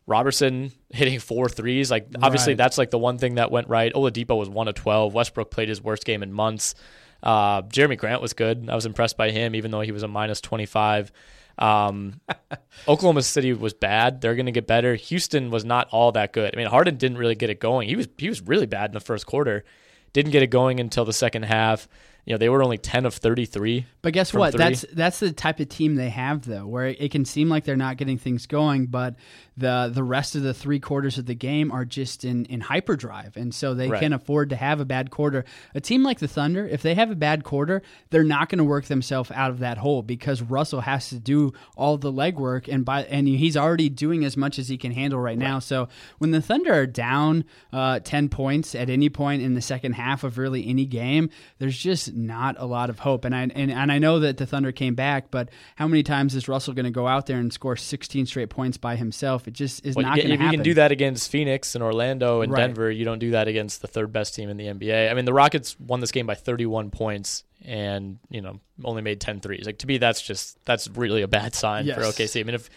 Roberson 0.07 0.73
hitting 0.91 1.19
four 1.19 1.49
threes. 1.49 1.91
Like, 1.91 2.09
obviously, 2.23 2.53
Right. 2.53 2.59
that's 2.59 2.79
like 2.79 2.91
the 2.91 2.99
one 2.99 3.19
thing 3.19 3.37
that 3.37 3.51
went 3.51 3.69
right. 3.69 3.93
Oladipo 3.95 4.39
was 4.39 4.49
one 4.49 4.69
of 4.69 4.75
twelve. 4.75 5.15
Westbrook 5.15 5.51
played 5.51 5.69
his 5.69 5.83
worst 5.83 6.05
game 6.05 6.23
in 6.23 6.33
months. 6.33 6.75
Uh, 7.23 7.63
Jerami 7.63 7.97
Grant 7.97 8.21
was 8.21 8.35
good. 8.35 8.69
I 8.69 8.75
was 8.75 8.85
impressed 8.87 9.17
by 9.17 9.31
him, 9.31 9.55
even 9.55 9.71
though 9.71 9.81
he 9.81 9.93
was 9.93 10.03
a 10.03 10.09
minus 10.09 10.41
twenty 10.41 10.67
five. 10.67 11.11
Um, 11.59 12.21
Oklahoma 12.89 13.23
City 13.23 13.53
was 13.53 13.73
bad. 13.75 14.21
They're 14.21 14.35
going 14.35 14.47
to 14.47 14.53
get 14.53 14.67
better. 14.67 14.95
Houston 14.97 15.51
was 15.51 15.65
not 15.65 15.89
all 15.91 16.13
that 16.13 16.33
good. 16.33 16.53
I 16.53 16.57
mean, 16.57 16.67
Harden 16.67 16.97
didn't 16.97 17.17
really 17.19 17.37
get 17.37 17.49
it 17.49 17.61
going. 17.61 17.89
He 17.89 17.97
was 17.97 18.09
he 18.19 18.29
was 18.29 18.43
really 18.43 18.67
bad 18.67 18.91
in 18.91 18.93
the 18.95 19.01
first 19.01 19.27
quarter. 19.27 19.65
Didn't 20.13 20.33
get 20.33 20.43
it 20.43 20.49
going 20.49 20.81
until 20.81 21.05
the 21.05 21.13
second 21.13 21.45
half. 21.45 21.89
You 22.25 22.35
know, 22.35 22.39
they 22.39 22.49
were 22.49 22.63
only 22.63 22.79
ten 22.79 23.05
of 23.05 23.15
thirty 23.15 23.45
three. 23.45 23.87
But 24.03 24.13
guess 24.15 24.33
what? 24.33 24.53
three. 24.53 24.59
That's 24.59 24.85
that's 24.93 25.21
the 25.21 25.33
type 25.33 25.61
of 25.61 25.69
team 25.69 25.95
they 25.97 26.09
have, 26.09 26.47
though, 26.47 26.67
where 26.67 26.87
it 26.87 27.11
can 27.11 27.25
seem 27.25 27.49
like 27.49 27.65
they're 27.65 27.77
not 27.77 27.97
getting 27.99 28.17
things 28.19 28.47
going, 28.47 28.87
but 28.87 29.15
the 29.57 29.91
the 29.93 30.03
rest 30.03 30.35
of 30.35 30.43
the 30.43 30.55
three 30.55 30.81
quarters 30.81 31.19
of 31.19 31.27
the 31.27 31.35
game 31.35 31.71
are 31.71 31.85
just 31.85 32.25
in 32.25 32.47
in 32.47 32.61
hyperdrive, 32.63 33.37
and 33.37 33.55
so 33.55 33.75
they 33.75 33.89
Right. 33.89 34.01
can 34.01 34.13
afford 34.15 34.51
to 34.51 34.57
have 34.57 34.81
a 34.81 34.85
bad 34.85 35.11
quarter. 35.11 35.45
A 35.75 35.81
team 35.81 36.03
like 36.03 36.19
the 36.19 36.27
Thunder, 36.29 36.67
if 36.67 36.83
they 36.83 36.95
have 36.95 37.11
a 37.11 37.15
bad 37.15 37.45
quarter, 37.45 37.83
they're 38.11 38.25
not 38.25 38.49
going 38.49 38.59
to 38.59 38.65
work 38.65 38.87
themselves 38.87 39.31
out 39.31 39.51
of 39.51 39.59
that 39.59 39.79
hole 39.79 40.03
because 40.03 40.41
Russell 40.43 40.81
has 40.81 41.11
to 41.11 41.19
do 41.21 41.53
all 41.77 41.99
the 41.99 42.13
legwork, 42.13 42.73
and 42.73 42.85
by 42.85 43.05
and 43.05 43.29
he's 43.29 43.57
already 43.57 43.89
doing 43.91 44.25
as 44.25 44.37
much 44.37 44.59
as 44.59 44.69
he 44.69 44.79
can 44.79 44.93
handle 44.93 45.21
right, 45.21 45.39
now. 45.39 45.59
So 45.59 45.89
when 46.19 46.31
the 46.31 46.41
Thunder 46.41 46.73
are 46.73 46.87
down 46.87 47.45
uh, 47.73 48.01
ten 48.01 48.29
points 48.31 48.75
at 48.75 48.89
any 48.89 49.09
point 49.11 49.43
in 49.43 49.55
the 49.55 49.61
second 49.61 49.93
half 49.93 50.25
of 50.25 50.39
really 50.39 50.67
any 50.67 50.87
game, 50.87 51.29
there's 51.59 51.77
just 51.77 52.14
not 52.15 52.57
a 52.59 52.65
lot 52.65 52.91
of 52.91 53.01
hope. 53.01 53.25
And 53.25 53.35
I 53.35 53.43
and, 53.43 53.71
and 53.71 53.93
I 53.93 53.99
know 53.99 54.21
that 54.21 54.37
the 54.37 54.47
Thunder 54.47 54.73
came 54.73 54.95
back, 54.95 55.31
but 55.31 55.51
how 55.77 55.89
many 55.89 56.03
times 56.03 56.35
is 56.35 56.49
Russell 56.49 56.75
going 56.75 56.85
to 56.85 56.91
go 56.91 57.07
out 57.07 57.27
there 57.27 57.39
and 57.39 57.53
score 57.53 57.77
16 57.77 58.27
straight 58.27 58.51
points 58.51 58.77
by 58.77 58.97
himself? 58.97 59.49
It 59.49 59.55
just 59.55 59.85
is 59.85 59.97
Well, 59.97 60.07
not 60.07 60.17
going 60.17 60.29
to 60.29 60.35
if 60.35 60.41
you 60.41 60.51
can 60.51 60.63
do 60.63 60.75
that 60.75 60.93
against 60.93 61.31
Phoenix 61.31 61.75
and 61.75 61.83
Orlando 61.83 62.41
and 62.41 62.53
Right. 62.53 62.61
Denver, 62.61 62.91
you 62.91 63.05
don't 63.05 63.19
do 63.19 63.33
that 63.33 63.49
against 63.49 63.83
the 63.83 63.89
third 63.89 64.13
best 64.13 64.35
team 64.35 64.49
in 64.49 64.57
the 64.57 64.67
NBA. 64.67 65.11
I 65.11 65.15
mean, 65.15 65.25
the 65.25 65.33
Rockets 65.33 65.79
won 65.79 66.01
this 66.01 66.13
game 66.13 66.27
by 66.27 66.35
31 66.35 66.91
points 66.91 67.45
and, 67.65 68.19
you 68.31 68.41
know, 68.41 68.61
only 68.85 69.03
made 69.03 69.21
10 69.21 69.41
threes. 69.41 69.67
Like 69.67 69.79
to 69.79 69.87
me 69.87 69.99
that's 69.99 70.23
just 70.23 70.59
that's 70.65 70.89
really 70.89 71.23
a 71.23 71.29
bad 71.29 71.55
sign 71.55 71.87
for 71.87 72.01
OKC. 72.01 72.41
I 72.41 72.45
mean, 72.45 72.55
if 72.55 72.71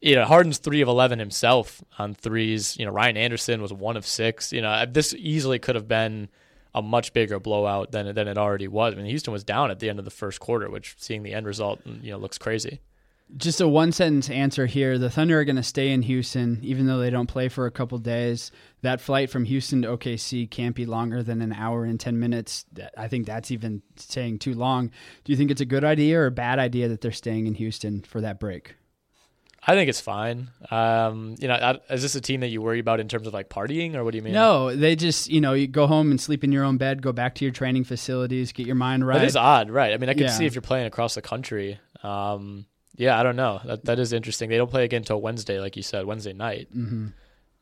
you 0.00 0.14
know, 0.14 0.24
Harden's 0.24 0.58
3 0.58 0.80
of 0.80 0.88
11 0.88 1.18
himself 1.18 1.84
on 1.98 2.14
threes, 2.14 2.76
you 2.78 2.86
know, 2.86 2.92
Ryan 2.92 3.18
Anderson 3.18 3.60
was 3.60 3.72
1 3.72 3.96
of 3.98 4.06
6. 4.06 4.52
You 4.52 4.62
know, 4.62 4.86
this 4.86 5.14
easily 5.14 5.58
could 5.58 5.74
have 5.74 5.88
been 5.88 6.30
a 6.74 6.82
much 6.82 7.12
bigger 7.12 7.38
blowout 7.38 7.92
than 7.92 8.14
than 8.14 8.28
it 8.28 8.38
already 8.38 8.68
was. 8.68 8.94
I 8.94 8.96
mean, 8.96 9.06
Houston 9.06 9.32
was 9.32 9.44
down 9.44 9.70
at 9.70 9.78
the 9.78 9.88
end 9.88 9.98
of 9.98 10.04
the 10.04 10.10
first 10.10 10.40
quarter, 10.40 10.70
which 10.70 10.96
seeing 10.98 11.22
the 11.22 11.34
end 11.34 11.46
result, 11.46 11.82
mm, 11.84 12.02
you 12.02 12.10
know, 12.10 12.18
looks 12.18 12.38
crazy. 12.38 12.80
Just 13.36 13.60
a 13.60 13.68
one 13.68 13.92
sentence 13.92 14.28
answer 14.28 14.66
here. 14.66 14.98
The 14.98 15.10
Thunder 15.10 15.38
are 15.38 15.44
going 15.44 15.54
to 15.54 15.62
stay 15.62 15.90
in 15.90 16.02
Houston, 16.02 16.58
even 16.62 16.86
though 16.86 16.98
they 16.98 17.10
don't 17.10 17.28
play 17.28 17.48
for 17.48 17.66
a 17.66 17.70
couple 17.70 17.96
days. 17.98 18.50
That 18.82 19.00
flight 19.00 19.30
from 19.30 19.44
Houston 19.44 19.82
to 19.82 19.96
OKC 19.96 20.50
can't 20.50 20.74
be 20.74 20.84
longer 20.84 21.22
than 21.22 21.40
an 21.40 21.52
hour 21.52 21.84
and 21.84 22.00
10 22.00 22.18
minutes. 22.18 22.64
I 22.96 23.06
think 23.06 23.26
that's 23.26 23.52
even 23.52 23.82
saying 23.94 24.40
too 24.40 24.54
long. 24.54 24.88
Do 25.22 25.32
you 25.32 25.36
think 25.36 25.52
it's 25.52 25.60
a 25.60 25.66
good 25.66 25.84
idea 25.84 26.18
or 26.18 26.26
a 26.26 26.32
bad 26.32 26.58
idea 26.58 26.88
that 26.88 27.02
they're 27.02 27.12
staying 27.12 27.46
in 27.46 27.54
Houston 27.54 28.02
for 28.02 28.20
that 28.20 28.40
break? 28.40 28.74
I 29.66 29.74
think 29.74 29.90
it's 29.90 30.00
fine. 30.00 30.48
Um, 30.70 31.34
you 31.38 31.46
know, 31.46 31.54
I- 31.54 31.92
is 31.94 32.00
this 32.02 32.14
a 32.14 32.20
team 32.20 32.40
that 32.40 32.48
you 32.48 32.62
worry 32.62 32.78
about 32.78 32.98
in 32.98 33.08
terms 33.08 33.26
of 33.26 33.34
like 33.34 33.48
partying, 33.50 33.94
or 33.94 34.04
what 34.04 34.12
do 34.12 34.16
you 34.16 34.22
mean? 34.22 34.32
No, 34.32 34.74
they 34.74 34.96
just, 34.96 35.28
you 35.28 35.40
know, 35.40 35.52
you 35.52 35.66
go 35.66 35.86
home 35.86 36.10
and 36.10 36.18
sleep 36.20 36.42
in 36.44 36.50
your 36.50 36.64
own 36.64 36.78
bed, 36.78 37.02
go 37.02 37.12
back 37.12 37.34
to 37.36 37.44
your 37.44 37.52
training 37.52 37.84
facilities, 37.84 38.52
get 38.52 38.66
your 38.66 38.74
mind 38.76 39.06
right. 39.06 39.18
that 39.18 39.26
is 39.26 39.36
odd, 39.36 39.70
right? 39.70 39.92
I 39.92 39.98
mean, 39.98 40.08
I 40.08 40.14
could 40.14 40.22
Yeah. 40.22 40.30
see 40.30 40.46
if 40.46 40.54
you're 40.54 40.62
playing 40.62 40.86
across 40.86 41.14
the 41.14 41.22
country. 41.22 41.78
Um, 42.02 42.64
yeah, 42.96 43.18
I 43.20 43.22
don't 43.22 43.36
know. 43.36 43.60
That 43.64 43.84
that 43.84 43.98
is 43.98 44.12
interesting. 44.14 44.48
They 44.48 44.56
don't 44.56 44.70
play 44.70 44.84
again 44.84 44.98
until 45.02 45.20
Wednesday, 45.20 45.60
like 45.60 45.76
you 45.76 45.82
said, 45.82 46.06
Wednesday 46.06 46.32
night. 46.32 46.68
Mm-hmm. 46.74 47.08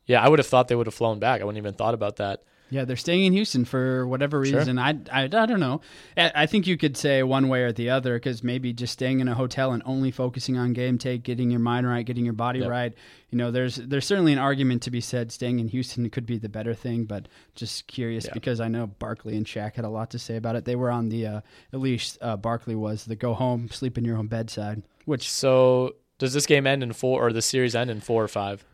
Yeah, 0.07 0.23
I 0.23 0.29
would 0.29 0.39
have 0.39 0.47
thought 0.47 0.69
they 0.69 0.75
would 0.77 0.87
have 0.87 0.95
flown 0.95 1.19
back. 1.19 1.41
I 1.41 1.45
wouldn't 1.45 1.63
even 1.63 1.75
thought 1.75 1.95
about 1.95 2.17
that. 2.17 2.43
Yeah, 2.71 2.85
they're 2.85 2.97
staying 2.97 3.25
in 3.25 3.33
Houston 3.33 3.65
for 3.65 4.07
whatever 4.07 4.45
Sure. 4.45 4.59
reason. 4.59 4.79
I, 4.79 4.91
I, 5.11 5.23
I 5.25 5.27
don't 5.29 5.61
know. 5.61 5.81
I, 6.17 6.33
I 6.35 6.47
think 6.47 6.67
you 6.67 6.77
could 6.77 6.97
say 6.97 7.23
one 7.23 7.49
way 7.49 7.63
or 7.63 7.73
the 7.73 7.89
other 7.91 8.15
because 8.17 8.45
maybe 8.45 8.73
just 8.73 8.93
staying 8.93 9.21
in 9.21 9.29
a 9.29 9.35
hotel 9.35 9.73
and 9.73 9.83
only 9.87 10.11
focusing 10.11 10.57
on 10.59 10.73
game 10.75 10.99
take, 10.99 11.23
getting 11.23 11.51
your 11.51 11.61
mind 11.61 11.87
right, 11.87 12.05
getting 12.05 12.25
your 12.25 12.35
body 12.35 12.59
Yep. 12.61 12.69
right. 12.69 12.95
You 13.31 13.39
know, 13.39 13.51
there's 13.51 13.77
there's 13.77 14.07
certainly 14.07 14.33
an 14.33 14.39
argument 14.39 14.83
to 14.83 14.91
be 14.91 15.01
said 15.01 15.33
staying 15.33 15.61
in 15.61 15.69
Houston 15.69 16.09
could 16.11 16.27
be 16.27 16.39
the 16.39 16.49
better 16.49 16.75
thing, 16.75 17.05
but 17.05 17.29
just 17.55 17.87
curious 17.87 18.25
Yeah. 18.27 18.33
because 18.35 18.61
I 18.61 18.69
know 18.69 18.87
Barkley 18.87 19.37
and 19.37 19.47
Shaq 19.47 19.75
had 19.75 19.85
a 19.85 19.91
lot 19.91 20.11
to 20.11 20.19
say 20.19 20.37
about 20.37 20.57
it. 20.57 20.65
They 20.65 20.77
were 20.77 20.91
on 20.91 21.09
the 21.09 21.27
uh, 21.27 21.41
at 21.73 21.81
least 21.81 22.19
uh, 22.21 22.37
Barkley 22.37 22.75
was 22.75 23.05
the 23.05 23.17
go 23.17 23.35
home, 23.35 23.69
sleep 23.71 23.97
in 23.99 24.05
your 24.05 24.17
own 24.19 24.27
bedside, 24.29 24.83
which 25.05 25.31
So, 25.31 25.95
does 26.19 26.33
this 26.35 26.47
game 26.47 26.67
end 26.67 26.83
in 26.83 26.93
four, 26.93 27.25
or 27.27 27.33
the 27.33 27.43
series 27.43 27.75
end 27.77 27.91
in 27.91 28.01
four 28.01 28.25
or 28.25 28.29
five? 28.29 28.65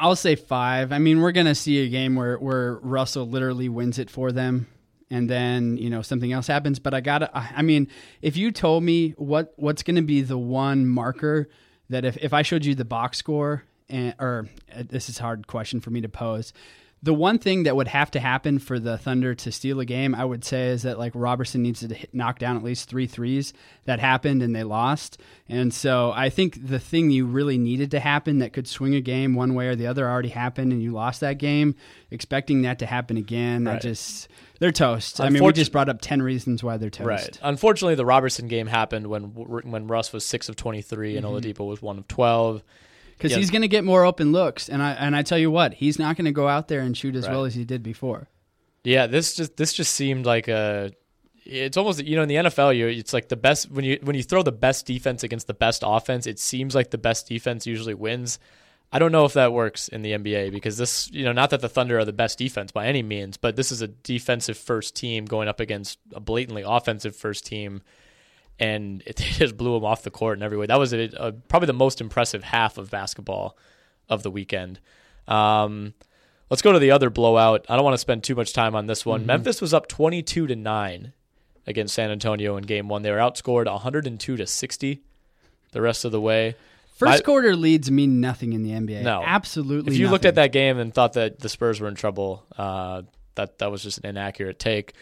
I'll 0.00 0.16
say 0.16 0.34
five. 0.34 0.92
I 0.92 0.98
mean, 0.98 1.20
we're 1.20 1.32
gonna 1.32 1.54
see 1.54 1.84
a 1.84 1.88
game 1.88 2.16
where 2.16 2.38
where 2.38 2.76
Russell 2.76 3.28
literally 3.28 3.68
wins 3.68 3.98
it 3.98 4.10
for 4.10 4.32
them, 4.32 4.66
and 5.10 5.28
then 5.28 5.76
you 5.76 5.90
know 5.90 6.00
something 6.00 6.32
else 6.32 6.46
happens. 6.46 6.78
But 6.78 6.94
I 6.94 7.00
gotta. 7.00 7.30
I 7.34 7.60
mean, 7.60 7.88
if 8.22 8.36
you 8.36 8.50
told 8.50 8.82
me 8.82 9.10
what 9.18 9.52
what's 9.56 9.82
gonna 9.82 10.02
be 10.02 10.22
the 10.22 10.38
one 10.38 10.88
marker 10.88 11.50
that 11.90 12.06
if, 12.06 12.16
if 12.16 12.32
I 12.32 12.40
showed 12.42 12.64
you 12.64 12.74
the 12.74 12.84
box 12.84 13.18
score, 13.18 13.64
and, 13.90 14.14
or 14.18 14.48
uh, 14.74 14.84
this 14.88 15.10
is 15.10 15.18
a 15.18 15.22
hard 15.22 15.46
question 15.46 15.80
for 15.80 15.90
me 15.90 16.00
to 16.00 16.08
pose. 16.08 16.54
The 17.02 17.14
one 17.14 17.38
thing 17.38 17.62
that 17.62 17.74
would 17.74 17.88
have 17.88 18.10
to 18.10 18.20
happen 18.20 18.58
for 18.58 18.78
the 18.78 18.98
Thunder 18.98 19.34
to 19.34 19.50
steal 19.50 19.80
a 19.80 19.86
game, 19.86 20.14
I 20.14 20.24
would 20.24 20.44
say, 20.44 20.68
is 20.68 20.82
that 20.82 20.98
like 20.98 21.12
Roberson 21.14 21.62
needs 21.62 21.80
to 21.80 21.94
hit, 21.94 22.14
knock 22.14 22.38
down 22.38 22.58
at 22.58 22.62
least 22.62 22.90
three 22.90 23.06
threes. 23.06 23.54
That 23.86 24.00
happened 24.00 24.42
and 24.42 24.54
they 24.54 24.64
lost. 24.64 25.18
And 25.48 25.72
so 25.72 26.12
I 26.14 26.28
think 26.28 26.66
the 26.66 26.78
thing 26.78 27.10
you 27.10 27.24
really 27.24 27.56
needed 27.56 27.90
to 27.92 28.00
happen 28.00 28.38
that 28.40 28.52
could 28.52 28.68
swing 28.68 28.94
a 28.94 29.00
game 29.00 29.34
one 29.34 29.54
way 29.54 29.68
or 29.68 29.76
the 29.76 29.86
other 29.86 30.06
already 30.06 30.28
happened 30.28 30.72
and 30.72 30.82
you 30.82 30.92
lost 30.92 31.20
that 31.20 31.38
game. 31.38 31.74
Expecting 32.10 32.62
that 32.62 32.80
to 32.80 32.86
happen 32.86 33.16
again, 33.16 33.66
I 33.66 33.78
just, 33.78 34.28
they're 34.58 34.70
toast. 34.70 35.20
I 35.20 35.30
mean, 35.30 35.42
we 35.42 35.52
just 35.52 35.72
brought 35.72 35.88
up 35.88 36.00
10 36.02 36.20
reasons 36.20 36.62
why 36.62 36.76
they're 36.76 36.90
toast. 36.90 37.06
Right. 37.06 37.38
Unfortunately, 37.42 37.94
the 37.94 38.04
Roberson 38.04 38.46
game 38.46 38.66
happened 38.66 39.06
when 39.06 39.22
when 39.22 39.86
Russ 39.86 40.12
was 40.12 40.24
six 40.24 40.48
of 40.48 40.56
twenty 40.56 40.82
three 40.82 41.16
and 41.16 41.24
mm-hmm. 41.24 41.34
Oladipo 41.34 41.66
was 41.66 41.80
one 41.80 41.98
of 41.98 42.06
twelve. 42.08 42.62
Because 43.20 43.32
Yeah. 43.32 43.38
he's 43.38 43.50
going 43.50 43.60
to 43.62 43.68
get 43.68 43.84
more 43.84 44.06
open 44.06 44.32
looks. 44.32 44.70
And 44.70 44.82
I, 44.82 44.92
and 44.92 45.14
I 45.14 45.22
tell 45.22 45.36
you 45.38 45.50
what, 45.50 45.74
he's 45.74 45.98
not 45.98 46.16
going 46.16 46.24
to 46.24 46.32
go 46.32 46.48
out 46.48 46.68
there 46.68 46.80
and 46.80 46.96
shoot 46.96 47.14
as 47.14 47.26
Right. 47.26 47.32
well 47.34 47.44
as 47.44 47.54
he 47.54 47.64
did 47.66 47.82
before. 47.82 48.28
Yeah, 48.82 49.06
this 49.06 49.34
just 49.36 49.58
this 49.58 49.74
just 49.74 49.94
seemed 49.94 50.24
like 50.24 50.48
a. 50.48 50.90
It's 51.44 51.76
almost 51.76 52.02
you 52.02 52.16
know 52.16 52.22
in 52.22 52.28
the 52.28 52.36
NFL 52.36 52.74
you 52.76 52.86
it's 52.86 53.12
like 53.12 53.28
the 53.28 53.36
best 53.36 53.70
when 53.70 53.84
you 53.84 53.98
when 54.02 54.16
you 54.16 54.22
throw 54.22 54.42
the 54.42 54.52
best 54.52 54.86
defense 54.86 55.22
against 55.22 55.46
the 55.48 55.54
best 55.54 55.82
offense 55.84 56.26
it 56.26 56.38
seems 56.38 56.74
like 56.74 56.90
the 56.90 56.98
best 56.98 57.28
defense 57.28 57.66
usually 57.66 57.92
wins. 57.94 58.38
I 58.92 58.98
don't 58.98 59.12
know 59.12 59.24
if 59.26 59.34
that 59.34 59.52
works 59.52 59.86
in 59.88 60.00
the 60.02 60.12
NBA 60.12 60.50
because 60.50 60.78
this 60.78 61.10
you 61.12 61.24
know 61.24 61.32
not 61.32 61.50
that 61.50 61.60
the 61.60 61.68
Thunder 61.68 61.98
are 61.98 62.04
the 62.06 62.12
best 62.14 62.38
defense 62.38 62.72
by 62.72 62.86
any 62.86 63.02
means, 63.02 63.36
but 63.36 63.54
this 63.56 63.70
is 63.70 63.82
a 63.82 63.88
defensive 63.88 64.56
first 64.56 64.96
team 64.96 65.26
going 65.26 65.46
up 65.48 65.60
against 65.60 65.98
a 66.14 66.20
blatantly 66.20 66.62
offensive 66.66 67.14
first 67.14 67.44
team, 67.46 67.82
and 68.60 69.02
it, 69.06 69.16
they 69.16 69.24
just 69.24 69.56
blew 69.56 69.76
him 69.76 69.84
off 69.84 70.02
the 70.02 70.10
court 70.10 70.38
in 70.38 70.44
every 70.44 70.56
way. 70.56 70.66
That 70.66 70.78
was 70.78 70.92
a, 70.92 71.10
a, 71.16 71.32
probably 71.32 71.66
the 71.66 71.72
most 71.72 72.00
impressive 72.00 72.44
half 72.44 72.78
of 72.78 72.90
basketball 72.90 73.56
of 74.08 74.22
the 74.22 74.30
weekend. 74.30 74.78
Um, 75.26 75.94
let's 76.50 76.62
go 76.62 76.72
to 76.72 76.78
the 76.78 76.92
other 76.92 77.10
blowout. 77.10 77.66
I 77.68 77.74
don't 77.74 77.84
want 77.84 77.94
to 77.94 77.98
spend 77.98 78.22
too 78.22 78.34
much 78.34 78.52
time 78.52 78.76
on 78.76 78.86
this 78.86 79.04
one. 79.04 79.26
Memphis 79.26 79.60
was 79.60 79.74
up 79.74 79.88
22 79.88 80.46
to 80.46 80.56
9 80.56 81.12
against 81.66 81.94
San 81.94 82.10
Antonio 82.10 82.56
in 82.56 82.64
game 82.64 82.88
1. 82.88 83.02
They 83.02 83.10
were 83.10 83.18
outscored 83.18 83.66
102 83.66 84.36
to 84.36 84.46
60 84.46 85.02
the 85.72 85.80
rest 85.80 86.04
of 86.04 86.12
the 86.12 86.20
way. 86.20 86.56
First 86.96 87.20
My- 87.20 87.20
quarter 87.20 87.56
leads 87.56 87.90
mean 87.90 88.20
nothing 88.20 88.52
in 88.52 88.62
the 88.62 88.72
NBA. 88.72 89.02
No. 89.02 89.22
Absolutely 89.24 89.94
If 89.94 89.98
you 89.98 90.10
looked 90.10 90.26
at 90.26 90.34
that 90.34 90.52
game 90.52 90.78
and 90.78 90.92
thought 90.92 91.14
that 91.14 91.38
the 91.38 91.48
Spurs 91.48 91.80
were 91.80 91.88
in 91.88 91.94
trouble, 91.94 92.44
uh, 92.58 93.02
that 93.36 93.58
that 93.58 93.70
was 93.70 93.82
just 93.82 93.98
an 93.98 94.06
inaccurate 94.06 94.58
take. 94.58 94.94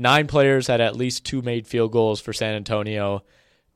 Nine 0.00 0.28
players 0.28 0.66
had 0.66 0.80
at 0.80 0.96
least 0.96 1.26
two 1.26 1.42
made 1.42 1.66
field 1.66 1.92
goals 1.92 2.22
for 2.22 2.32
San 2.32 2.54
Antonio. 2.54 3.22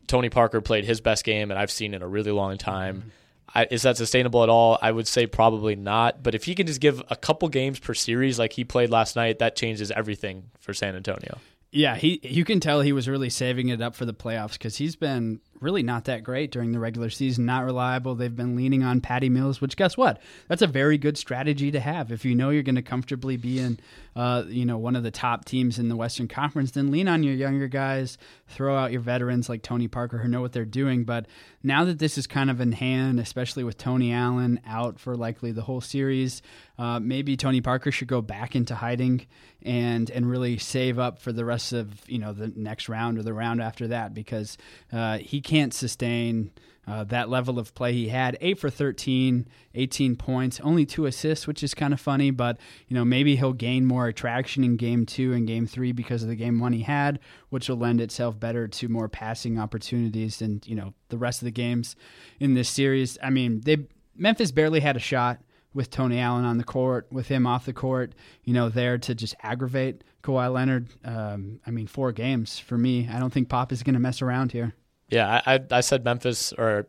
Tony 0.07 0.31
Parker 0.31 0.63
played 0.63 0.87
his 0.87 1.03
best 1.03 1.23
game, 1.23 1.51
and 1.51 1.61
I've 1.61 1.71
seen 1.71 1.93
in 1.93 2.01
a 2.01 2.09
really 2.09 2.31
long 2.31 2.57
time. 2.57 3.13
I, 3.55 3.69
is 3.71 3.83
that 3.83 3.99
sustainable 3.99 4.43
at 4.43 4.49
all? 4.49 4.79
I 4.81 4.91
would 4.91 5.07
say 5.07 5.27
probably 5.27 5.77
not. 5.77 6.23
But 6.23 6.35
if 6.35 6.45
he 6.45 6.55
can 6.55 6.67
just 6.67 6.81
give 6.81 7.03
a 7.11 7.17
couple 7.17 7.51
games 7.51 7.79
per 7.79 7.93
series 7.93 8.39
like 8.39 8.55
he 8.55 8.65
played 8.65 8.89
last 8.89 9.17
night, 9.17 9.41
that 9.41 9.55
changes 9.55 9.91
everything 9.91 10.45
for 10.61 10.73
San 10.73 10.97
Antonio. 10.97 11.37
Yeah, 11.71 11.95
he 11.95 12.21
you 12.23 12.47
can 12.47 12.59
tell 12.59 12.81
he 12.81 12.95
was 12.95 13.07
really 13.07 13.29
saving 13.29 13.69
it 13.69 13.83
up 13.83 13.95
for 13.95 14.07
the 14.07 14.15
playoffs 14.15 14.55
because 14.55 14.77
he's 14.77 14.97
been 14.97 15.41
really 15.65 15.83
not 15.83 16.05
that 16.05 16.23
great 16.23 16.53
during 16.53 16.73
the 16.73 16.79
regular 16.79 17.11
season, 17.11 17.47
not 17.47 17.65
reliable. 17.65 18.15
They've 18.15 18.35
been 18.35 18.55
leaning 18.55 18.85
on 18.85 19.01
Patty 19.01 19.29
Mills, 19.29 19.61
which 19.61 19.77
guess 19.77 19.97
what? 19.97 20.21
That's 20.49 20.63
a 20.63 20.67
very 20.67 20.99
good 20.99 21.19
strategy 21.19 21.71
to 21.73 21.81
have. 21.81 22.13
If 22.13 22.25
you 22.25 22.35
know 22.35 22.51
you're 22.51 22.63
going 22.63 22.75
to 22.77 22.83
comfortably 22.83 23.37
be 23.37 23.59
in, 23.59 23.81
uh, 24.15 24.45
you 24.47 24.65
know, 24.65 24.79
one 24.79 24.95
of 24.95 25.03
the 25.03 25.11
top 25.11 25.45
teams 25.45 25.79
in 25.79 25.89
the 25.89 25.97
Western 25.97 26.29
Conference, 26.29 26.73
then 26.73 26.91
lean 26.91 27.09
on 27.09 27.23
your 27.23 27.35
younger 27.35 27.67
guys, 27.67 28.19
throw 28.47 28.77
out 28.77 28.93
your 28.93 29.01
veterans 29.01 29.49
like 29.49 29.63
Tony 29.63 29.89
Parker 29.89 30.19
who 30.19 30.29
know 30.29 30.41
what 30.41 30.53
they're 30.53 30.65
doing. 30.65 31.05
But 31.05 31.27
now 31.63 31.85
that 31.85 31.99
this 31.99 32.19
is 32.19 32.27
kind 32.27 32.51
of 32.51 32.61
in 32.61 32.73
hand, 32.73 33.19
especially 33.19 33.65
with 33.65 33.79
Tony 33.79 34.13
Allen 34.13 34.61
out 34.67 34.99
for 34.99 35.17
likely 35.17 35.53
the 35.53 35.63
whole 35.63 35.81
series, 35.81 36.43
uh, 36.79 37.01
maybe 37.01 37.37
Tony 37.37 37.61
Parker 37.61 37.91
should 37.91 38.09
go 38.09 38.21
back 38.21 38.55
into 38.55 38.75
hiding 38.75 39.27
and 39.63 40.11
and 40.11 40.29
really 40.31 40.59
save 40.59 40.99
up 40.99 41.19
for 41.19 41.33
the 41.33 41.45
rest 41.45 41.73
of 41.73 42.09
you 42.09 42.19
know 42.19 42.33
the 42.33 42.53
next 42.55 42.89
round 42.89 43.19
or 43.19 43.23
the 43.23 43.33
round 43.33 43.63
after 43.63 43.89
that 43.89 44.13
because 44.13 44.59
uh, 44.93 45.19
he 45.19 45.41
can't 45.41 45.73
sustain 45.73 46.51
uh, 46.87 47.05
that 47.05 47.29
level 47.29 47.59
of 47.59 47.75
play 47.75 47.93
he 47.93 48.09
had. 48.09 48.37
Eight 48.41 48.59
for 48.59 48.71
13, 48.71 49.47
18 49.75 50.17
points, 50.17 50.61
only 50.61 50.85
two 50.85 51.07
assists, 51.07 51.47
which 51.47 51.63
is 51.63 51.75
kind 51.75 51.93
of 51.93 52.01
funny, 52.01 52.31
but 52.31 52.59
you 52.89 52.95
know 52.95 53.05
maybe 53.05 53.37
he'll 53.37 53.53
gain 53.53 53.87
more 53.87 54.07
attraction 54.07 54.65
in 54.65 54.77
game 54.77 55.07
two 55.07 55.33
and 55.33 55.47
game 55.47 55.67
three 55.67 55.93
because 55.93 56.23
of 56.23 56.29
the 56.29 56.37
game 56.37 56.59
one 56.59 56.73
he 56.73 56.83
had, 56.83 57.19
which 57.51 57.69
will 57.69 57.77
lend 57.77 58.01
itself 58.01 58.39
better 58.39 58.69
to 58.69 58.89
more 58.89 59.09
passing 59.09 59.59
opportunities 59.59 60.39
than 60.39 60.61
you 60.65 60.75
know 60.75 60.95
the 61.09 61.19
rest 61.19 61.41
of 61.41 61.47
the 61.47 61.51
games 61.51 61.97
in 62.41 62.55
this 62.55 62.69
series. 62.69 63.19
I 63.23 63.31
mean, 63.31 63.61
they 63.63 63.87
Memphis 64.17 64.53
barely 64.53 64.81
had 64.81 64.97
a 64.97 65.01
shot 65.01 65.41
with 65.75 65.91
Tony 65.91 66.21
Allen 66.21 66.45
on 66.45 66.57
the 66.57 66.65
court, 66.65 67.09
with 67.11 67.27
him 67.27 67.47
off 67.47 67.67
the 67.67 67.73
court, 67.73 68.15
you 68.45 68.55
know, 68.55 68.69
there 68.69 68.97
to 68.97 69.15
just 69.15 69.35
aggravate 69.43 70.05
Kawhi 70.23 70.53
Leonard. 70.53 70.89
Um, 71.05 71.61
I 71.67 71.71
mean, 71.71 71.89
four 71.89 72.13
games 72.13 72.59
for 72.61 72.79
me. 72.79 73.09
I 73.13 73.19
don't 73.19 73.33
think 73.33 73.49
Pop 73.49 73.73
is 73.73 73.83
going 73.83 73.95
to 73.95 74.01
mess 74.01 74.23
around 74.23 74.53
here. 74.53 74.73
Yeah, 75.09 75.43
I, 75.47 75.55
I, 75.55 75.61
I 75.71 75.81
said 75.81 76.05
Memphis, 76.05 76.53
or 76.53 76.87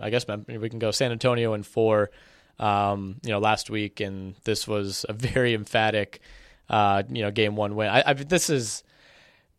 I 0.00 0.10
guess 0.10 0.26
we 0.46 0.68
can 0.68 0.78
go 0.78 0.90
San 0.90 1.10
Antonio 1.12 1.54
in 1.54 1.62
four. 1.62 2.10
Um, 2.58 3.16
you 3.22 3.30
know, 3.30 3.38
last 3.38 3.70
week, 3.70 4.00
and 4.00 4.34
this 4.44 4.68
was 4.68 5.06
a 5.08 5.12
very 5.14 5.54
emphatic, 5.54 6.20
uh, 6.68 7.02
you 7.08 7.22
know, 7.22 7.30
game 7.30 7.56
one 7.56 7.74
win. 7.74 7.88
I, 7.88 8.02
I 8.06 8.12
this 8.12 8.50
is 8.50 8.82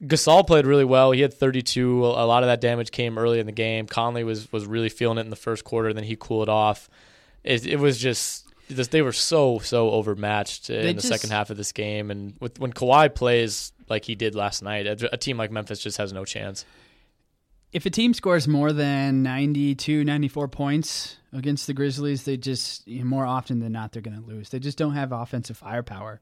Gasol 0.03 0.45
played 0.45 0.65
really 0.67 0.85
well. 0.85 1.11
He 1.11 1.21
had 1.21 1.33
32. 1.33 2.05
A 2.05 2.25
lot 2.25 2.43
of 2.43 2.47
that 2.47 2.61
damage 2.61 2.91
came 2.91 3.17
early 3.17 3.39
in 3.39 3.45
the 3.47 3.51
game. 3.51 3.87
Conley 3.87 4.23
was 4.23 4.51
was 4.51 4.65
really 4.67 4.89
feeling 4.89 5.17
it 5.17 5.21
in 5.21 5.29
the 5.31 5.35
first 5.35 5.63
quarter. 5.63 5.93
Then 5.93 6.03
he 6.03 6.15
cooled 6.15 6.49
off. 6.49 6.89
It, 7.43 7.65
it 7.65 7.79
was 7.79 7.97
just 7.97 8.47
they 8.69 9.01
were 9.01 9.11
so 9.11 9.57
so 9.59 9.89
overmatched 9.91 10.69
in 10.69 10.81
They 10.83 10.87
the 10.93 11.01
just- 11.01 11.07
second 11.07 11.31
half 11.31 11.49
of 11.49 11.57
this 11.57 11.71
game. 11.71 12.11
And 12.11 12.35
with 12.39 12.59
when 12.59 12.71
Kawhi 12.71 13.13
plays 13.13 13.73
like 13.89 14.05
he 14.05 14.13
did 14.13 14.35
last 14.35 14.61
night, 14.61 14.85
a, 14.85 15.13
a 15.13 15.17
team 15.17 15.37
like 15.37 15.49
Memphis 15.51 15.79
just 15.79 15.97
has 15.97 16.13
no 16.13 16.23
chance. 16.23 16.65
If 17.71 17.85
a 17.85 17.89
team 17.89 18.13
scores 18.13 18.47
more 18.49 18.73
than 18.73 19.23
92, 19.23 20.03
94 20.03 20.47
points 20.49 21.17
against 21.31 21.67
the 21.67 21.73
Grizzlies, 21.73 22.23
they 22.25 22.35
just, 22.35 22.85
you 22.85 22.99
know, 22.99 23.05
more 23.05 23.25
often 23.25 23.59
than 23.59 23.71
not, 23.71 23.93
they're 23.93 24.01
going 24.01 24.21
to 24.21 24.27
lose. 24.27 24.49
They 24.49 24.59
just 24.59 24.77
don't 24.77 24.93
have 24.93 25.13
offensive 25.13 25.55
firepower. 25.55 26.19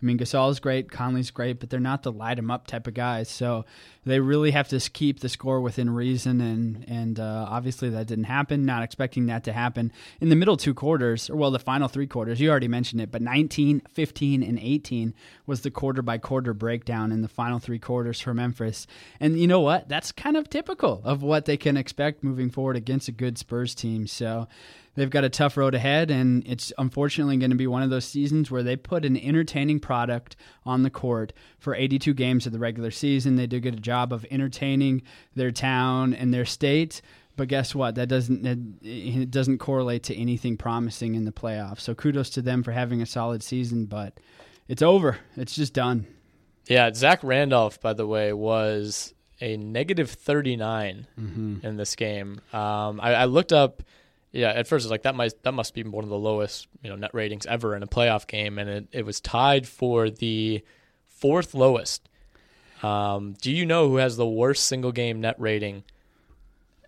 I 0.00 0.06
mean, 0.06 0.16
Gasol's 0.16 0.60
great, 0.60 0.92
Conley's 0.92 1.32
great, 1.32 1.58
but 1.58 1.70
they're 1.70 1.80
not 1.80 2.04
the 2.04 2.12
light 2.12 2.38
'em 2.38 2.52
up 2.52 2.68
type 2.68 2.86
of 2.86 2.94
guys. 2.94 3.28
So 3.28 3.64
they 4.04 4.20
really 4.20 4.52
have 4.52 4.68
to 4.68 4.78
keep 4.90 5.20
the 5.20 5.28
score 5.28 5.60
within 5.60 5.90
reason, 5.90 6.40
and 6.40 6.84
and 6.88 7.18
uh, 7.18 7.46
obviously 7.48 7.90
that 7.90 8.06
didn't 8.06 8.24
happen. 8.24 8.64
Not 8.64 8.84
expecting 8.84 9.26
that 9.26 9.42
to 9.44 9.52
happen 9.52 9.92
in 10.20 10.28
the 10.28 10.36
middle 10.36 10.56
two 10.56 10.72
quarters, 10.72 11.28
or 11.28 11.36
well, 11.36 11.50
the 11.50 11.58
final 11.58 11.88
three 11.88 12.06
quarters. 12.06 12.40
You 12.40 12.48
already 12.48 12.68
mentioned 12.68 13.00
it, 13.00 13.10
but 13.10 13.22
19, 13.22 13.82
15, 13.92 14.42
and 14.42 14.58
18 14.58 15.14
was 15.46 15.62
the 15.62 15.70
quarter 15.70 16.00
by 16.02 16.18
quarter 16.18 16.54
breakdown 16.54 17.10
in 17.10 17.22
the 17.22 17.28
final 17.28 17.58
three 17.58 17.80
quarters 17.80 18.20
for 18.20 18.32
Memphis. 18.32 18.86
And 19.18 19.38
you 19.38 19.48
know 19.48 19.60
what? 19.60 19.88
That's 19.88 20.12
kind 20.12 20.36
of 20.36 20.48
typical 20.48 21.02
of 21.04 21.22
what 21.22 21.44
they 21.46 21.56
can 21.56 21.76
expect 21.76 22.22
moving 22.22 22.50
forward 22.50 22.76
against 22.76 23.08
a 23.08 23.12
good 23.12 23.36
Spurs 23.36 23.74
team. 23.74 24.06
So 24.06 24.46
they've 24.94 25.10
got 25.10 25.24
a 25.24 25.28
tough 25.28 25.56
road 25.56 25.74
ahead, 25.74 26.10
and 26.10 26.46
it's 26.46 26.72
unfortunately 26.78 27.36
going 27.36 27.50
to 27.50 27.56
be 27.56 27.66
one 27.66 27.82
of 27.82 27.90
those 27.90 28.04
seasons 28.04 28.50
where 28.50 28.62
they 28.62 28.76
put 28.76 29.04
an 29.04 29.16
entertaining 29.16 29.80
product 29.80 30.36
on 30.64 30.82
the 30.82 30.90
court 30.90 31.32
for 31.58 31.74
82 31.74 32.14
games 32.14 32.46
of 32.46 32.52
the 32.52 32.58
regular 32.58 32.90
season. 32.90 33.36
They 33.36 33.46
do 33.46 33.60
get 33.60 33.74
a 33.74 33.80
job 33.80 34.12
of 34.12 34.26
entertaining 34.30 35.02
their 35.34 35.50
town 35.50 36.14
and 36.14 36.32
their 36.34 36.44
state. 36.44 37.00
But 37.36 37.46
guess 37.48 37.72
what? 37.74 37.94
That 37.94 38.08
doesn't 38.08 38.44
it, 38.82 39.30
doesn't 39.30 39.58
correlate 39.58 40.02
to 40.04 40.16
anything 40.16 40.56
promising 40.56 41.14
in 41.14 41.24
the 41.24 41.30
playoffs. 41.32 41.80
So 41.82 41.94
kudos 41.94 42.30
to 42.30 42.42
them 42.42 42.64
for 42.64 42.72
having 42.72 43.00
a 43.00 43.06
solid 43.06 43.44
season, 43.44 43.86
but 43.86 44.18
it's 44.66 44.82
over. 44.82 45.18
It's 45.36 45.54
just 45.54 45.72
done. 45.72 46.08
Yeah, 46.66 46.90
Zach 46.92 47.20
Randolph, 47.22 47.80
by 47.80 47.92
the 47.92 48.06
way, 48.08 48.32
was 48.32 49.14
a 49.40 49.56
negative 49.56 50.10
39 50.10 51.06
Mm-hmm. 51.18 51.64
in 51.66 51.76
this 51.76 51.94
game. 51.94 52.40
Um, 52.52 53.00
I, 53.00 53.14
I 53.14 53.24
looked 53.26 53.52
up. 53.52 53.84
Yeah, 54.38 54.50
at 54.50 54.68
first 54.68 54.84
it's 54.84 54.90
like, 54.90 55.02
that 55.02 55.16
might 55.16 55.42
that 55.42 55.52
must 55.52 55.74
be 55.74 55.82
one 55.82 56.04
of 56.04 56.10
the 56.10 56.18
lowest 56.18 56.68
you 56.80 56.88
know 56.88 56.96
net 56.96 57.10
ratings 57.12 57.44
ever 57.46 57.74
in 57.74 57.82
a 57.82 57.86
playoff 57.86 58.26
game, 58.26 58.58
and 58.58 58.70
it, 58.70 58.88
it 58.92 59.04
was 59.04 59.20
tied 59.20 59.66
for 59.66 60.10
the 60.10 60.62
fourth 61.06 61.54
lowest. 61.54 62.08
Um, 62.82 63.34
do 63.40 63.50
you 63.50 63.66
know 63.66 63.88
who 63.88 63.96
has 63.96 64.16
the 64.16 64.26
worst 64.26 64.64
single 64.64 64.92
game 64.92 65.20
net 65.20 65.34
rating 65.38 65.82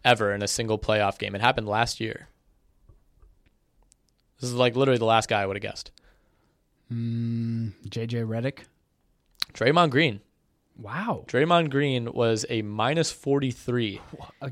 ever 0.04 0.32
in 0.32 0.42
a 0.42 0.48
single 0.48 0.78
playoff 0.78 1.18
game? 1.18 1.34
It 1.34 1.40
happened 1.40 1.68
last 1.68 1.98
year. 1.98 2.28
This 4.40 4.50
is 4.50 4.54
like 4.54 4.76
literally 4.76 4.98
the 4.98 5.04
last 5.04 5.28
guy 5.28 5.42
I 5.42 5.46
would 5.46 5.56
have 5.56 5.62
guessed. 5.62 5.90
Mm, 6.92 7.72
JJ 7.88 8.26
Redick. 8.26 8.60
Draymond 9.52 9.90
Green. 9.90 10.20
Wow. 10.78 11.24
Draymond 11.26 11.70
Green 11.70 12.12
was 12.12 12.46
a 12.48 12.62
minus 12.62 13.10
43 13.10 14.00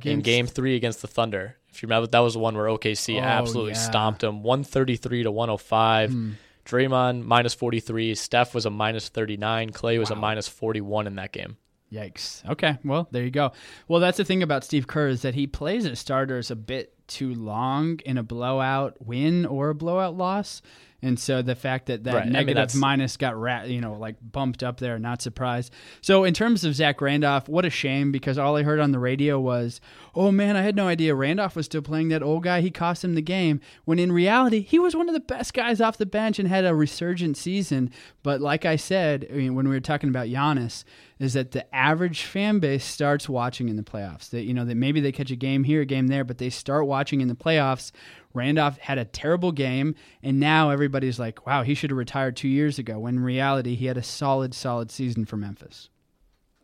in 0.04 0.20
game 0.20 0.46
three 0.46 0.76
against 0.76 1.00
the 1.00 1.08
Thunder. 1.08 1.56
If 1.78 1.82
you 1.82 1.86
remember, 1.86 2.08
that 2.08 2.18
was 2.18 2.32
the 2.32 2.40
one 2.40 2.56
where 2.56 2.66
OKC 2.66 3.20
Oh, 3.20 3.24
absolutely 3.24 3.72
yeah. 3.74 3.78
stomped 3.78 4.24
him 4.24 4.42
133 4.42 5.22
to 5.22 5.30
105. 5.30 6.10
Hmm. 6.10 6.30
Draymond 6.66 7.24
minus 7.24 7.54
43. 7.54 8.16
Steph 8.16 8.52
was 8.52 8.66
a 8.66 8.70
minus 8.70 9.08
39. 9.08 9.70
Clay 9.70 9.98
was 9.98 10.10
a 10.10 10.16
minus 10.16 10.48
41 10.48 11.06
in 11.06 11.14
that 11.14 11.30
game. 11.32 11.56
Yikes. 11.92 12.44
Okay, 12.50 12.76
well, 12.84 13.06
there 13.12 13.22
you 13.22 13.30
go. 13.30 13.52
Well, 13.86 14.00
that's 14.00 14.16
the 14.18 14.24
thing 14.24 14.42
about 14.42 14.64
Steve 14.64 14.88
Kerr 14.88 15.06
is 15.08 15.22
that 15.22 15.34
he 15.36 15.46
plays 15.46 15.84
his 15.84 16.00
starters 16.00 16.50
a 16.50 16.56
bit 16.56 16.92
too 17.08 17.34
long 17.34 17.98
in 18.04 18.18
a 18.18 18.22
blowout 18.22 18.96
win 19.04 19.46
or 19.46 19.70
a 19.70 19.74
blowout 19.74 20.16
loss. 20.16 20.62
And 21.00 21.18
so 21.18 21.42
the 21.42 21.54
fact 21.54 21.86
that 21.86 22.02
that 22.04 22.14
Right. 22.14 22.26
I 22.26 22.40
mean, 22.44 22.56
minus 22.74 23.16
got 23.16 23.38
ra- 23.38 23.62
you 23.62 23.80
know 23.80 23.94
like 23.94 24.16
bumped 24.20 24.64
up 24.64 24.80
there, 24.80 24.98
not 24.98 25.22
surprised. 25.22 25.72
So 26.00 26.24
in 26.24 26.34
terms 26.34 26.64
of 26.64 26.74
Zach 26.74 27.00
Randolph, 27.00 27.48
what 27.48 27.64
a 27.64 27.70
shame 27.70 28.10
because 28.10 28.36
all 28.36 28.56
I 28.56 28.64
heard 28.64 28.80
on 28.80 28.90
the 28.90 28.98
radio 28.98 29.38
was, 29.38 29.80
"Oh 30.16 30.32
man, 30.32 30.56
I 30.56 30.62
had 30.62 30.74
no 30.74 30.88
idea 30.88 31.14
Randolph 31.14 31.54
was 31.54 31.66
still 31.66 31.82
playing 31.82 32.08
that 32.08 32.22
old 32.24 32.42
guy. 32.42 32.62
He 32.62 32.72
cost 32.72 33.04
him 33.04 33.14
the 33.14 33.22
game." 33.22 33.60
When 33.84 34.00
in 34.00 34.10
reality, 34.10 34.60
he 34.60 34.80
was 34.80 34.96
one 34.96 35.08
of 35.08 35.14
the 35.14 35.20
best 35.20 35.54
guys 35.54 35.80
off 35.80 35.98
the 35.98 36.06
bench 36.06 36.40
and 36.40 36.48
had 36.48 36.64
a 36.64 36.74
resurgent 36.74 37.36
season. 37.36 37.92
But 38.24 38.40
like 38.40 38.64
I 38.64 38.74
said, 38.74 39.28
I 39.30 39.34
mean, 39.34 39.54
when 39.54 39.68
we 39.68 39.76
were 39.76 39.80
talking 39.80 40.08
about 40.08 40.26
Giannis, 40.26 40.82
is 41.20 41.34
that 41.34 41.52
the 41.52 41.72
average 41.74 42.22
fan 42.22 42.58
base 42.58 42.84
starts 42.84 43.28
watching 43.28 43.68
in 43.68 43.76
the 43.76 43.82
playoffs. 43.84 44.30
That 44.30 44.42
you 44.42 44.54
know 44.54 44.64
that 44.64 44.76
maybe 44.76 45.00
they 45.00 45.12
catch 45.12 45.30
a 45.30 45.36
game 45.36 45.62
here, 45.62 45.82
a 45.82 45.86
game 45.86 46.08
there, 46.08 46.24
but 46.24 46.38
they 46.38 46.50
start 46.50 46.86
watching 46.86 46.97
in 46.98 47.28
the 47.28 47.34
playoffs. 47.34 47.92
Randolph 48.34 48.78
had 48.78 48.98
a 48.98 49.04
terrible 49.04 49.52
game, 49.52 49.94
and 50.22 50.38
now 50.38 50.70
everybody's 50.70 51.18
like, 51.18 51.46
"Wow, 51.46 51.62
he 51.62 51.74
should 51.74 51.90
have 51.90 51.96
retired 51.96 52.36
two 52.36 52.48
years 52.48 52.78
ago." 52.78 52.98
When 52.98 53.16
in 53.16 53.22
reality, 53.22 53.74
he 53.74 53.86
had 53.86 53.96
a 53.96 54.02
solid, 54.02 54.54
solid 54.54 54.90
season 54.90 55.24
for 55.24 55.36
Memphis. 55.36 55.88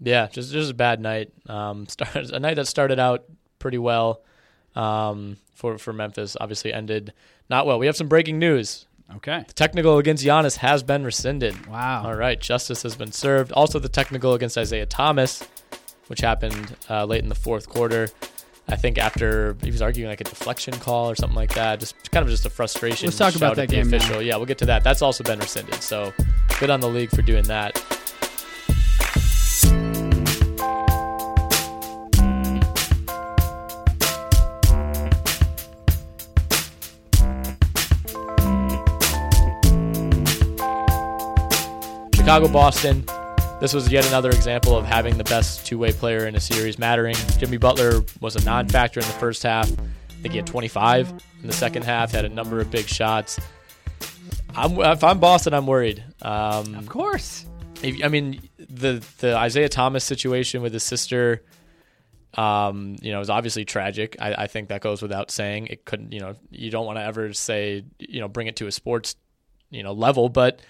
Yeah, 0.00 0.28
just 0.28 0.52
just 0.52 0.70
a 0.70 0.74
bad 0.74 1.00
night. 1.00 1.32
Um, 1.48 1.86
start, 1.88 2.14
a 2.16 2.38
night 2.38 2.54
that 2.54 2.66
started 2.66 2.98
out 2.98 3.24
pretty 3.58 3.78
well 3.78 4.22
um, 4.74 5.36
for 5.54 5.78
for 5.78 5.92
Memphis. 5.92 6.36
Obviously 6.40 6.72
ended 6.72 7.12
not 7.48 7.66
well. 7.66 7.78
We 7.78 7.86
have 7.86 7.96
some 7.96 8.08
breaking 8.08 8.38
news. 8.38 8.86
Okay. 9.16 9.44
The 9.46 9.54
technical 9.54 9.98
against 9.98 10.24
Giannis 10.24 10.56
has 10.58 10.82
been 10.82 11.04
rescinded. 11.04 11.66
Wow. 11.66 12.04
All 12.06 12.14
right, 12.14 12.40
justice 12.40 12.82
has 12.82 12.96
been 12.96 13.12
served. 13.12 13.52
Also, 13.52 13.78
the 13.78 13.88
technical 13.88 14.32
against 14.32 14.56
Isaiah 14.56 14.86
Thomas, 14.86 15.42
which 16.06 16.20
happened 16.20 16.74
uh, 16.88 17.04
late 17.04 17.22
in 17.22 17.28
the 17.28 17.34
fourth 17.34 17.68
quarter. 17.68 18.08
I 18.66 18.76
think 18.76 18.98
after 18.98 19.56
he 19.62 19.70
was 19.70 19.82
arguing 19.82 20.08
like 20.08 20.20
a 20.20 20.24
deflection 20.24 20.74
call 20.74 21.10
or 21.10 21.14
something 21.14 21.36
like 21.36 21.54
that, 21.54 21.80
just 21.80 22.10
kind 22.10 22.24
of 22.24 22.30
just 22.30 22.46
a 22.46 22.50
frustration. 22.50 23.06
Let's 23.06 23.18
talk 23.18 23.36
about 23.36 23.56
that 23.56 23.68
game 23.68 23.90
now. 23.90 23.96
official. 23.96 24.22
Yeah, 24.22 24.36
we'll 24.36 24.46
get 24.46 24.58
to 24.58 24.66
that. 24.66 24.82
That's 24.82 25.02
also 25.02 25.22
been 25.22 25.38
rescinded. 25.38 25.82
So 25.82 26.12
good 26.58 26.70
on 26.70 26.80
the 26.80 26.88
league 26.88 27.10
for 27.10 27.22
doing 27.22 27.44
that. 27.44 27.76
Chicago 42.14 42.48
Boston. 42.48 43.04
This 43.64 43.72
was 43.72 43.90
yet 43.90 44.06
another 44.08 44.28
example 44.28 44.76
of 44.76 44.84
having 44.84 45.16
the 45.16 45.24
best 45.24 45.64
two 45.64 45.78
way 45.78 45.90
player 45.90 46.26
in 46.26 46.36
a 46.36 46.40
series 46.40 46.78
mattering. 46.78 47.16
Jimmy 47.38 47.56
Butler 47.56 48.02
was 48.20 48.36
a 48.36 48.44
non 48.44 48.68
factor 48.68 49.00
in 49.00 49.06
the 49.06 49.12
first 49.14 49.42
half. 49.42 49.72
I 49.72 50.12
think 50.20 50.32
he 50.32 50.36
had 50.36 50.46
25 50.46 51.10
in 51.40 51.46
the 51.46 51.52
second 51.54 51.82
half, 51.82 52.12
had 52.12 52.26
a 52.26 52.28
number 52.28 52.60
of 52.60 52.70
big 52.70 52.86
shots. 52.86 53.40
I'm, 54.54 54.78
if 54.80 55.02
I'm 55.02 55.18
Boston, 55.18 55.54
I'm 55.54 55.66
worried. 55.66 56.04
Um, 56.20 56.74
Of 56.74 56.90
course. 56.90 57.46
if- 57.82 58.04
I 58.04 58.08
mean, 58.08 58.46
the 58.58 59.02
the 59.20 59.34
Isaiah 59.34 59.70
Thomas 59.70 60.04
situation 60.04 60.60
with 60.60 60.74
his 60.74 60.82
sister, 60.82 61.42
um, 62.34 62.96
you 63.00 63.12
know, 63.12 63.20
is 63.20 63.30
obviously 63.30 63.64
tragic. 63.64 64.16
I, 64.20 64.34
I 64.42 64.46
think 64.46 64.68
that 64.68 64.82
goes 64.82 65.00
without 65.00 65.30
saying. 65.30 65.68
It 65.68 65.86
couldn't, 65.86 66.12
you 66.12 66.20
know, 66.20 66.34
you 66.50 66.70
don't 66.70 66.84
want 66.84 66.98
to 66.98 67.02
ever 67.02 67.32
say, 67.32 67.86
you 67.98 68.20
know, 68.20 68.28
bring 68.28 68.46
it 68.46 68.56
to 68.56 68.66
a 68.66 68.70
sports, 68.72 69.16
you 69.70 69.82
know, 69.82 69.92
level, 69.94 70.28
but 70.28 70.60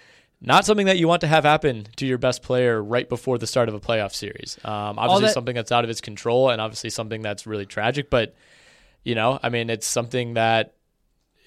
not 0.46 0.64
something 0.64 0.86
that 0.86 0.98
you 0.98 1.08
want 1.08 1.20
to 1.22 1.26
have 1.26 1.44
happen 1.44 1.86
to 1.96 2.06
your 2.06 2.18
best 2.18 2.42
player 2.42 2.82
right 2.82 3.08
before 3.08 3.38
the 3.38 3.46
start 3.46 3.68
of 3.68 3.74
a 3.74 3.80
playoff 3.80 4.14
series. 4.14 4.58
Um, 4.64 4.98
obviously, 4.98 5.26
that- 5.26 5.34
something 5.34 5.54
that's 5.54 5.72
out 5.72 5.84
of 5.84 5.88
his 5.88 6.00
control, 6.00 6.50
and 6.50 6.60
obviously 6.60 6.90
something 6.90 7.22
that's 7.22 7.46
really 7.46 7.66
tragic. 7.66 8.10
But 8.10 8.34
you 9.04 9.14
know, 9.14 9.38
I 9.42 9.48
mean, 9.48 9.70
it's 9.70 9.86
something 9.86 10.34
that 10.34 10.74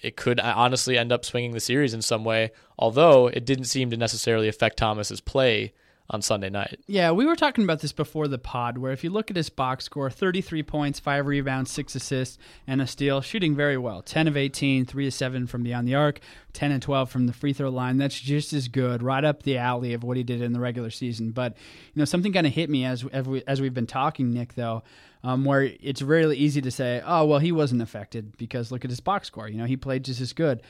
it 0.03 0.15
could 0.15 0.39
honestly 0.39 0.97
end 0.97 1.11
up 1.11 1.25
swinging 1.25 1.51
the 1.51 1.59
series 1.59 1.93
in 1.93 2.01
some 2.01 2.23
way. 2.23 2.51
Although 2.77 3.27
it 3.27 3.45
didn't 3.45 3.65
seem 3.65 3.89
to 3.89 3.97
necessarily 3.97 4.47
affect 4.47 4.77
Thomas's 4.77 5.21
play 5.21 5.73
on 6.09 6.21
Sunday 6.21 6.49
night. 6.49 6.79
Yeah, 6.87 7.11
we 7.11 7.25
were 7.25 7.35
talking 7.35 7.63
about 7.63 7.81
this 7.81 7.91
before 7.91 8.27
the 8.27 8.37
pod, 8.37 8.77
where 8.77 8.93
if 8.93 9.03
you 9.03 9.09
look 9.09 9.29
at 9.29 9.35
his 9.35 9.49
box 9.49 9.85
score 9.85 10.09
33 10.09 10.63
points, 10.63 10.99
5 10.99 11.27
rebounds, 11.27 11.71
6 11.71 11.95
assists, 11.95 12.37
and 12.65 12.81
a 12.81 12.87
steal, 12.87 13.19
shooting 13.21 13.55
very 13.55 13.77
well. 13.77 14.01
10 14.01 14.27
of 14.27 14.37
18, 14.37 14.85
3 14.85 15.07
of 15.07 15.13
7 15.13 15.47
from 15.47 15.63
beyond 15.63 15.87
the 15.87 15.95
arc, 15.95 16.19
10 16.53 16.71
and 16.71 16.81
12 16.81 17.09
from 17.09 17.27
the 17.27 17.33
free 17.33 17.51
throw 17.51 17.69
line. 17.69 17.97
That's 17.97 18.19
just 18.19 18.53
as 18.53 18.69
good, 18.69 19.03
right 19.03 19.23
up 19.23 19.43
the 19.43 19.57
alley 19.57 19.93
of 19.93 20.03
what 20.03 20.17
he 20.17 20.23
did 20.23 20.41
in 20.41 20.53
the 20.53 20.59
regular 20.59 20.89
season. 20.89 21.31
But, 21.31 21.57
you 21.93 21.99
know, 21.99 22.05
something 22.05 22.31
kind 22.31 22.47
of 22.47 22.53
hit 22.53 22.69
me 22.69 22.85
as, 22.85 23.05
as, 23.11 23.27
we, 23.27 23.43
as 23.45 23.59
we've 23.59 23.73
been 23.73 23.87
talking, 23.87 24.31
Nick, 24.31 24.53
though. 24.55 24.83
Um, 25.23 25.43
where 25.43 25.63
it's 25.81 26.03
really 26.03 26.37
easy 26.37 26.61
to 26.61 26.71
say, 26.71 27.01
oh, 27.03 27.25
well, 27.25 27.39
he 27.39 27.51
wasn't 27.51 27.81
affected 27.81 28.37
because 28.37 28.71
look 28.71 28.85
at 28.85 28.91
his 28.91 28.99
box 28.99 29.27
score. 29.27 29.49
You 29.49 29.57
know, 29.57 29.65
he 29.65 29.75
played 29.75 30.05
just 30.05 30.21
as 30.21 30.31
good. 30.31 30.61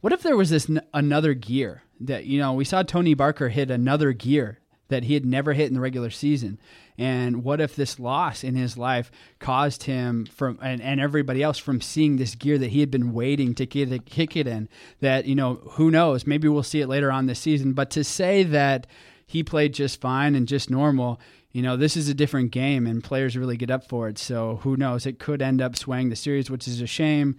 What 0.00 0.12
if 0.12 0.22
there 0.22 0.36
was 0.36 0.48
this 0.48 0.70
n- 0.70 0.80
another 0.94 1.34
gear 1.34 1.82
that, 2.00 2.24
you 2.24 2.38
know, 2.38 2.52
we 2.52 2.64
saw 2.64 2.82
Tony 2.84 3.16
Parker 3.16 3.48
hit 3.48 3.68
another 3.68 4.12
gear 4.12 4.60
that 4.88 5.04
he 5.04 5.14
had 5.14 5.26
never 5.26 5.52
hit 5.52 5.68
in 5.68 5.74
the 5.74 5.80
regular 5.80 6.10
season. 6.10 6.58
And 6.98 7.44
what 7.44 7.60
if 7.60 7.76
this 7.76 7.98
loss 7.98 8.42
in 8.42 8.54
his 8.54 8.78
life 8.78 9.10
caused 9.38 9.82
him 9.82 10.26
from 10.26 10.58
and, 10.62 10.80
and 10.80 11.00
everybody 11.00 11.42
else 11.42 11.58
from 11.58 11.80
seeing 11.80 12.16
this 12.16 12.34
gear 12.34 12.56
that 12.58 12.70
he 12.70 12.80
had 12.80 12.90
been 12.90 13.12
waiting 13.12 13.54
to 13.56 13.66
get 13.66 13.92
a 13.92 13.98
kick 13.98 14.36
it 14.36 14.46
in? 14.46 14.68
That, 15.00 15.26
you 15.26 15.34
know, 15.34 15.56
who 15.72 15.90
knows? 15.90 16.26
Maybe 16.26 16.48
we'll 16.48 16.62
see 16.62 16.80
it 16.80 16.88
later 16.88 17.12
on 17.12 17.26
this 17.26 17.40
season. 17.40 17.74
But 17.74 17.90
to 17.90 18.04
say 18.04 18.44
that 18.44 18.86
he 19.26 19.42
played 19.42 19.74
just 19.74 20.00
fine 20.00 20.34
and 20.34 20.48
just 20.48 20.70
normal, 20.70 21.20
you 21.52 21.62
know, 21.62 21.76
this 21.76 21.96
is 21.96 22.08
a 22.08 22.14
different 22.14 22.50
game 22.50 22.86
and 22.86 23.04
players 23.04 23.36
really 23.36 23.56
get 23.56 23.70
up 23.70 23.88
for 23.88 24.08
it. 24.08 24.18
So 24.18 24.60
who 24.62 24.76
knows? 24.76 25.04
It 25.04 25.18
could 25.18 25.42
end 25.42 25.60
up 25.60 25.76
swaying 25.76 26.08
the 26.08 26.16
series, 26.16 26.50
which 26.50 26.66
is 26.66 26.80
a 26.80 26.86
shame. 26.86 27.38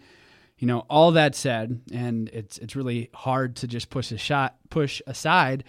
You 0.59 0.67
know, 0.67 0.85
all 0.89 1.11
that 1.11 1.35
said, 1.35 1.81
and 1.93 2.29
it's 2.29 2.57
it's 2.57 2.75
really 2.75 3.11
hard 3.13 3.57
to 3.57 3.67
just 3.67 3.91
push 3.91 4.11
a 4.11 4.17
shot 4.17 4.55
push 4.71 5.03
aside 5.05 5.63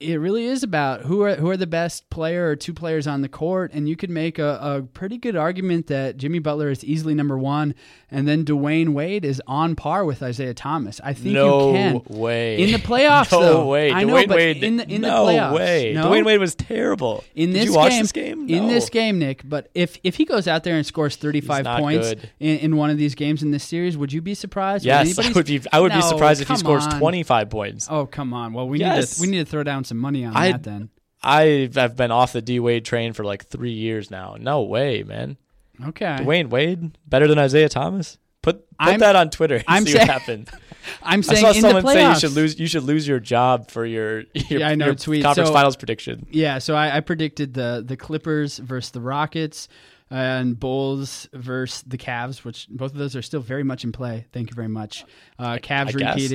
it 0.00 0.14
really 0.20 0.44
is 0.44 0.62
about 0.62 1.00
who 1.02 1.22
are 1.22 1.34
who 1.34 1.50
are 1.50 1.56
the 1.56 1.66
best 1.66 2.08
player 2.08 2.48
or 2.48 2.54
two 2.54 2.72
players 2.72 3.08
on 3.08 3.20
the 3.20 3.28
court, 3.28 3.72
and 3.74 3.88
you 3.88 3.96
could 3.96 4.10
make 4.10 4.38
a, 4.38 4.58
a 4.62 4.82
pretty 4.82 5.18
good 5.18 5.34
argument 5.34 5.88
that 5.88 6.16
Jimmy 6.16 6.38
Butler 6.38 6.70
is 6.70 6.84
easily 6.84 7.14
number 7.14 7.36
one, 7.36 7.74
and 8.08 8.28
then 8.28 8.44
Dwyane 8.44 8.90
Wade 8.90 9.24
is 9.24 9.42
on 9.48 9.74
par 9.74 10.04
with 10.04 10.22
Isaiah 10.22 10.54
Thomas. 10.54 11.00
I 11.02 11.14
think 11.14 11.34
no 11.34 11.68
you 11.68 11.74
can 11.74 12.02
way 12.16 12.62
in 12.62 12.70
the 12.70 12.78
playoffs. 12.78 13.32
no 13.32 13.40
though. 13.40 13.66
way. 13.66 13.90
I 13.90 14.04
Dwyane 14.04 14.06
know, 14.06 14.26
but 14.28 14.36
Wade. 14.36 14.62
in 14.62 14.76
the 14.76 14.88
in 14.88 15.00
no 15.00 15.26
the 15.26 15.32
playoffs, 15.32 15.54
way. 15.54 15.92
no? 15.94 16.04
Dwyane 16.10 16.24
Wade 16.24 16.38
was 16.40 16.54
terrible. 16.54 17.24
in 17.34 17.50
Did 17.50 17.56
this 17.56 17.64
you 17.66 17.74
watch 17.74 17.90
game, 17.90 18.02
this 18.02 18.12
game? 18.12 18.46
No. 18.46 18.56
in 18.56 18.68
this 18.68 18.88
game, 18.90 19.18
Nick. 19.18 19.42
But 19.48 19.68
if 19.74 19.98
if 20.04 20.14
he 20.14 20.24
goes 20.24 20.46
out 20.46 20.62
there 20.62 20.76
and 20.76 20.86
scores 20.86 21.16
thirty 21.16 21.40
five 21.40 21.64
points 21.66 22.12
in, 22.38 22.58
in 22.58 22.76
one 22.76 22.90
of 22.90 22.98
these 22.98 23.16
games 23.16 23.42
in 23.42 23.50
this 23.50 23.64
series, 23.64 23.96
would 23.96 24.12
you 24.12 24.22
be 24.22 24.34
surprised? 24.34 24.84
Yes, 24.84 25.18
I 25.18 25.32
would 25.32 25.46
be. 25.46 25.60
I 25.72 25.80
would 25.80 25.92
be 25.92 26.02
surprised 26.02 26.40
if 26.40 26.46
he 26.46 26.56
scores 26.56 26.86
twenty 26.86 27.24
five 27.24 27.50
points. 27.50 27.88
Oh 27.90 28.06
come 28.06 28.32
on! 28.32 28.52
Well, 28.52 28.68
we 28.68 28.78
Yes. 28.78 29.18
need 29.18 29.24
to 29.26 29.28
we 29.32 29.36
need 29.38 29.44
to 29.44 29.50
throw 29.50 29.64
down 29.64 29.82
some 29.88 29.98
money 29.98 30.24
on 30.24 30.36
I- 30.36 30.52
that 30.52 30.62
then. 30.62 30.90
I 31.20 31.68
have 31.74 31.96
been 31.96 32.12
off 32.12 32.32
the 32.32 32.40
D 32.40 32.60
Wade 32.60 32.84
train 32.84 33.12
for 33.12 33.24
like 33.24 33.44
three 33.46 33.72
years 33.72 34.08
now. 34.08 34.36
No 34.38 34.62
way, 34.62 35.02
man. 35.02 35.36
Okay. 35.84 36.18
Dwyane 36.20 36.48
Wade 36.48 36.96
better 37.08 37.26
than 37.26 37.38
Isaiah 37.38 37.68
Thomas. 37.68 38.18
Put 38.40 38.70
put 38.78 38.88
I'm- 38.88 39.00
that 39.00 39.16
on 39.16 39.30
Twitter. 39.30 39.56
And 39.56 39.64
I'm 39.66 39.84
see 39.84 39.92
saying- 39.94 40.06
what. 40.08 40.28
I'm 41.02 41.18
I 41.18 41.22
saying 41.22 41.40
saw 41.40 41.50
in 41.50 41.60
someone 41.60 41.86
say 41.86 42.08
you 42.08 42.18
should 42.20 42.32
lose. 42.32 42.58
You 42.60 42.66
should 42.68 42.84
lose 42.84 43.06
your 43.08 43.18
job 43.18 43.68
for 43.68 43.84
your 43.84 44.20
your, 44.48 44.60
Yeah, 44.60 44.68
I 44.68 44.74
know, 44.76 44.86
your 44.86 44.94
tweet. 44.94 45.24
conference 45.24 45.48
So- 45.48 45.52
finals 45.52 45.74
prediction. 45.76 46.24
Yeah, 46.30 46.58
so 46.58 46.76
I, 46.76 46.96
I 46.96 47.00
predicted 47.00 47.52
the 47.54 47.82
the 47.84 47.96
Clippers 47.96 48.58
versus 48.58 48.92
the 48.92 49.00
Rockets 49.00 49.66
and 50.10 50.58
Bulls 50.58 51.28
versus 51.32 51.82
the 51.86 51.98
Cavs, 51.98 52.44
which 52.44 52.68
both 52.70 52.92
of 52.92 52.98
those 52.98 53.16
are 53.16 53.22
still 53.22 53.40
very 53.40 53.64
much 53.64 53.82
in 53.84 53.90
play. 53.90 54.26
Thank 54.32 54.50
you 54.50 54.54
very 54.54 54.68
much. 54.68 55.04
Uh, 55.38 55.56
Cavs 55.58 55.88
I 55.88 56.16
guess. 56.16 56.32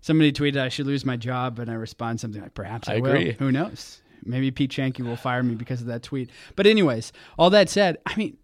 Somebody 0.00 0.32
tweeted 0.32 0.58
I 0.58 0.68
should 0.68 0.86
lose 0.86 1.04
my 1.04 1.16
job, 1.16 1.58
and 1.58 1.70
I 1.70 1.74
respond 1.74 2.20
something 2.20 2.40
like, 2.40 2.54
"Perhaps 2.54 2.88
I, 2.88 2.94
I 2.94 3.00
will." 3.00 3.10
agree. 3.10 3.32
Who 3.38 3.52
knows? 3.52 4.00
Maybe 4.24 4.50
Pete 4.50 4.70
Shanky 4.70 5.04
will 5.04 5.16
fire 5.16 5.42
me 5.42 5.54
because 5.54 5.80
of 5.80 5.86
that 5.86 6.02
tweet. 6.02 6.30
But 6.56 6.66
anyways, 6.66 7.12
all 7.38 7.50
that 7.50 7.68
said, 7.70 7.96
I 8.06 8.14
mean, 8.16 8.36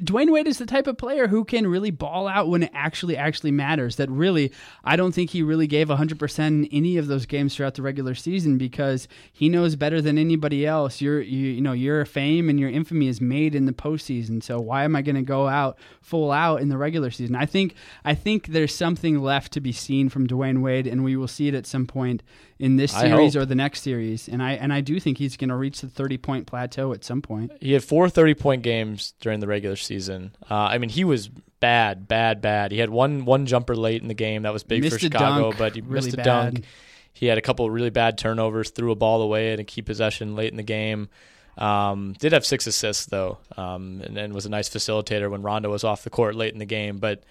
Dwyane 0.00 0.32
Wade 0.32 0.46
is 0.46 0.58
the 0.58 0.66
type 0.66 0.86
of 0.86 0.98
player 0.98 1.28
who 1.28 1.44
can 1.44 1.66
really 1.66 1.90
ball 1.90 2.28
out 2.28 2.48
when 2.48 2.62
it 2.62 2.70
actually 2.74 3.16
actually 3.16 3.50
matters. 3.50 3.96
That 3.96 4.10
really, 4.10 4.52
I 4.84 4.96
don't 4.96 5.12
think 5.12 5.30
he 5.30 5.42
really 5.42 5.66
gave 5.66 5.88
100% 5.88 6.38
in 6.38 6.66
any 6.66 6.96
of 6.96 7.06
those 7.06 7.26
games 7.26 7.54
throughout 7.54 7.74
the 7.74 7.82
regular 7.82 8.14
season 8.14 8.58
because 8.58 9.08
he 9.32 9.48
knows 9.48 9.76
better 9.76 10.00
than 10.00 10.18
anybody 10.18 10.66
else. 10.66 11.00
Your 11.00 11.20
you, 11.20 11.48
you 11.52 11.60
know 11.60 11.72
your 11.72 12.04
fame 12.04 12.48
and 12.48 12.58
your 12.58 12.70
infamy 12.70 13.08
is 13.08 13.20
made 13.20 13.54
in 13.54 13.66
the 13.66 13.72
postseason. 13.72 14.42
So 14.42 14.60
why 14.60 14.84
am 14.84 14.96
I 14.96 15.02
going 15.02 15.16
to 15.16 15.22
go 15.22 15.48
out 15.48 15.78
full 16.00 16.32
out 16.32 16.60
in 16.60 16.68
the 16.68 16.78
regular 16.78 17.10
season? 17.10 17.36
I 17.36 17.46
think 17.46 17.74
I 18.04 18.14
think 18.14 18.48
there's 18.48 18.74
something 18.74 19.20
left 19.20 19.52
to 19.52 19.60
be 19.60 19.72
seen 19.72 20.08
from 20.08 20.26
Dwyane 20.26 20.62
Wade, 20.62 20.86
and 20.86 21.04
we 21.04 21.16
will 21.16 21.28
see 21.28 21.48
it 21.48 21.54
at 21.54 21.66
some 21.66 21.86
point 21.86 22.22
in 22.58 22.76
this 22.76 22.92
series 22.92 23.36
or 23.36 23.44
the 23.44 23.54
next 23.54 23.82
series. 23.82 24.28
And 24.28 24.42
I 24.42 24.52
and 24.52 24.72
I 24.72 24.80
do 24.80 24.98
think 24.98 25.18
he's 25.18 25.36
going 25.36 25.50
to 25.50 25.56
reach 25.56 25.80
the 25.80 25.88
30 25.88 26.18
point 26.18 26.46
plateau 26.46 26.92
at 26.92 27.04
some 27.04 27.22
point. 27.22 27.52
He 27.60 27.72
had 27.72 27.84
four 27.84 28.08
30 28.08 28.34
point 28.34 28.62
games 28.62 29.14
during 29.20 29.40
the 29.40 29.46
regular 29.46 29.76
season. 29.76 30.34
Uh, 30.50 30.54
I 30.54 30.78
mean, 30.78 30.90
he 30.90 31.04
was 31.04 31.28
bad, 31.60 32.08
bad, 32.08 32.40
bad. 32.40 32.72
He 32.72 32.78
had 32.78 32.90
one 32.90 33.24
one 33.24 33.46
jumper 33.46 33.76
late 33.76 34.02
in 34.02 34.08
the 34.08 34.14
game 34.14 34.42
that 34.42 34.52
was 34.52 34.62
big 34.62 34.82
Missed 34.82 34.94
for 34.94 35.00
Chicago, 35.00 35.50
dunk, 35.50 35.58
but 35.58 35.74
he 35.74 35.80
really 35.80 36.06
missed 36.06 36.14
a 36.14 36.16
bad. 36.18 36.24
dunk. 36.24 36.64
He 37.12 37.26
had 37.26 37.38
a 37.38 37.42
couple 37.42 37.64
of 37.64 37.72
really 37.72 37.90
bad 37.90 38.18
turnovers, 38.18 38.70
threw 38.70 38.90
a 38.90 38.94
ball 38.94 39.22
away 39.22 39.52
at 39.52 39.60
a 39.60 39.64
key 39.64 39.80
possession 39.80 40.36
late 40.36 40.50
in 40.50 40.58
the 40.58 40.62
game. 40.62 41.08
Um, 41.56 42.14
did 42.18 42.32
have 42.32 42.44
six 42.44 42.66
assists 42.66 43.06
though, 43.06 43.38
um, 43.56 44.02
and, 44.04 44.18
and 44.18 44.34
was 44.34 44.44
a 44.44 44.50
nice 44.50 44.68
facilitator 44.68 45.30
when 45.30 45.40
Rondo 45.40 45.70
was 45.70 45.84
off 45.84 46.04
the 46.04 46.10
court 46.10 46.34
late 46.34 46.52
in 46.52 46.58
the 46.58 46.66
game. 46.66 46.98
But 46.98 47.22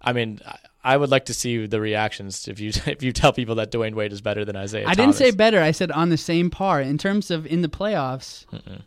I 0.00 0.12
mean, 0.12 0.40
I 0.86 0.98
would 0.98 1.10
like 1.10 1.24
to 1.26 1.34
see 1.34 1.66
the 1.66 1.80
reactions 1.80 2.46
if 2.46 2.60
you 2.60 2.68
if 2.86 3.02
you 3.02 3.12
tell 3.12 3.32
people 3.32 3.54
that 3.56 3.72
Dwyane 3.72 3.94
Wade 3.94 4.12
is 4.12 4.20
better 4.20 4.44
than 4.44 4.54
Isaiah. 4.54 4.82
I 4.86 4.94
Thomas. 4.94 5.16
didn't 5.18 5.32
say 5.32 5.36
better. 5.36 5.60
I 5.60 5.70
said 5.70 5.90
on 5.90 6.10
the 6.10 6.18
same 6.18 6.50
par 6.50 6.80
in 6.82 6.98
terms 6.98 7.30
of 7.30 7.46
in 7.46 7.62
the 7.62 7.68
playoffs. 7.68 8.44
Mm-mm. 8.52 8.82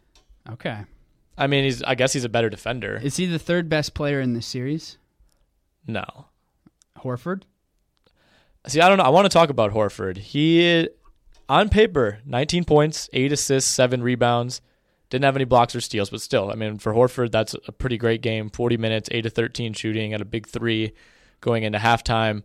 Okay. 0.52 0.84
I 1.38 1.48
mean, 1.48 1.64
he's. 1.66 1.84
I 1.84 1.95
guess 1.95 2.14
he's 2.14 2.24
a 2.24 2.30
better 2.30 2.50
defender. 2.50 3.00
Is 3.02 3.18
he 3.18 3.26
the 3.26 3.39
third 3.39 3.68
best 3.68 3.93
player 3.93 4.22
in 4.22 4.34
this 4.34 4.45
series? 4.45 4.98
No. 5.86 6.26
Horford. 7.00 7.43
See, 8.68 8.82
I 8.82 8.89
don't 8.89 8.98
know. 8.98 9.04
I 9.04 9.10
want 9.10 9.26
to 9.26 9.30
talk 9.30 9.50
about 9.50 9.72
Horford. 9.72 10.18
He, 10.18 10.89
on 11.48 11.70
paper, 11.70 12.20
19 12.26 12.66
points, 12.66 13.10
eight 13.14 13.32
assists, 13.32 13.72
seven 13.72 14.04
rebounds. 14.04 14.62
Didn't 15.10 15.24
have 15.24 15.38
any 15.38 15.45
blocks 15.45 15.74
or 15.74 15.80
steals, 15.80 16.10
but 16.10 16.20
still, 16.20 16.52
I 16.52 16.56
mean, 16.56 16.80
for 16.80 16.93
Horford, 16.93 17.32
that's 17.32 17.56
a 17.66 17.72
pretty 17.72 17.98
great 17.98 18.22
game. 18.22 18.50
40 18.50 18.76
minutes, 18.76 19.08
8 19.12 19.22
to 19.22 19.30
13 19.30 19.72
shooting 19.74 20.14
at 20.14 20.20
a 20.20 20.26
big 20.26 20.48
three 20.48 20.91
going 21.42 21.64
into 21.64 21.80
halftime. 21.80 22.44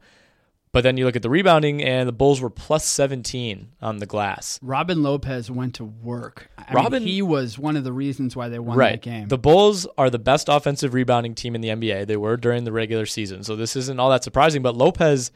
But 0.72 0.84
then 0.84 0.97
you 0.97 1.05
look 1.05 1.16
at 1.16 1.22
the 1.22 1.28
rebounding, 1.28 1.82
and 1.82 2.09
the 2.09 2.14
Bulls 2.14 2.40
were 2.40 2.49
plus 2.49 2.86
17 2.86 3.72
on 3.82 3.99
the 3.99 4.07
glass. 4.07 4.59
Robin 4.62 5.03
Lopez 5.03 5.51
went 5.51 5.74
to 5.74 5.84
work. 5.84 6.49
I 6.57 6.72
Robin- 6.72 7.05
mean, 7.05 7.12
he 7.12 7.20
was 7.20 7.59
one 7.59 7.76
of 7.76 7.84
the 7.84 7.93
reasons 7.93 8.34
why 8.34 8.49
they 8.49 8.59
won 8.59 8.78
right. 8.78 8.93
that 8.93 9.03
game. 9.03 9.28
The 9.28 9.36
Bulls 9.36 9.86
are 9.99 10.09
the 10.09 10.18
best 10.18 10.49
offensive 10.49 10.95
rebounding 10.95 11.34
team 11.34 11.55
in 11.55 11.61
the 11.61 11.68
NBA. 11.68 12.07
They 12.07 12.16
were 12.16 12.38
during 12.38 12.64
the 12.64 12.72
regular 12.72 13.05
season. 13.05 13.45
So 13.45 13.55
this 13.55 13.76
isn't 13.76 14.01
all 14.01 14.09
that 14.11 14.24
surprising, 14.24 14.62
but 14.62 14.74
Lopez 14.74 15.30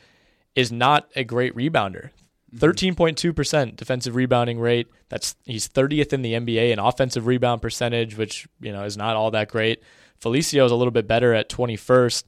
is 0.55 0.73
not 0.73 1.11
a 1.15 1.23
great 1.23 1.55
rebounder. 1.55 2.11
Mm-hmm. 2.55 2.65
13.2% 2.65 3.77
defensive 3.77 4.17
rebounding 4.17 4.59
rate. 4.59 4.87
That's 5.11 5.37
he's 5.45 5.69
30th 5.69 6.15
in 6.15 6.23
the 6.23 6.33
NBA 6.33 6.73
in 6.73 6.79
offensive 6.79 7.27
rebound 7.27 7.61
percentage, 7.61 8.17
which, 8.17 8.49
you 8.61 8.73
know, 8.73 8.85
is 8.85 8.97
not 8.97 9.17
all 9.17 9.31
that 9.33 9.51
great. 9.51 9.83
Felicio 10.19 10.65
is 10.65 10.73
a 10.73 10.77
little 10.77 10.93
bit 10.93 11.07
better 11.07 11.35
at 11.35 11.51
21st. 11.51 12.25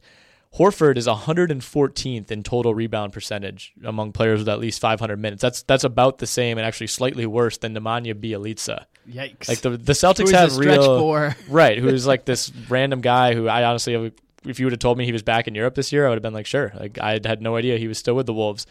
Horford 0.57 0.97
is 0.97 1.07
114th 1.07 2.31
in 2.31 2.43
total 2.43 2.75
rebound 2.75 3.13
percentage 3.13 3.75
among 3.85 4.13
players 4.13 4.41
with 4.41 4.49
at 4.49 4.59
least 4.59 4.81
500 4.81 5.19
minutes. 5.19 5.43
That's 5.43 5.63
that's 5.63 5.85
about 5.85 6.19
the 6.19 6.27
same 6.27 6.59
and 6.59 6.67
actually 6.67 6.87
slightly 6.87 7.27
worse 7.27 7.59
than 7.59 7.75
Nemanja 7.75 8.15
Bjelica. 8.15 8.87
Yikes! 9.09 9.49
Like 9.49 9.61
the 9.61 9.71
the 9.71 9.93
Celtics 9.93 10.33
have 10.33 10.57
real 10.57 10.99
four. 10.99 11.37
right, 11.49 11.79
who's 11.79 12.07
like 12.07 12.25
this 12.25 12.51
random 12.69 13.01
guy 13.01 13.35
who 13.35 13.47
I 13.47 13.65
honestly, 13.65 14.13
if 14.45 14.59
you 14.59 14.67
would 14.67 14.73
have 14.73 14.81
told 14.81 14.97
me 14.97 15.05
he 15.05 15.13
was 15.13 15.23
back 15.23 15.49
in 15.49 15.55
Europe 15.55 15.75
this 15.75 15.93
year, 15.93 16.07
I 16.07 16.09
would 16.09 16.17
have 16.17 16.23
been 16.23 16.35
like, 16.35 16.47
sure. 16.47 16.73
Like 16.75 16.99
I 16.99 17.13
had 17.25 17.43
no 17.43 17.57
idea 17.57 17.77
he 17.79 17.89
was 17.89 17.99
still 17.99 18.15
with 18.15 18.27
the 18.27 18.35
Wolves. 18.35 18.67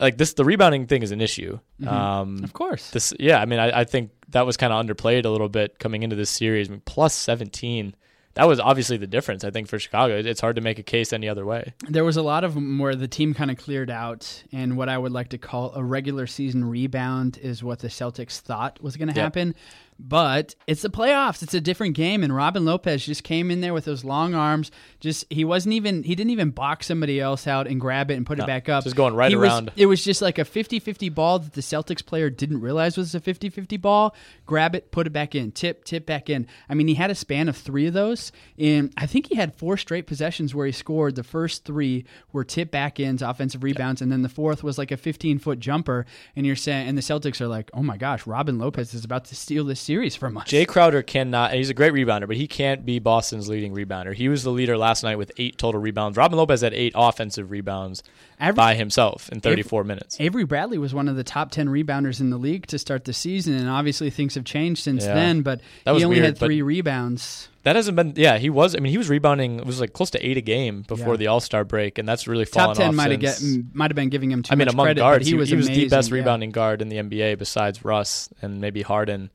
Like 0.00 0.16
this, 0.16 0.34
the 0.34 0.44
rebounding 0.44 0.86
thing 0.86 1.02
is 1.02 1.10
an 1.10 1.20
issue. 1.20 1.58
Um, 1.84 2.44
of 2.44 2.52
course. 2.52 2.90
this, 2.92 3.12
yeah, 3.18 3.40
I 3.40 3.46
mean, 3.46 3.58
I, 3.58 3.80
I 3.80 3.84
think 3.84 4.12
that 4.28 4.46
was 4.46 4.56
kind 4.56 4.72
of 4.72 4.84
underplayed 4.84 5.24
a 5.24 5.28
little 5.28 5.48
bit 5.48 5.80
coming 5.80 6.04
into 6.04 6.14
this 6.14 6.30
series. 6.30 6.68
I 6.68 6.72
mean, 6.72 6.82
plus 6.84 7.14
seventeen, 7.14 7.94
that 8.34 8.46
was 8.46 8.60
obviously 8.60 8.96
the 8.96 9.06
difference. 9.06 9.42
I 9.44 9.50
think 9.50 9.68
for 9.68 9.78
Chicago, 9.78 10.16
it's 10.18 10.40
hard 10.40 10.56
to 10.56 10.62
make 10.62 10.78
a 10.78 10.82
case 10.82 11.12
any 11.12 11.28
other 11.28 11.44
way. 11.44 11.74
There 11.88 12.04
was 12.04 12.16
a 12.16 12.22
lot 12.22 12.44
of 12.44 12.54
them 12.54 12.78
where 12.78 12.94
the 12.94 13.08
team 13.08 13.34
kind 13.34 13.50
of 13.50 13.56
cleared 13.56 13.90
out, 13.90 14.44
and 14.52 14.76
what 14.76 14.88
I 14.88 14.96
would 14.98 15.12
like 15.12 15.28
to 15.30 15.38
call 15.38 15.72
a 15.74 15.82
regular 15.82 16.26
season 16.26 16.64
rebound 16.64 17.38
is 17.42 17.62
what 17.64 17.80
the 17.80 17.88
Celtics 17.88 18.38
thought 18.40 18.80
was 18.82 18.96
going 18.96 19.08
to 19.08 19.14
Yep. 19.14 19.22
happen. 19.24 19.54
But 20.00 20.54
it's 20.68 20.82
the 20.82 20.90
playoffs; 20.90 21.42
it's 21.42 21.54
a 21.54 21.60
different 21.60 21.96
game, 21.96 22.22
and 22.22 22.34
Robin 22.34 22.64
Lopez 22.64 23.04
just 23.04 23.24
came 23.24 23.50
in 23.50 23.60
there 23.60 23.74
with 23.74 23.84
those 23.84 24.04
long 24.04 24.32
arms. 24.32 24.70
Just 25.00 25.24
he 25.28 25.44
wasn't 25.44 25.72
even 25.74 26.04
he 26.04 26.14
didn't 26.14 26.30
even 26.30 26.50
box 26.50 26.86
somebody 26.86 27.18
else 27.20 27.48
out 27.48 27.66
and 27.66 27.80
grab 27.80 28.10
it 28.12 28.14
and 28.14 28.24
put 28.24 28.38
No, 28.38 28.44
it 28.44 28.46
back 28.46 28.68
up. 28.68 28.84
just 28.84 28.94
going 28.94 29.14
right 29.14 29.30
He 29.30 29.34
was- 29.36 29.48
around. 29.48 29.72
it 29.74 29.86
was 29.86 30.04
just 30.04 30.22
like 30.22 30.38
a 30.38 30.44
50-50 30.44 31.12
ball 31.12 31.40
that 31.40 31.54
the 31.54 31.60
Celtics 31.62 32.04
player 32.04 32.30
didn't 32.30 32.60
realize 32.60 32.96
was 32.96 33.12
a 33.14 33.20
50-50 33.20 33.76
ball. 33.80 34.14
Grab 34.46 34.76
it, 34.76 34.92
put 34.92 35.06
it 35.08 35.10
back 35.10 35.34
in, 35.34 35.50
tip, 35.50 35.84
tip 35.84 36.06
back 36.06 36.30
in. 36.30 36.46
I 36.68 36.74
mean, 36.74 36.86
he 36.86 36.94
had 36.94 37.10
a 37.10 37.14
span 37.16 37.48
of 37.48 37.56
three 37.56 37.86
of 37.86 37.92
those, 37.94 38.30
and 38.56 38.92
I 38.96 39.06
think 39.06 39.26
he 39.26 39.34
had 39.34 39.54
four 39.56 39.76
straight 39.76 40.06
possessions 40.06 40.54
where 40.54 40.66
he 40.66 40.72
scored. 40.72 41.16
The 41.16 41.24
first 41.24 41.64
three 41.64 42.04
were 42.32 42.44
tip 42.44 42.70
back 42.70 43.00
ins, 43.00 43.20
offensive 43.20 43.64
rebounds, 43.64 44.00
and 44.00 44.12
then 44.12 44.22
the 44.22 44.28
fourth 44.28 44.62
was 44.62 44.78
like 44.78 44.92
a 44.92 44.96
15-foot 44.96 45.58
jumper. 45.58 46.06
And 46.36 46.46
you're 46.46 46.54
saying, 46.56 46.86
and 46.88 46.96
the 46.96 47.02
Celtics 47.02 47.40
are 47.40 47.48
like, 47.48 47.68
oh 47.74 47.82
my 47.82 47.96
gosh, 47.96 48.26
Robin 48.28 48.58
Lopez 48.58 48.94
is 48.94 49.04
about 49.04 49.24
to 49.26 49.34
steal 49.34 49.64
this 49.64 49.80
series 49.88 50.14
from 50.14 50.36
us. 50.36 50.46
Jae 50.48 50.66
Crowder 50.68 51.00
cannot, 51.02 51.50
and 51.50 51.56
he's 51.56 51.70
a 51.70 51.74
great 51.74 51.94
rebounder, 51.94 52.26
but 52.26 52.36
he 52.36 52.46
can't 52.46 52.84
be 52.84 52.98
Boston's 52.98 53.48
leading 53.48 53.72
rebounder. 53.74 54.12
He 54.12 54.28
was 54.28 54.42
the 54.42 54.50
leader 54.50 54.76
last 54.76 55.02
night 55.02 55.16
with 55.16 55.32
eight 55.38 55.56
total 55.56 55.80
rebounds. 55.80 56.18
Robin 56.18 56.36
Lopez 56.36 56.60
had 56.60 56.74
eight 56.74 56.92
offensive 56.94 57.50
rebounds 57.50 58.02
Every- 58.38 58.54
by 58.54 58.74
himself 58.74 59.30
in 59.30 59.40
34 59.40 59.84
minutes. 59.84 60.20
Avery 60.20 60.44
Bradley 60.44 60.76
was 60.76 60.92
one 60.92 61.08
of 61.08 61.16
the 61.16 61.24
top 61.24 61.50
10 61.50 61.68
rebounders 61.68 62.20
in 62.20 62.28
the 62.28 62.36
league 62.36 62.66
to 62.66 62.78
start 62.78 63.06
the 63.06 63.14
season, 63.14 63.54
and 63.54 63.66
obviously 63.70 64.10
things 64.10 64.34
have 64.34 64.44
changed 64.44 64.82
since 64.82 65.06
Yeah. 65.06 65.14
then, 65.14 65.40
but 65.40 65.60
That 65.84 65.92
he 65.92 65.94
was 65.94 66.04
only 66.04 66.16
weird, 66.16 66.26
had 66.26 66.38
three 66.38 66.60
rebounds. 66.60 67.48
That 67.62 67.74
hasn't 67.76 67.96
been, 67.96 68.12
yeah, 68.16 68.36
he 68.38 68.50
was, 68.50 68.76
I 68.76 68.80
mean, 68.80 68.90
he 68.92 68.98
was 68.98 69.08
rebounding, 69.08 69.58
it 69.58 69.64
was 69.66 69.80
like 69.80 69.94
close 69.94 70.10
to 70.10 70.26
eight 70.26 70.36
a 70.36 70.42
game 70.42 70.82
before 70.86 71.14
Yeah. 71.14 71.16
the 71.18 71.26
All 71.28 71.40
Star 71.40 71.64
break, 71.64 71.96
and 71.96 72.06
that's 72.06 72.28
really 72.28 72.44
fallen 72.44 72.68
Top 72.68 72.76
10 72.76 72.88
off 72.90 72.94
might 72.94 73.10
have 73.10 73.20
get 73.20 73.36
mm, 73.36 73.74
might 73.74 73.90
have 73.90 73.96
been 73.96 74.10
giving 74.10 74.30
him 74.30 74.42
too 74.42 74.52
I 74.52 74.56
mean, 74.56 74.66
much 74.66 74.74
among 74.74 74.84
credit, 74.86 75.00
guards, 75.00 75.24
but 75.24 75.28
he 75.28 75.34
was 75.34 75.48
the 75.48 75.56
amazing, 75.56 75.88
best 75.88 76.10
yeah. 76.10 76.14
rebounding 76.16 76.50
guard 76.50 76.82
in 76.82 76.88
the 76.90 76.96
NBA 76.98 77.38
besides 77.38 77.84
Russ 77.84 78.28
and 78.42 78.60
maybe 78.60 78.82
Harden, 78.82 79.30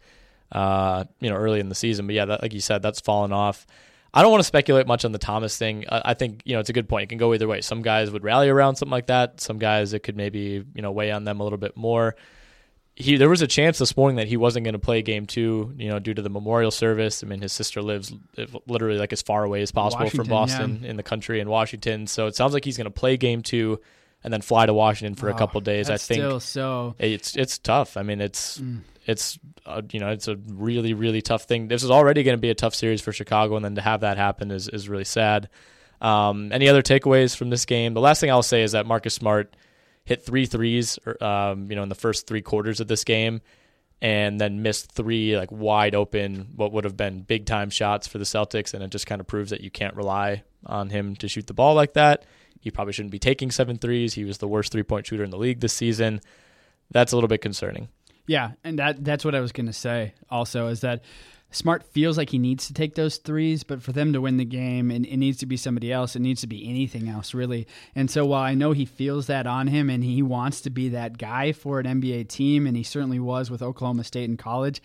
uh, 0.54 1.04
you 1.20 1.30
know, 1.30 1.36
early 1.36 1.60
in 1.60 1.68
the 1.68 1.76
season. 1.76 2.06
But 2.08 2.16
yeah, 2.16 2.26
that, 2.26 2.42
like 2.42 2.54
you 2.54 2.62
said, 2.62 2.82
that's 2.82 3.02
fallen 3.02 3.34
off. 3.34 3.68
I 4.14 4.22
don't 4.22 4.30
want 4.32 4.42
to 4.42 4.48
speculate 4.48 4.86
much 4.86 5.04
on 5.06 5.12
the 5.12 5.18
Thomas 5.18 5.58
thing. 5.58 5.86
I, 5.90 6.14
think 6.14 6.44
you 6.46 6.54
know 6.54 6.60
it's 6.60 6.70
a 6.70 6.74
good 6.74 6.88
point. 6.88 7.04
It 7.04 7.10
can 7.10 7.18
go 7.18 7.34
either 7.34 7.48
way. 7.48 7.62
Some 7.62 7.82
guys 7.82 8.12
would 8.12 8.24
rally 8.24 8.48
around 8.48 8.76
something 8.76 8.92
like 8.92 9.08
that. 9.08 9.42
Some 9.42 9.58
guys 9.58 9.94
it 9.94 10.00
could 10.04 10.16
maybe 10.16 10.64
you 10.76 10.82
know 10.84 10.92
weigh 10.92 11.12
on 11.12 11.24
them 11.24 11.40
a 11.40 11.44
little 11.44 11.58
bit 11.58 11.76
more. 11.76 12.16
He 12.96 13.18
there 13.18 13.28
was 13.28 13.42
a 13.42 13.48
chance 13.48 13.80
this 13.80 13.98
morning 13.98 14.18
that 14.18 14.28
he 14.28 14.38
wasn't 14.38 14.66
going 14.66 14.74
to 14.74 14.80
play 14.80 15.02
game 15.02 15.26
two, 15.26 15.74
you 15.78 15.90
know, 15.90 15.98
due 15.98 16.14
to 16.14 16.22
the 16.22 16.30
memorial 16.30 16.70
service. 16.70 17.24
I 17.24 17.28
mean, 17.28 17.42
his 17.42 17.52
sister 17.52 17.82
lives 17.82 18.14
literally 18.68 19.00
like 19.00 19.12
as 19.14 19.24
far 19.24 19.44
away 19.44 19.64
as 19.64 19.72
possible 19.72 20.08
from 20.12 20.28
Washington, 20.28 20.74
Boston 20.76 20.86
in 20.86 20.96
the 20.96 21.02
country 21.02 21.40
in 21.40 21.50
Washington. 21.50 22.06
So 22.06 22.28
it 22.28 22.36
sounds 22.36 22.54
like 22.54 22.64
he's 22.64 22.78
going 22.78 22.86
to 22.86 22.92
play 22.92 23.18
game 23.18 23.42
two 23.42 23.82
and 24.24 24.32
then 24.32 24.44
fly 24.44 24.68
to 24.68 24.76
Washington 24.76 25.16
for 25.16 25.28
a 25.28 25.34
Oh, 25.34 25.38
couple 25.38 25.60
days. 25.62 25.90
I 25.90 25.98
think 25.98 26.22
so 26.22 26.94
it's 27.00 27.36
it's 27.36 27.58
tough. 27.58 27.98
I 27.98 28.04
mean, 28.04 28.22
it's 28.22 28.60
Mm. 28.60 28.82
It's 29.06 29.38
uh, 29.66 29.82
you 29.92 30.00
know 30.00 30.10
it's 30.10 30.28
a 30.28 30.36
really 30.36 30.94
really 30.94 31.22
tough 31.22 31.44
thing. 31.44 31.68
This 31.68 31.84
is 31.84 31.92
already 31.92 32.24
going 32.24 32.38
to 32.38 32.42
be 32.42 32.50
a 32.50 32.56
tough 32.56 32.76
series 32.76 33.02
for 33.02 33.12
Chicago, 33.12 33.56
and 33.56 33.66
then 33.66 33.76
to 33.76 33.82
have 33.82 34.02
that 34.02 34.18
happen 34.18 34.52
is 34.52 34.68
is 34.68 34.90
really 34.90 35.04
sad. 35.04 35.50
Um, 36.02 36.52
any 36.52 36.68
other 36.68 36.82
takeaways 36.82 37.36
from 37.36 37.50
this 37.50 37.66
game? 37.66 37.94
The 37.94 38.02
last 38.02 38.20
thing 38.20 38.30
I'll 38.30 38.44
say 38.44 38.64
is 38.64 38.74
that 38.74 38.86
Marcus 38.86 39.14
Smart 39.14 39.56
hit 40.04 40.26
three 40.26 40.46
threes, 40.46 41.00
um, 41.22 41.70
you 41.70 41.78
know, 41.78 41.84
in 41.84 41.90
the 41.90 41.96
first 41.96 42.28
three 42.28 42.42
quarters 42.42 42.82
of 42.82 42.88
this 42.88 43.06
game, 43.06 43.42
and 44.02 44.40
then 44.40 44.62
missed 44.62 44.92
three 44.92 45.38
like 45.38 45.52
wide 45.52 45.96
open, 45.96 46.50
what 46.56 46.74
would 46.74 46.84
have 46.84 46.98
been 46.98 47.22
big 47.22 47.46
time 47.46 47.70
shots 47.70 48.08
for 48.08 48.18
the 48.18 48.26
Celtics, 48.26 48.74
and 48.74 48.84
it 48.84 48.90
just 48.90 49.08
kind 49.08 49.22
of 49.22 49.28
proves 49.28 49.52
that 49.52 49.62
you 49.62 49.72
can't 49.72 49.96
rely 49.96 50.44
on 50.66 50.90
him 50.90 51.16
to 51.18 51.28
shoot 51.28 51.48
the 51.48 51.54
ball 51.54 51.74
like 51.74 51.94
that. 51.94 52.26
He 52.60 52.72
probably 52.72 52.94
shouldn't 52.94 53.12
be 53.12 53.20
taking 53.20 53.52
seven 53.52 53.78
threes. 53.78 54.14
He 54.14 54.24
was 54.24 54.38
the 54.38 54.48
worst 54.48 54.72
three 54.72 54.84
point 54.84 55.08
shooter 55.08 55.24
in 55.24 55.30
the 55.30 55.38
league 55.38 55.60
this 55.60 55.74
season. 55.74 56.22
That's 56.92 57.12
a 57.12 57.16
little 57.16 57.28
bit 57.28 57.42
concerning. 57.42 57.90
Yeah, 58.26 58.52
and 58.64 58.80
that 58.80 59.04
that's 59.04 59.26
what 59.26 59.36
I 59.36 59.42
was 59.42 59.52
going 59.52 59.66
to 59.66 59.74
say. 59.74 60.14
Also, 60.30 60.68
is 60.68 60.82
that 60.82 61.02
Smart 61.54 61.84
feels 61.84 62.18
like 62.18 62.32
he 62.32 62.40
needs 62.40 62.66
to 62.66 62.74
take 62.74 62.96
those 62.96 63.18
threes, 63.18 63.64
but 63.64 63.80
for 63.80 63.92
them 63.92 64.12
to 64.14 64.22
win 64.22 64.38
the 64.38 64.46
game, 64.46 64.90
it, 64.90 65.06
it 65.06 65.18
needs 65.18 65.38
to 65.38 65.46
be 65.46 65.56
somebody 65.56 65.92
else. 65.92 66.16
It 66.16 66.22
needs 66.22 66.42
to 66.42 66.48
be 66.48 66.68
anything 66.68 67.08
else, 67.08 67.36
really. 67.36 67.68
And 67.94 68.10
so, 68.10 68.26
while 68.26 68.42
I 68.42 68.56
know 68.56 68.72
he 68.72 68.86
feels 68.86 69.28
that 69.28 69.46
on 69.46 69.68
him, 69.68 69.88
and 69.88 70.04
he 70.04 70.24
wants 70.24 70.62
to 70.62 70.72
be 70.72 70.90
that 70.90 71.20
guy 71.20 71.52
for 71.52 71.80
an 71.80 71.86
NBA 71.86 72.28
team, 72.28 72.66
and 72.66 72.76
he 72.76 72.82
certainly 72.82 73.20
was 73.20 73.52
with 73.52 73.62
Oklahoma 73.62 74.04
State 74.04 74.32
in 74.32 74.36
college, 74.36 74.82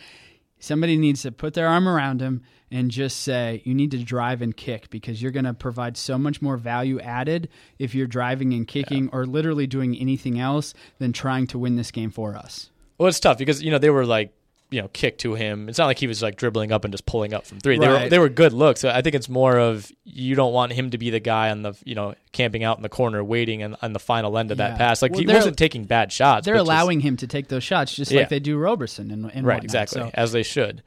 somebody 0.59 0.99
needs 0.99 1.23
to 1.23 1.33
put 1.33 1.55
their 1.55 1.69
arm 1.69 1.89
around 1.89 2.21
him 2.21 2.43
and 2.71 2.91
just 2.91 3.23
say, 3.23 3.63
"You 3.65 3.75
need 3.75 3.93
to 3.93 4.05
drive 4.05 4.43
and 4.43 4.55
kick 4.55 4.91
because 4.91 5.23
you're 5.23 5.33
going 5.33 5.47
to 5.47 5.55
provide 5.55 5.97
so 5.97 6.19
much 6.19 6.43
more 6.43 6.59
value 6.59 7.01
added 7.01 7.49
if 7.79 7.95
you're 7.95 8.07
driving 8.07 8.53
and 8.53 8.69
kicking, 8.69 9.09
or 9.11 9.25
literally 9.25 9.67
doing 9.67 9.97
anything 9.97 10.39
else 10.39 10.75
than 10.99 11.15
trying 11.15 11.47
to 11.47 11.59
win 11.59 11.77
this 11.77 11.91
game 11.91 12.11
for 12.11 12.37
us." 12.37 12.69
Well, 12.99 13.09
it's 13.09 13.21
tough 13.21 13.39
because 13.39 13.63
you 13.63 13.71
know 13.71 13.79
they 13.79 13.91
were 13.91 14.05
like 14.05 14.35
you 14.71 14.83
know 14.83 14.89
kick 14.89 15.17
to 15.19 15.35
him. 15.35 15.69
It's 15.69 15.79
not 15.79 15.87
like 15.87 15.99
he 15.99 16.07
was 16.07 16.21
like 16.23 16.37
dribbling 16.37 16.73
up 16.73 16.85
and 16.85 16.93
just 16.93 17.07
pulling 17.07 17.33
up 17.33 17.47
from 17.47 17.59
three. 17.61 17.79
They 17.79 17.89
were 17.89 18.09
they 18.09 18.19
were 18.19 18.29
good 18.29 18.53
looks. 18.53 18.81
So 18.81 18.91
I 18.91 19.01
think 19.03 19.15
it's 19.15 19.29
more 19.29 19.57
of 19.59 19.91
you 20.05 20.35
don't 20.35 20.53
want 20.53 20.73
him 20.73 20.91
to 20.91 20.99
be 20.99 21.09
the 21.11 21.21
guy 21.21 21.51
on 21.51 21.63
the 21.63 21.75
you 21.85 21.95
know 21.95 22.15
camping 22.33 22.65
out 22.65 22.77
in 22.77 22.83
the 22.83 22.89
corner 22.91 23.23
waiting 23.25 23.63
on, 23.63 23.77
on 23.81 23.93
the 23.95 23.99
final 23.99 24.37
end 24.37 24.51
of 24.51 24.59
Yeah. 24.59 24.69
that 24.71 24.79
pass. 24.79 25.01
Like 25.01 25.13
Well, 25.13 25.21
he 25.21 25.27
wasn't 25.27 25.57
taking 25.57 25.85
bad 25.85 26.13
shots. 26.13 26.45
They're 26.45 26.55
but 26.55 26.61
just- 26.61 26.69
allowing 26.71 27.01
him 27.01 27.17
to 27.19 27.27
take 27.27 27.49
those 27.49 27.65
shots 27.65 27.95
just 27.95 28.11
Yeah. 28.11 28.21
like 28.21 28.29
they 28.29 28.41
do 28.41 28.59
Roberson 28.59 29.11
and, 29.11 29.25
and 29.33 29.47
right 29.47 29.55
whatnot. 29.57 29.65
exactly 29.65 30.01
So, 30.03 30.11
as 30.15 30.33
they 30.33 30.43
should. 30.43 30.83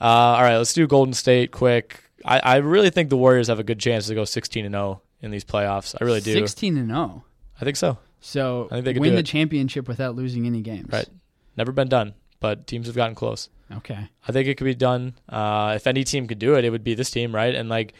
Uh, 0.00 0.04
all 0.04 0.42
right, 0.42 0.56
let's 0.58 0.72
do 0.74 0.86
Golden 0.86 1.14
State 1.14 1.50
quick. 1.50 2.00
I, 2.24 2.38
I 2.40 2.56
really 2.56 2.90
think 2.90 3.10
the 3.10 3.16
Warriors 3.16 3.48
have 3.48 3.58
a 3.58 3.64
good 3.64 3.78
chance 3.80 4.06
to 4.08 4.14
go 4.14 4.24
sixteen 4.24 4.64
and 4.64 4.74
zero 4.74 5.02
in 5.22 5.30
these 5.30 5.44
playoffs. 5.44 5.94
I 6.00 6.04
really 6.04 6.20
do. 6.20 6.32
sixteen 6.34 6.76
and 6.76 6.88
zero. 6.88 7.24
I 7.60 7.64
think 7.64 7.76
so. 7.76 7.98
So 8.20 8.66
I 8.70 8.76
think 8.76 8.84
they 8.86 8.92
could 8.94 9.00
win 9.02 9.14
the 9.14 9.20
it. 9.20 9.26
championship 9.26 9.88
without 9.88 10.14
losing 10.14 10.46
any 10.46 10.60
games. 10.62 10.88
Right. 10.92 11.08
Never 11.56 11.72
been 11.72 11.88
done, 11.88 12.14
but 12.40 12.66
teams 12.66 12.86
have 12.86 12.96
gotten 12.96 13.14
close. 13.14 13.48
Okay. 13.72 14.08
I 14.26 14.32
think 14.32 14.48
it 14.48 14.56
could 14.56 14.64
be 14.64 14.74
done. 14.74 15.14
Uh, 15.28 15.72
if 15.76 15.86
any 15.86 16.04
team 16.04 16.26
could 16.26 16.38
do 16.38 16.56
it, 16.56 16.64
it 16.64 16.70
would 16.70 16.84
be 16.84 16.94
this 16.94 17.10
team, 17.10 17.34
right? 17.34 17.54
And 17.54 17.68
like, 17.68 17.94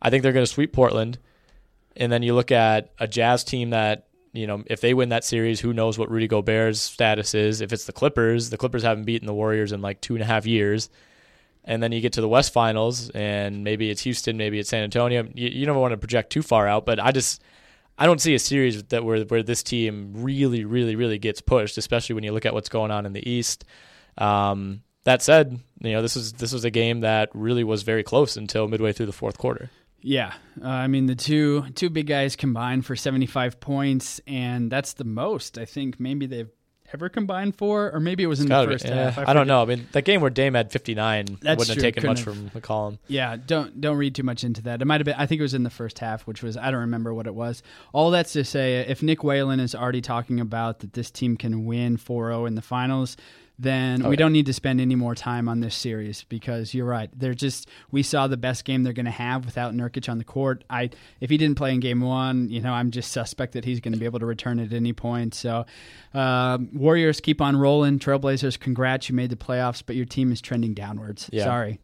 I 0.00 0.10
think 0.10 0.22
they're 0.22 0.32
going 0.32 0.46
to 0.46 0.52
sweep 0.52 0.72
Portland. 0.72 1.18
And 1.96 2.12
then 2.12 2.22
you 2.22 2.34
look 2.34 2.52
at 2.52 2.92
a 2.98 3.08
Jazz 3.08 3.44
team 3.44 3.70
that 3.70 4.04
you 4.34 4.46
know, 4.46 4.62
if 4.66 4.80
they 4.80 4.94
win 4.94 5.08
that 5.08 5.24
series, 5.24 5.58
who 5.58 5.72
knows 5.72 5.98
what 5.98 6.10
Rudy 6.10 6.28
Gobert's 6.28 6.80
status 6.80 7.34
is? 7.34 7.60
If 7.60 7.72
it's 7.72 7.86
the 7.86 7.92
Clippers, 7.92 8.50
the 8.50 8.58
Clippers 8.58 8.82
haven't 8.82 9.04
beaten 9.04 9.26
the 9.26 9.34
Warriors 9.34 9.72
in 9.72 9.80
like 9.80 10.00
two 10.00 10.14
and 10.14 10.22
a 10.22 10.26
half 10.26 10.46
years. 10.46 10.90
and 11.68 11.82
then 11.82 11.92
you 11.92 12.00
get 12.00 12.14
to 12.14 12.22
the 12.22 12.28
West 12.28 12.52
Finals, 12.52 13.10
and 13.10 13.62
maybe 13.62 13.90
it's 13.90 14.02
Houston, 14.02 14.38
maybe 14.38 14.58
it's 14.58 14.70
San 14.70 14.84
Antonio. 14.84 15.28
You, 15.34 15.48
you 15.48 15.66
don't 15.66 15.76
want 15.76 15.92
to 15.92 15.98
project 15.98 16.30
too 16.30 16.42
far 16.42 16.66
out, 16.66 16.86
but 16.86 16.98
I 16.98 17.12
just 17.12 17.42
I 17.98 18.06
don't 18.06 18.20
see 18.20 18.34
a 18.34 18.38
series 18.38 18.82
that 18.84 19.04
where 19.04 19.24
where 19.24 19.42
this 19.42 19.62
team 19.62 20.12
really, 20.14 20.64
really, 20.64 20.94
really 20.94 21.18
gets 21.18 21.40
pushed, 21.40 21.76
especially 21.78 22.14
when 22.14 22.24
you 22.24 22.32
look 22.32 22.46
at 22.46 22.54
what's 22.54 22.68
going 22.68 22.90
on 22.90 23.04
in 23.06 23.12
the 23.12 23.28
East. 23.28 23.64
Um, 24.16 24.82
that 25.04 25.22
said, 25.22 25.58
you 25.80 25.92
know 25.92 26.02
this 26.02 26.14
was 26.14 26.32
this 26.34 26.52
was 26.52 26.64
a 26.64 26.70
game 26.70 27.00
that 27.00 27.30
really 27.34 27.64
was 27.64 27.82
very 27.82 28.04
close 28.04 28.36
until 28.36 28.68
midway 28.68 28.92
through 28.92 29.06
the 29.06 29.12
fourth 29.12 29.38
quarter. 29.38 29.70
Yeah, 30.00 30.32
uh, 30.62 30.68
I 30.68 30.86
mean 30.86 31.06
the 31.06 31.16
two 31.16 31.64
two 31.74 31.90
big 31.90 32.06
guys 32.06 32.36
combined 32.36 32.86
for 32.86 32.94
75 32.94 33.58
points, 33.58 34.20
and 34.26 34.70
that's 34.70 34.92
the 34.92 35.04
most 35.04 35.58
I 35.58 35.64
think 35.64 35.98
maybe 35.98 36.26
they've 36.26 36.50
ever 36.92 37.08
combined 37.08 37.56
for, 37.56 37.90
or 37.92 38.00
maybe 38.00 38.22
it 38.22 38.26
was 38.26 38.40
in 38.40 38.48
the 38.48 38.64
first 38.64 38.84
be, 38.84 38.90
yeah, 38.90 39.10
half. 39.10 39.18
I, 39.18 39.30
I 39.30 39.34
don't 39.34 39.46
know. 39.46 39.62
I 39.62 39.64
mean, 39.66 39.86
that 39.92 40.02
game 40.02 40.20
where 40.20 40.30
Dame 40.30 40.54
had 40.54 40.72
59 40.72 41.38
That's 41.40 41.58
wouldn't 41.58 41.66
true. 41.66 41.74
have 41.74 41.76
taken 41.82 42.00
Couldn't 42.02 42.10
much 42.10 42.24
have. 42.24 42.52
from 42.52 42.60
McCollum. 42.60 42.98
Yeah, 43.08 43.36
don't 43.36 43.80
don't 43.80 43.96
read 43.96 44.14
too 44.14 44.22
much 44.22 44.44
into 44.44 44.62
that. 44.62 44.80
It 44.80 44.84
might 44.84 45.00
have 45.00 45.04
been. 45.04 45.16
I 45.16 45.26
think 45.26 45.38
it 45.40 45.42
was 45.42 45.54
in 45.54 45.62
the 45.62 45.70
first 45.70 45.98
half, 45.98 46.26
which 46.26 46.42
was 46.42 46.56
I 46.56 46.70
don't 46.70 46.80
remember 46.80 47.12
what 47.14 47.26
it 47.26 47.34
was. 47.34 47.62
All 47.92 48.10
that's 48.10 48.32
to 48.32 48.44
say, 48.44 48.78
if 48.88 49.02
Nick 49.02 49.22
Whalen 49.24 49.60
is 49.60 49.74
already 49.74 50.00
talking 50.00 50.40
about 50.40 50.80
that 50.80 50.92
this 50.94 51.10
team 51.10 51.36
can 51.36 51.64
win 51.66 51.96
4-0 51.96 52.46
in 52.48 52.54
the 52.54 52.62
finals, 52.62 53.16
then 53.58 54.04
Oh, 54.04 54.08
we 54.08 54.16
don't 54.16 54.32
need 54.32 54.46
to 54.46 54.52
spend 54.52 54.80
any 54.80 54.94
more 54.94 55.14
time 55.14 55.48
on 55.48 55.60
this 55.60 55.74
series 55.74 56.24
because 56.24 56.74
you're 56.74 56.86
right. 56.86 57.10
They're 57.16 57.34
just 57.34 57.68
we 57.90 58.02
saw 58.02 58.26
the 58.28 58.36
best 58.36 58.64
game 58.64 58.82
they're 58.82 58.92
going 58.92 59.06
to 59.06 59.10
have 59.10 59.44
without 59.44 59.74
Nurkic 59.74 60.08
on 60.08 60.18
the 60.18 60.24
court. 60.24 60.64
I 60.70 60.90
if 61.20 61.30
he 61.30 61.36
didn't 61.36 61.56
play 61.56 61.72
in 61.74 61.80
game 61.80 62.00
one, 62.00 62.48
you 62.48 62.60
know, 62.60 62.72
I'm 62.72 62.90
just 62.90 63.12
suspect 63.12 63.54
that 63.54 63.64
he's 63.64 63.80
going 63.80 63.92
to 63.94 63.98
be 63.98 64.04
able 64.04 64.20
to 64.20 64.26
return 64.26 64.60
at 64.60 64.72
any 64.72 64.92
point. 64.92 65.34
So, 65.34 65.66
um, 66.14 66.70
Warriors 66.72 67.20
keep 67.20 67.40
on 67.40 67.56
rolling. 67.56 67.98
Trailblazers, 67.98 68.58
congrats, 68.58 69.08
you 69.08 69.14
made 69.14 69.30
the 69.30 69.36
playoffs, 69.36 69.82
but 69.84 69.96
your 69.96 70.06
team 70.06 70.30
is 70.32 70.40
trending 70.40 70.74
downwards. 70.74 71.28
Yeah. 71.32 71.44
Sorry. 71.44 71.80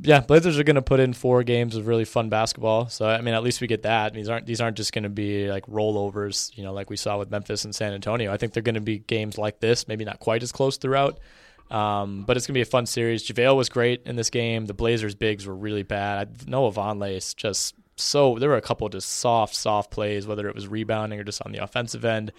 Yeah, 0.00 0.20
Blazers 0.20 0.58
are 0.58 0.64
going 0.64 0.76
to 0.76 0.82
put 0.82 1.00
in 1.00 1.12
four 1.12 1.42
games 1.42 1.74
of 1.74 1.88
really 1.88 2.04
fun 2.04 2.28
basketball. 2.28 2.88
So 2.88 3.08
I 3.08 3.20
mean, 3.20 3.34
at 3.34 3.42
least 3.42 3.60
we 3.60 3.66
get 3.66 3.82
that. 3.82 4.14
These 4.14 4.28
aren't 4.28 4.46
these 4.46 4.60
aren't 4.60 4.76
just 4.76 4.92
going 4.92 5.02
to 5.02 5.08
be 5.08 5.50
like 5.50 5.66
rollovers, 5.66 6.56
you 6.56 6.62
know, 6.62 6.72
like 6.72 6.88
we 6.88 6.96
saw 6.96 7.18
with 7.18 7.30
Memphis 7.30 7.64
and 7.64 7.74
San 7.74 7.92
Antonio. 7.92 8.32
I 8.32 8.36
think 8.36 8.52
they're 8.52 8.62
going 8.62 8.76
to 8.76 8.80
be 8.80 9.00
games 9.00 9.38
like 9.38 9.58
this, 9.58 9.88
maybe 9.88 10.04
not 10.04 10.20
quite 10.20 10.42
as 10.42 10.52
close 10.52 10.76
throughout. 10.76 11.18
Um, 11.70 12.24
but 12.24 12.36
it's 12.36 12.46
going 12.46 12.54
to 12.54 12.58
be 12.58 12.62
a 12.62 12.64
fun 12.64 12.86
series. 12.86 13.26
JaVale 13.26 13.56
was 13.56 13.68
great 13.68 14.02
in 14.06 14.16
this 14.16 14.30
game. 14.30 14.66
The 14.66 14.74
Blazers 14.74 15.14
bigs 15.14 15.46
were 15.46 15.54
really 15.54 15.82
bad. 15.82 16.28
I, 16.28 16.50
Noah 16.50 16.72
Vonleh 16.72 17.16
is 17.16 17.34
just 17.34 17.74
so 17.96 18.38
there 18.38 18.48
were 18.48 18.56
a 18.56 18.62
couple 18.62 18.88
just 18.88 19.08
soft, 19.08 19.54
soft 19.54 19.90
plays, 19.90 20.26
whether 20.26 20.48
it 20.48 20.54
was 20.54 20.68
rebounding 20.68 21.18
or 21.18 21.24
just 21.24 21.42
on 21.44 21.52
the 21.52 21.62
offensive 21.62 22.04
end. 22.04 22.32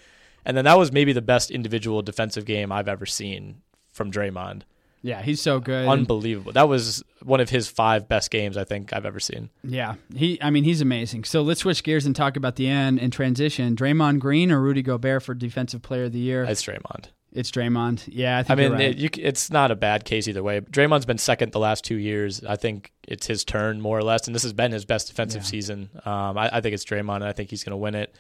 And 0.46 0.56
then 0.56 0.66
that 0.66 0.78
was 0.78 0.92
maybe 0.92 1.14
the 1.14 1.22
best 1.22 1.52
individual 1.52 2.02
defensive 2.02 2.46
game 2.46 2.72
I've 2.72 2.88
ever 2.88 3.06
seen 3.06 3.62
from 3.92 4.12
Draymond. 4.12 4.62
Yeah, 5.02 5.22
he's 5.22 5.42
so 5.42 5.60
good. 5.60 5.88
Unbelievable. 5.88 6.52
That 6.52 6.68
was 6.68 7.04
one 7.24 7.40
of 7.40 7.50
his 7.50 7.70
five 7.70 8.08
best 8.10 8.32
games 8.32 8.58
I 8.58 8.66
think 8.66 8.92
I've 8.92 9.06
ever 9.06 9.20
seen. 9.20 9.50
Yeah, 9.64 9.96
he. 10.14 10.38
I 10.42 10.50
mean, 10.50 10.66
he's 10.66 10.82
amazing. 10.82 11.24
So 11.24 11.42
let's 11.42 11.62
switch 11.62 11.84
gears 11.84 12.06
and 12.06 12.16
talk 12.16 12.36
about 12.36 12.58
the 12.58 12.68
end 12.68 13.00
and 13.00 13.12
transition. 13.14 13.76
Draymond 13.76 14.20
Green 14.20 14.52
or 14.52 14.60
Rudy 14.62 14.82
Gobert 14.82 15.24
for 15.24 15.34
Defensive 15.34 15.82
Player 15.82 16.06
of 16.06 16.12
the 16.12 16.20
Year? 16.20 16.44
It's 16.44 16.62
Draymond. 16.64 17.06
it's 17.32 17.50
Draymond. 17.50 18.04
Yeah, 18.08 18.44
I 18.50 18.52
I 18.52 18.56
mean, 18.56 18.72
right. 18.74 18.82
it, 18.82 18.98
you, 18.98 19.10
it's 19.18 19.50
not 19.50 19.72
a 19.72 19.76
bad 19.76 20.04
case 20.04 20.28
either 20.28 20.44
way. 20.44 20.60
Draymond's 20.62 21.06
been 21.06 21.18
second 21.18 21.54
the 21.54 21.60
last 21.60 21.86
two 21.86 21.96
years. 21.96 22.44
I 22.44 22.58
think 22.58 22.92
it's 23.08 23.26
his 23.26 23.46
turn 23.46 23.80
more 23.80 23.98
or 23.98 24.04
less, 24.04 24.28
and 24.28 24.36
this 24.36 24.44
has 24.44 24.52
been 24.54 24.72
his 24.74 24.84
best 24.84 25.08
defensive 25.08 25.44
Yeah. 25.44 25.48
season. 25.48 25.90
Um, 26.06 26.38
I, 26.38 26.50
I 26.58 26.62
think 26.62 26.74
it's 26.74 26.84
Draymond, 26.84 27.16
and 27.18 27.26
I 27.26 27.32
think 27.32 27.50
he's 27.52 27.64
going 27.64 27.72
to 27.72 27.78
win 27.78 27.96
it. 27.96 28.14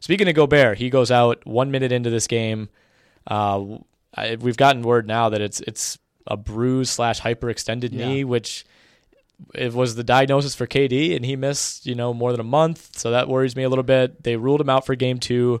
Speaking 0.00 0.28
of 0.28 0.34
Gobert, 0.34 0.76
he 0.76 0.90
goes 0.90 1.10
out 1.10 1.46
one 1.46 1.70
minute 1.70 1.92
into 1.92 2.10
this 2.10 2.26
game. 2.26 2.68
Uh, 3.26 3.78
I, 4.14 4.36
we've 4.36 4.56
gotten 4.58 4.82
word 4.82 5.06
now 5.06 5.30
that 5.30 5.40
it's 5.40 5.60
it's 5.60 5.98
a 6.26 6.36
bruise 6.36 6.90
slash 6.90 7.20
hyperextended 7.20 7.92
Yeah. 7.92 8.08
knee, 8.08 8.24
which 8.24 8.64
it 9.54 9.74
was 9.74 9.94
the 9.96 10.04
diagnosis 10.04 10.54
for 10.54 10.66
KD, 10.66 11.14
and 11.14 11.24
he 11.24 11.36
missed 11.36 11.86
you 11.86 11.94
know 11.94 12.14
more 12.14 12.30
than 12.32 12.40
a 12.40 12.44
month, 12.44 12.96
so 12.98 13.10
that 13.10 13.28
worries 13.28 13.54
me 13.56 13.62
a 13.64 13.68
little 13.68 13.84
bit. 13.84 14.22
They 14.22 14.36
ruled 14.36 14.60
him 14.60 14.70
out 14.70 14.86
for 14.86 14.94
game 14.94 15.18
two. 15.18 15.60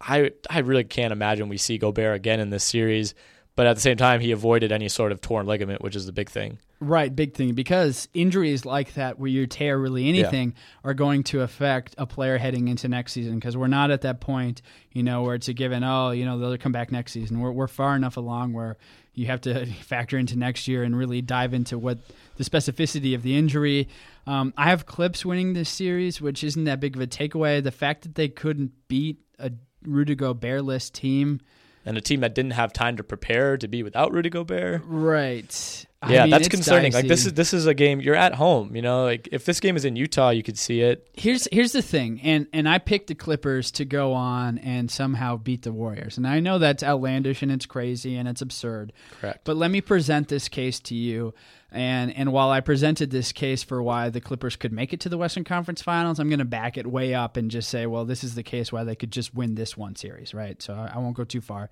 I 0.00 0.32
I 0.50 0.58
really 0.60 0.84
can't 0.84 1.12
imagine 1.12 1.48
we 1.48 1.56
see 1.56 1.78
Gobert 1.78 2.16
again 2.16 2.40
in 2.40 2.50
this 2.50 2.64
series, 2.64 3.14
but 3.56 3.66
at 3.66 3.74
the 3.74 3.80
same 3.80 3.96
time, 3.96 4.20
he 4.20 4.32
avoided 4.32 4.72
any 4.72 4.88
sort 4.88 5.12
of 5.12 5.20
torn 5.20 5.46
ligament, 5.46 5.80
which 5.82 5.96
is 5.96 6.04
the 6.06 6.12
big 6.12 6.28
thing. 6.28 6.58
Right, 6.80 7.14
big 7.14 7.32
thing 7.32 7.54
because 7.54 8.08
injuries 8.12 8.66
like 8.66 8.92
that, 8.94 9.18
where 9.18 9.30
you 9.30 9.46
tear 9.46 9.78
really 9.78 10.06
anything, 10.06 10.52
are 10.82 10.92
going 10.92 11.22
to 11.24 11.40
affect 11.40 11.94
a 11.96 12.04
player 12.04 12.36
heading 12.36 12.68
into 12.68 12.88
next 12.88 13.12
season. 13.14 13.36
Because 13.36 13.56
we're 13.56 13.68
not 13.68 13.90
at 13.90 14.02
that 14.02 14.20
point, 14.20 14.60
you 14.92 15.02
know, 15.02 15.22
where 15.22 15.34
it's 15.34 15.48
a 15.48 15.54
given. 15.54 15.82
Oh, 15.82 16.10
you 16.10 16.26
know, 16.26 16.38
they'll 16.38 16.58
come 16.58 16.72
back 16.72 16.92
next 16.92 17.12
season. 17.12 17.40
We're 17.40 17.52
we're 17.52 17.68
far 17.68 17.96
enough 17.96 18.18
along 18.18 18.52
where 18.52 18.76
you 19.14 19.26
have 19.26 19.40
to 19.42 19.66
factor 19.82 20.18
into 20.18 20.36
next 20.36 20.68
year 20.68 20.82
and 20.82 20.96
really 20.96 21.22
dive 21.22 21.54
into 21.54 21.78
what 21.78 21.98
the 22.36 22.44
specificity 22.44 23.14
of 23.14 23.22
the 23.22 23.36
injury. 23.36 23.88
Um, 24.26 24.52
I 24.56 24.70
have 24.70 24.86
Clips 24.86 25.24
winning 25.24 25.52
this 25.52 25.68
series, 25.68 26.20
which 26.20 26.42
isn't 26.42 26.64
that 26.64 26.80
big 26.80 26.96
of 26.96 27.02
a 27.02 27.06
takeaway. 27.06 27.62
The 27.62 27.70
fact 27.70 28.02
that 28.02 28.14
they 28.14 28.28
couldn't 28.28 28.72
beat 28.88 29.18
a 29.38 29.52
Rudy 29.84 30.14
Gobert-less 30.14 30.90
team, 30.90 31.40
And 31.84 31.96
a 31.98 32.00
team 32.00 32.20
that 32.20 32.34
didn't 32.34 32.52
have 32.52 32.72
time 32.72 32.96
to 32.96 33.04
prepare 33.04 33.56
to 33.58 33.68
be 33.68 33.82
without 33.82 34.12
Rudy 34.12 34.30
Gobert. 34.30 34.82
right? 34.86 35.86
I 36.04 36.12
Yeah, 36.12 36.22
mean, 36.22 36.30
that's 36.30 36.48
concerning. 36.48 36.92
Like 36.92 37.08
this 37.08 37.26
is 37.26 37.32
this 37.34 37.54
is 37.54 37.66
a 37.66 37.74
game 37.74 38.00
you're 38.00 38.14
at 38.14 38.34
home. 38.34 38.76
You 38.76 38.82
know, 38.82 39.04
like 39.04 39.28
if 39.32 39.44
this 39.44 39.60
game 39.60 39.76
is 39.76 39.84
in 39.84 39.96
Utah, 39.96 40.30
you 40.30 40.42
could 40.42 40.58
see 40.58 40.80
it. 40.80 41.08
here's 41.14 41.48
here's 41.50 41.72
the 41.72 41.82
thing, 41.82 42.20
and 42.22 42.46
and 42.52 42.68
I 42.68 42.78
picked 42.78 43.06
the 43.08 43.14
Clippers 43.14 43.70
to 43.72 43.84
go 43.84 44.12
on 44.12 44.58
and 44.58 44.90
somehow 44.90 45.36
beat 45.36 45.62
the 45.62 45.72
Warriors, 45.72 46.16
and 46.16 46.26
I 46.26 46.40
know 46.40 46.58
that's 46.58 46.82
outlandish 46.82 47.42
and 47.42 47.50
it's 47.50 47.66
crazy 47.66 48.16
and 48.16 48.28
it's 48.28 48.42
absurd. 48.42 48.92
Correct. 49.20 49.40
But 49.44 49.56
let 49.56 49.70
me 49.70 49.80
present 49.80 50.28
this 50.28 50.48
case 50.48 50.78
to 50.80 50.94
you, 50.94 51.34
and 51.72 52.14
and 52.14 52.32
while 52.32 52.50
I 52.50 52.60
presented 52.60 53.10
this 53.10 53.32
case 53.32 53.62
for 53.62 53.82
why 53.82 54.10
the 54.10 54.20
Clippers 54.20 54.56
could 54.56 54.72
make 54.72 54.92
it 54.92 55.00
to 55.00 55.08
the 55.08 55.18
Western 55.18 55.44
Conference 55.44 55.82
Finals, 55.82 56.18
I'm 56.20 56.28
going 56.28 56.38
to 56.38 56.44
back 56.44 56.76
it 56.76 56.86
way 56.86 57.14
up 57.14 57.36
and 57.36 57.50
just 57.50 57.68
say, 57.70 57.86
well, 57.86 58.04
this 58.04 58.22
is 58.24 58.34
the 58.34 58.42
case 58.42 58.70
why 58.72 58.84
they 58.84 58.94
could 58.94 59.10
just 59.10 59.34
win 59.34 59.54
this 59.54 59.76
one 59.76 59.96
series, 59.96 60.34
right? 60.34 60.60
So 60.60 60.74
I, 60.74 60.92
I 60.94 60.98
won't 60.98 61.16
go 61.16 61.24
too 61.24 61.40
far. 61.40 61.70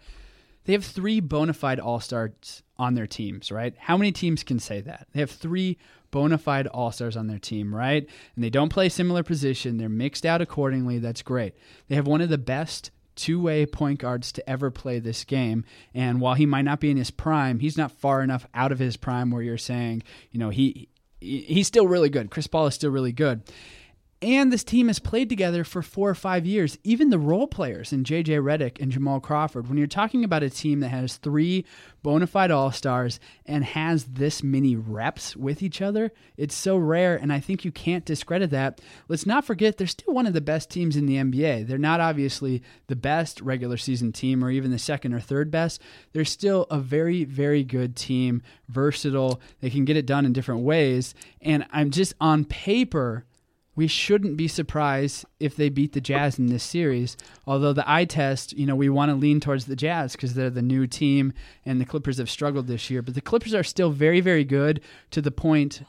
They 0.65 0.73
have 0.75 0.85
three 0.85 1.21
bona 1.21 1.53
fide 1.55 1.81
all 1.81 2.01
stars 2.01 2.63
on 2.79 2.95
their 2.95 3.07
teams, 3.07 3.51
right? 3.51 3.75
How 3.79 3.97
many 3.97 4.13
teams 4.13 4.43
can 4.45 4.59
say 4.59 4.81
that? 4.83 5.09
They 5.13 5.21
have 5.21 5.31
three 5.31 5.79
bona 6.11 6.39
fide 6.39 6.67
all 6.69 6.93
stars 6.93 7.17
on 7.17 7.27
their 7.27 7.39
team, 7.39 7.75
right? 7.75 8.07
And 8.35 8.45
they 8.45 8.51
don't 8.51 8.69
play 8.69 8.89
similar 8.89 9.23
position. 9.23 9.79
They're 9.79 9.89
mixed 9.89 10.27
out 10.27 10.41
accordingly. 10.43 10.99
That's 10.99 11.23
great. 11.23 11.55
They 11.89 11.95
have 11.97 12.07
one 12.07 12.21
of 12.21 12.29
the 12.29 12.39
best 12.39 12.91
two 13.15 13.41
way 13.41 13.67
point 13.67 13.99
guards 13.99 14.33
to 14.33 14.49
ever 14.49 14.71
play 14.71 14.99
this 14.99 15.25
game. 15.25 15.65
And 15.95 16.21
while 16.21 16.35
he 16.35 16.47
might 16.47 16.63
not 16.63 16.81
be 16.81 16.91
in 16.91 16.97
his 16.97 17.11
prime, 17.11 17.59
he's 17.59 17.77
not 17.77 17.93
far 17.93 18.23
enough 18.23 18.47
out 18.55 18.73
of 18.73 18.79
his 18.79 18.97
prime 18.97 19.31
where 19.31 19.43
you're 19.43 19.59
saying, 19.59 20.03
you 20.31 20.39
know, 20.39 20.51
he. 20.51 20.71
he- 20.73 20.89
He's 21.25 21.69
still 21.69 21.87
really 21.87 22.09
good. 22.09 22.33
Chris 22.33 22.49
Paul 22.49 22.67
is 22.67 22.75
still 22.75 22.91
really 22.91 23.13
good. 23.13 23.43
And 24.23 24.53
this 24.53 24.63
team 24.63 24.87
has 24.87 25.01
played 25.01 25.29
together 25.29 25.65
for 25.65 25.83
four 25.83 26.09
or 26.09 26.15
five 26.15 26.47
years. 26.47 26.79
Even 26.85 27.11
the 27.11 27.19
role 27.19 27.49
players 27.49 27.93
in 27.93 28.05
JJ 28.05 28.41
Redick 28.41 28.81
and 28.81 28.93
Jamal 28.93 29.19
Crawford. 29.19 29.69
When 29.69 29.77
you're 29.77 29.89
talking 29.89 30.23
about 30.23 30.45
a 30.45 30.51
team 30.51 30.79
that 30.79 30.91
has 30.91 31.17
three 31.17 31.67
bona 32.05 32.29
fide 32.29 32.53
all 32.53 32.71
stars 32.71 33.19
and 33.47 33.65
has 33.65 34.05
this 34.05 34.41
many 34.41 34.77
reps 34.77 35.35
with 35.35 35.61
each 35.61 35.83
other, 35.83 36.13
it's 36.37 36.55
so 36.55 36.77
rare. 36.77 37.17
And 37.17 37.33
I 37.33 37.41
think 37.41 37.65
you 37.65 37.73
can't 37.73 38.05
discredit 38.05 38.51
that. 38.51 38.81
Let's 39.09 39.27
not 39.27 39.45
forget 39.45 39.77
they're 39.77 39.89
still 39.89 40.15
one 40.15 40.27
of 40.27 40.35
the 40.35 40.41
best 40.41 40.71
teams 40.71 40.95
in 40.95 41.07
the 41.07 41.17
NBA. 41.17 41.67
They're 41.67 41.77
not 41.77 41.99
obviously 41.99 42.63
the 42.87 42.95
best 42.95 43.41
regular 43.41 43.77
season 43.77 44.13
team 44.13 44.45
or 44.45 44.53
even 44.53 44.71
the 44.71 44.79
second 44.79 45.15
or 45.15 45.21
third 45.21 45.51
best. 45.51 45.83
They're 46.13 46.25
still 46.25 46.69
a 46.71 46.79
very, 46.79 47.25
very 47.25 47.65
good 47.65 47.97
team, 47.97 48.43
versatile. 48.69 49.41
They 49.61 49.71
can 49.71 49.85
get 49.85 49.97
it 49.97 50.07
done 50.07 50.27
in 50.27 50.33
different 50.33 50.61
ways. 50.61 51.13
And 51.41 51.67
I'm 51.73 51.91
just 51.91 52.15
on 52.21 52.45
paper 52.45 53.25
we 53.75 53.87
shouldn't 53.87 54.37
be 54.37 54.49
surprised 54.49 55.25
if 55.41 55.57
they 55.57 55.69
beat 55.69 55.93
the 55.93 56.01
Jazz 56.01 56.39
in 56.39 56.47
this 56.47 56.63
series. 56.63 57.17
Although 57.47 57.73
the 57.73 57.91
eye 57.91 58.05
test, 58.05 58.53
you 58.53 58.67
know, 58.67 58.77
we 58.77 58.89
want 58.89 59.11
to 59.11 59.15
lean 59.15 59.41
towards 59.41 59.65
the 59.65 59.77
Jazz 59.77 60.13
because 60.13 60.35
they're 60.35 60.51
the 60.51 60.61
new 60.61 60.87
team 60.87 61.33
and 61.65 61.81
the 61.81 61.87
Clippers 61.87 62.19
have 62.19 62.31
struggled 62.31 62.67
this 62.67 62.91
year. 62.91 63.01
But 63.01 63.15
the 63.15 63.21
Clippers 63.23 63.55
are 63.55 63.65
still 63.65 63.91
very, 63.91 64.21
very 64.21 64.45
good 64.45 64.83
to 65.11 65.23
the 65.23 65.31
point 65.31 65.83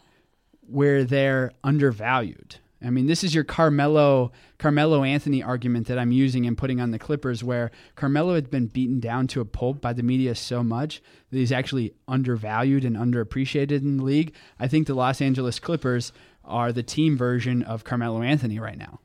where 0.62 1.04
they're 1.04 1.52
undervalued. 1.64 2.58
I 2.86 2.90
mean, 2.90 3.08
this 3.08 3.24
is 3.24 3.34
your 3.34 3.46
Carmelo 3.46 4.32
Carmelo 4.58 5.04
Anthony 5.04 5.42
argument 5.42 5.88
that 5.88 5.98
I'm 5.98 6.12
using 6.12 6.46
and 6.46 6.58
putting 6.58 6.82
on 6.82 6.92
the 6.92 7.00
Clippers, 7.00 7.44
where 7.44 7.72
Carmelo 7.96 8.36
had 8.36 8.50
been 8.50 8.68
beaten 8.68 9.00
down 9.00 9.28
to 9.28 9.42
a 9.42 9.46
pulp 9.46 9.80
by 9.80 9.94
the 9.94 10.04
media 10.04 10.36
so 10.36 10.64
much 10.64 11.02
that 11.32 11.38
he's 11.38 11.52
actually 11.52 11.94
undervalued 12.08 12.84
and 12.84 12.96
underappreciated 12.96 13.82
in 13.82 13.98
the 13.98 14.04
league. 14.04 14.34
I 14.60 14.68
think 14.68 14.88
the 14.88 14.96
Los 14.96 15.22
Angeles 15.22 15.60
Clippers 15.60 16.12
are 16.46 16.72
the 16.72 16.84
team 16.84 17.18
version 17.18 17.64
of 17.64 17.84
Carmelo 17.84 18.22
Anthony 18.22 18.60
right 18.60 18.78
now. 18.78 19.00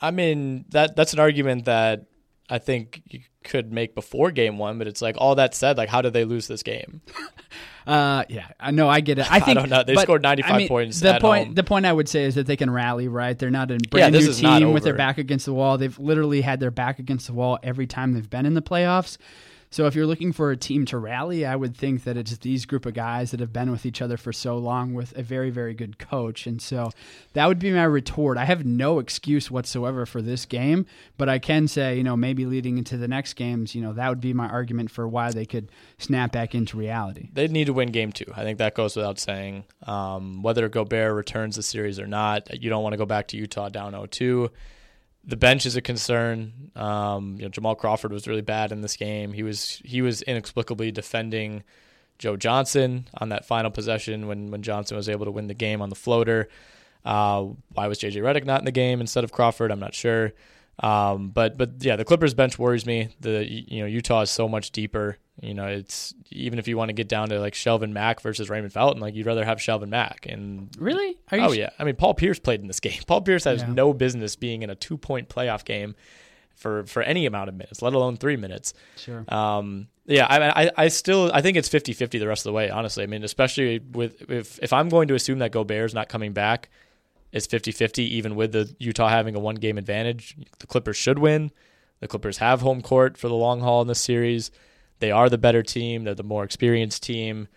I 0.00 0.10
mean 0.10 0.64
that 0.70 0.96
that's 0.96 1.12
an 1.12 1.18
argument 1.18 1.64
that 1.64 2.06
I 2.48 2.58
think 2.58 3.02
you 3.08 3.20
could 3.44 3.72
make 3.72 3.94
before 3.94 4.30
game 4.30 4.58
one, 4.58 4.78
but 4.78 4.86
it's 4.86 5.02
like 5.02 5.16
all 5.18 5.34
that 5.34 5.54
said, 5.54 5.76
like 5.76 5.88
how 5.88 6.02
did 6.02 6.12
they 6.12 6.24
lose 6.24 6.46
this 6.46 6.62
game? 6.62 7.02
Uh, 7.88 8.22
yeah, 8.28 8.46
I 8.60 8.70
know, 8.70 8.86
I 8.86 9.00
get 9.00 9.18
it. 9.18 9.32
I 9.32 9.36
I 9.36 9.40
think 9.40 9.58
don't 9.58 9.70
know. 9.70 9.82
They 9.82 9.96
scored 9.96 10.20
95 10.20 10.52
I 10.52 10.58
mean, 10.58 10.68
points 10.68 11.00
The 11.00 11.18
point, 11.18 11.46
home. 11.46 11.54
the 11.54 11.64
point 11.64 11.86
I 11.86 11.92
would 11.94 12.06
say 12.06 12.24
is 12.24 12.34
that 12.34 12.46
they 12.46 12.56
can 12.56 12.70
rally. 12.70 13.08
Right, 13.08 13.36
they're 13.38 13.50
not 13.50 13.70
a 13.70 13.78
brand 13.90 14.14
this 14.14 14.42
new 14.42 14.58
team 14.58 14.72
with 14.74 14.84
their 14.84 14.92
back 14.92 15.16
against 15.16 15.46
the 15.46 15.54
wall. 15.54 15.78
They've 15.78 15.98
literally 15.98 16.42
had 16.42 16.60
their 16.60 16.70
back 16.70 16.98
against 16.98 17.28
the 17.28 17.32
wall 17.32 17.58
every 17.62 17.86
time 17.86 18.12
they've 18.12 18.28
been 18.28 18.44
in 18.44 18.52
the 18.52 18.60
playoffs. 18.60 19.16
So 19.70 19.86
if 19.86 19.94
you're 19.94 20.06
looking 20.06 20.32
for 20.32 20.50
a 20.50 20.56
team 20.56 20.86
to 20.86 20.98
rally, 20.98 21.44
I 21.44 21.54
would 21.54 21.76
think 21.76 22.04
that 22.04 22.16
it's 22.16 22.36
these 22.38 22.64
group 22.64 22.86
of 22.86 22.94
guys 22.94 23.30
that 23.30 23.40
have 23.40 23.52
been 23.52 23.70
with 23.70 23.84
each 23.84 24.00
other 24.00 24.16
for 24.16 24.32
so 24.32 24.56
long 24.56 24.94
with 24.94 25.16
a 25.16 25.22
very, 25.22 25.50
very 25.50 25.74
good 25.74 25.98
coach. 25.98 26.46
And 26.46 26.60
so 26.60 26.90
that 27.34 27.46
would 27.46 27.58
be 27.58 27.70
my 27.70 27.84
retort. 27.84 28.38
I 28.38 28.46
have 28.46 28.64
no 28.64 28.98
excuse 28.98 29.50
whatsoever 29.50 30.06
for 30.06 30.22
this 30.22 30.46
game, 30.46 30.86
but 31.18 31.28
I 31.28 31.38
can 31.38 31.68
say, 31.68 31.96
you 31.96 32.02
know, 32.02 32.16
maybe 32.16 32.46
leading 32.46 32.78
into 32.78 32.96
the 32.96 33.08
next 33.08 33.34
games, 33.34 33.74
you 33.74 33.82
know, 33.82 33.92
that 33.92 34.08
would 34.08 34.20
be 34.20 34.32
my 34.32 34.48
argument 34.48 34.90
for 34.90 35.06
why 35.06 35.30
they 35.32 35.44
could 35.44 35.70
snap 35.98 36.32
back 36.32 36.54
into 36.54 36.78
reality. 36.78 37.28
They 37.32 37.48
need 37.48 37.66
to 37.66 37.74
win 37.74 37.90
game 37.92 38.12
two. 38.12 38.32
I 38.34 38.44
think 38.44 38.58
that 38.58 38.74
goes 38.74 38.96
without 38.96 39.18
saying. 39.18 39.64
Um, 39.86 40.42
whether 40.42 40.68
Gobert 40.68 41.14
returns 41.14 41.56
the 41.56 41.62
series 41.62 42.00
or 42.00 42.06
not, 42.06 42.62
you 42.62 42.70
don't 42.70 42.82
want 42.82 42.94
to 42.94 42.98
go 42.98 43.06
back 43.06 43.28
to 43.28 43.36
Utah 43.36 43.68
down 43.68 43.92
0 43.92 44.06
2 44.06 44.50
the 45.28 45.36
bench 45.36 45.66
is 45.66 45.76
a 45.76 45.82
concern. 45.82 46.70
Um, 46.74 47.36
you 47.36 47.42
know, 47.42 47.50
Jamal 47.50 47.74
Crawford 47.74 48.12
was 48.12 48.26
really 48.26 48.40
bad 48.40 48.72
in 48.72 48.80
this 48.80 48.96
game. 48.96 49.34
He 49.34 49.42
was 49.42 49.80
he 49.84 50.00
was 50.00 50.22
inexplicably 50.22 50.90
defending 50.90 51.62
Joe 52.18 52.36
Johnson 52.36 53.06
on 53.14 53.28
that 53.28 53.44
final 53.44 53.70
possession 53.70 54.26
when 54.26 54.50
when 54.50 54.62
Johnson 54.62 54.96
was 54.96 55.08
able 55.08 55.26
to 55.26 55.30
win 55.30 55.46
the 55.46 55.54
game 55.54 55.82
on 55.82 55.90
the 55.90 55.94
floater. 55.94 56.48
Uh, 57.04 57.46
why 57.74 57.86
was 57.86 57.98
JJ 57.98 58.22
Redick 58.22 58.44
not 58.44 58.60
in 58.60 58.64
the 58.64 58.72
game 58.72 59.00
instead 59.02 59.22
of 59.22 59.30
Crawford? 59.30 59.70
I'm 59.70 59.78
not 59.78 59.94
sure. 59.94 60.32
Um, 60.80 61.30
but 61.30 61.58
but 61.58 61.70
yeah, 61.80 61.96
the 61.96 62.04
Clippers 62.04 62.34
bench 62.34 62.58
worries 62.58 62.86
me. 62.86 63.08
The 63.20 63.44
you 63.48 63.80
know 63.80 63.86
Utah 63.86 64.22
is 64.22 64.30
so 64.30 64.48
much 64.48 64.70
deeper. 64.70 65.18
You 65.40 65.54
know, 65.54 65.66
it's 65.66 66.14
even 66.30 66.58
if 66.58 66.66
you 66.66 66.76
want 66.76 66.88
to 66.88 66.92
get 66.92 67.08
down 67.08 67.28
to 67.28 67.40
like 67.40 67.54
Shelvin 67.54 67.92
Mack 67.92 68.20
versus 68.20 68.50
Raymond 68.50 68.72
Felton, 68.72 69.00
like 69.00 69.14
you'd 69.14 69.26
rather 69.26 69.44
have 69.44 69.58
Shelvin 69.58 69.88
Mack. 69.88 70.26
And 70.28 70.70
really, 70.78 71.16
oh 71.32 71.52
yeah, 71.52 71.70
I 71.78 71.84
mean 71.84 71.96
Paul 71.96 72.14
Pierce 72.14 72.38
played 72.38 72.60
in 72.60 72.66
this 72.66 72.80
game. 72.80 73.00
Paul 73.06 73.22
Pierce 73.22 73.44
has 73.44 73.62
yeah. 73.62 73.68
no 73.68 73.92
business 73.92 74.36
being 74.36 74.62
in 74.62 74.70
a 74.70 74.74
two 74.74 74.96
point 74.96 75.28
playoff 75.28 75.64
game 75.64 75.96
for 76.54 76.84
for 76.84 77.02
any 77.02 77.26
amount 77.26 77.48
of 77.48 77.54
minutes, 77.54 77.82
let 77.82 77.94
alone 77.94 78.16
three 78.16 78.36
minutes. 78.36 78.74
Sure. 78.96 79.24
Um, 79.28 79.88
yeah, 80.06 80.26
I, 80.26 80.64
I 80.64 80.70
I 80.76 80.88
still 80.88 81.30
I 81.32 81.40
think 81.40 81.56
it's 81.56 81.68
50-50 81.68 82.18
the 82.18 82.26
rest 82.26 82.40
of 82.46 82.50
the 82.50 82.54
way. 82.54 82.70
Honestly, 82.70 83.04
I 83.04 83.06
mean, 83.06 83.24
especially 83.24 83.78
with 83.78 84.30
if 84.30 84.58
if 84.62 84.72
I'm 84.72 84.88
going 84.88 85.08
to 85.08 85.14
assume 85.14 85.40
that 85.40 85.52
Gobert's 85.52 85.94
not 85.94 86.08
coming 86.08 86.32
back, 86.32 86.70
it's 87.32 87.46
50-50 87.46 87.98
even 87.98 88.34
with 88.34 88.52
the 88.52 88.74
Utah 88.78 89.08
having 89.08 89.34
a 89.34 89.40
one 89.40 89.56
game 89.56 89.78
advantage. 89.78 90.36
The 90.58 90.66
Clippers 90.66 90.96
should 90.96 91.18
win. 91.18 91.50
The 92.00 92.08
Clippers 92.08 92.38
have 92.38 92.60
home 92.60 92.80
court 92.80 93.16
for 93.16 93.28
the 93.28 93.34
long 93.34 93.60
haul 93.60 93.82
in 93.82 93.88
this 93.88 94.00
series. 94.00 94.50
They 95.00 95.10
are 95.10 95.28
the 95.28 95.38
better 95.38 95.62
team. 95.62 96.04
They're 96.04 96.14
the 96.14 96.22
more 96.22 96.44
experienced 96.44 97.02
team, 97.02 97.48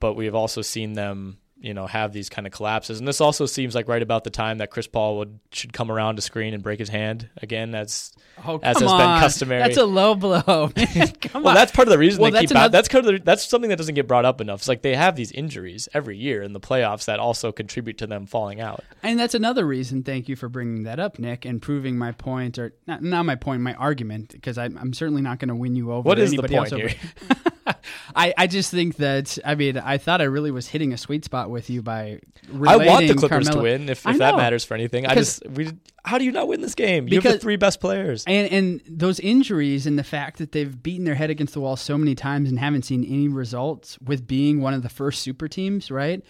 but 0.00 0.14
we 0.14 0.26
have 0.26 0.34
also 0.34 0.62
seen 0.62 0.92
them, 0.92 1.38
you 1.60 1.74
know, 1.74 1.86
have 1.86 2.12
these 2.12 2.28
kind 2.28 2.46
of 2.46 2.52
collapses. 2.52 2.98
And 2.98 3.08
this 3.08 3.20
also 3.20 3.46
seems 3.46 3.74
like 3.74 3.88
right 3.88 4.02
about 4.02 4.24
the 4.24 4.30
time 4.30 4.58
that 4.58 4.70
Chris 4.70 4.86
Paul 4.86 5.18
would 5.18 5.40
should 5.50 5.72
come 5.72 5.90
around 5.90 6.16
to 6.16 6.22
screen 6.22 6.54
and 6.54 6.62
break 6.62 6.78
his 6.78 6.88
hand 6.88 7.28
again, 7.42 7.74
as 7.74 8.12
oh, 8.46 8.60
as 8.62 8.78
has 8.78 8.90
on. 8.90 8.98
been 8.98 9.20
customary. 9.20 9.62
That's 9.62 9.76
a 9.76 9.84
low 9.84 10.14
blow. 10.14 10.42
well, 11.34 11.48
on. 11.48 11.54
that's 11.54 11.72
part 11.72 11.88
of 11.88 11.92
the 11.92 11.98
reason 11.98 12.22
well, 12.22 12.30
they 12.30 12.40
keep. 12.40 12.50
Another... 12.52 12.70
That's 12.70 12.88
kind 12.88 13.06
of 13.06 13.12
the, 13.12 13.18
that's 13.24 13.46
something 13.46 13.70
that 13.70 13.76
doesn't 13.76 13.94
get 13.94 14.06
brought 14.06 14.24
up 14.24 14.40
enough. 14.40 14.60
It's 14.60 14.68
like 14.68 14.82
they 14.82 14.94
have 14.94 15.16
these 15.16 15.32
injuries 15.32 15.88
every 15.92 16.16
year 16.16 16.42
in 16.42 16.52
the 16.52 16.60
playoffs 16.60 17.06
that 17.06 17.18
also 17.18 17.50
contribute 17.50 17.98
to 17.98 18.06
them 18.06 18.26
falling 18.26 18.60
out. 18.60 18.84
And 19.02 19.18
that's 19.18 19.34
another 19.34 19.66
reason. 19.66 20.02
Thank 20.04 20.28
you 20.28 20.36
for 20.36 20.48
bringing 20.48 20.84
that 20.84 21.00
up, 21.00 21.18
Nick, 21.18 21.44
and 21.44 21.60
proving 21.60 21.98
my 21.98 22.12
point, 22.12 22.58
or 22.58 22.72
not, 22.86 23.02
not 23.02 23.24
my 23.24 23.34
point, 23.34 23.62
my 23.62 23.74
argument, 23.74 24.30
because 24.30 24.58
I'm, 24.58 24.78
I'm 24.78 24.92
certainly 24.92 25.22
not 25.22 25.38
going 25.40 25.48
to 25.48 25.56
win 25.56 25.74
you 25.74 25.92
over. 25.92 26.06
What 26.06 26.18
is 26.18 26.30
the 26.30 26.42
point 26.42 26.72
here? 26.72 26.90
I, 28.16 28.34
I 28.36 28.46
just 28.46 28.70
think 28.70 28.96
that 28.96 29.38
I 29.44 29.54
mean 29.54 29.78
I 29.78 29.98
thought 29.98 30.20
I 30.20 30.24
really 30.24 30.50
was 30.50 30.68
hitting 30.68 30.92
a 30.92 30.98
sweet 30.98 31.24
spot 31.24 31.50
with 31.50 31.70
you 31.70 31.82
by 31.82 32.20
I 32.52 32.76
want 32.76 33.08
the 33.08 33.14
Clippers 33.14 33.48
Carmelo. 33.48 33.56
to 33.56 33.62
win 33.62 33.88
if, 33.88 34.06
if 34.06 34.18
that 34.18 34.36
matters 34.36 34.64
for 34.64 34.74
anything. 34.74 35.06
I 35.06 35.14
just 35.14 35.46
we 35.48 35.70
how 36.04 36.18
do 36.18 36.24
you 36.24 36.32
not 36.32 36.48
win 36.48 36.60
this 36.60 36.74
game? 36.74 37.04
You 37.04 37.18
because, 37.18 37.24
have 37.24 37.32
the 37.34 37.38
three 37.40 37.56
best 37.56 37.80
players. 37.80 38.24
And 38.26 38.50
and 38.52 38.80
those 38.88 39.20
injuries 39.20 39.86
and 39.86 39.98
the 39.98 40.04
fact 40.04 40.38
that 40.38 40.52
they've 40.52 40.82
beaten 40.82 41.04
their 41.04 41.14
head 41.14 41.30
against 41.30 41.54
the 41.54 41.60
wall 41.60 41.76
so 41.76 41.98
many 41.98 42.14
times 42.14 42.48
and 42.48 42.58
haven't 42.58 42.82
seen 42.82 43.04
any 43.04 43.28
results 43.28 43.98
with 44.00 44.26
being 44.26 44.60
one 44.60 44.74
of 44.74 44.82
the 44.82 44.88
first 44.88 45.22
super 45.22 45.48
teams, 45.48 45.90
right? 45.90 46.24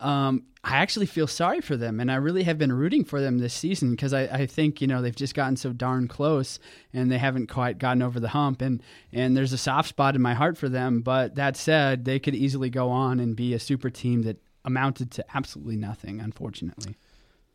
Um, 0.00 0.44
I 0.62 0.76
actually 0.76 1.06
feel 1.06 1.26
sorry 1.26 1.62
for 1.62 1.76
them, 1.76 2.00
and 2.00 2.12
I 2.12 2.16
really 2.16 2.42
have 2.42 2.58
been 2.58 2.72
rooting 2.72 3.04
for 3.04 3.20
them 3.20 3.38
this 3.38 3.54
season 3.54 3.92
because 3.92 4.12
I, 4.12 4.24
I, 4.24 4.46
think 4.46 4.82
you 4.82 4.86
know 4.86 5.00
they've 5.00 5.16
just 5.16 5.34
gotten 5.34 5.56
so 5.56 5.72
darn 5.72 6.06
close, 6.06 6.58
and 6.92 7.10
they 7.10 7.16
haven't 7.16 7.46
quite 7.46 7.78
gotten 7.78 8.02
over 8.02 8.20
the 8.20 8.28
hump, 8.28 8.60
and 8.60 8.82
and 9.10 9.34
there's 9.34 9.54
a 9.54 9.58
soft 9.58 9.88
spot 9.88 10.14
in 10.14 10.20
my 10.20 10.34
heart 10.34 10.58
for 10.58 10.68
them. 10.68 11.00
But 11.00 11.36
that 11.36 11.56
said, 11.56 12.04
they 12.04 12.18
could 12.18 12.34
easily 12.34 12.68
go 12.68 12.90
on 12.90 13.20
and 13.20 13.34
be 13.34 13.54
a 13.54 13.58
super 13.58 13.88
team 13.88 14.22
that 14.22 14.36
amounted 14.62 15.10
to 15.12 15.24
absolutely 15.34 15.76
nothing, 15.76 16.20
unfortunately. 16.20 16.96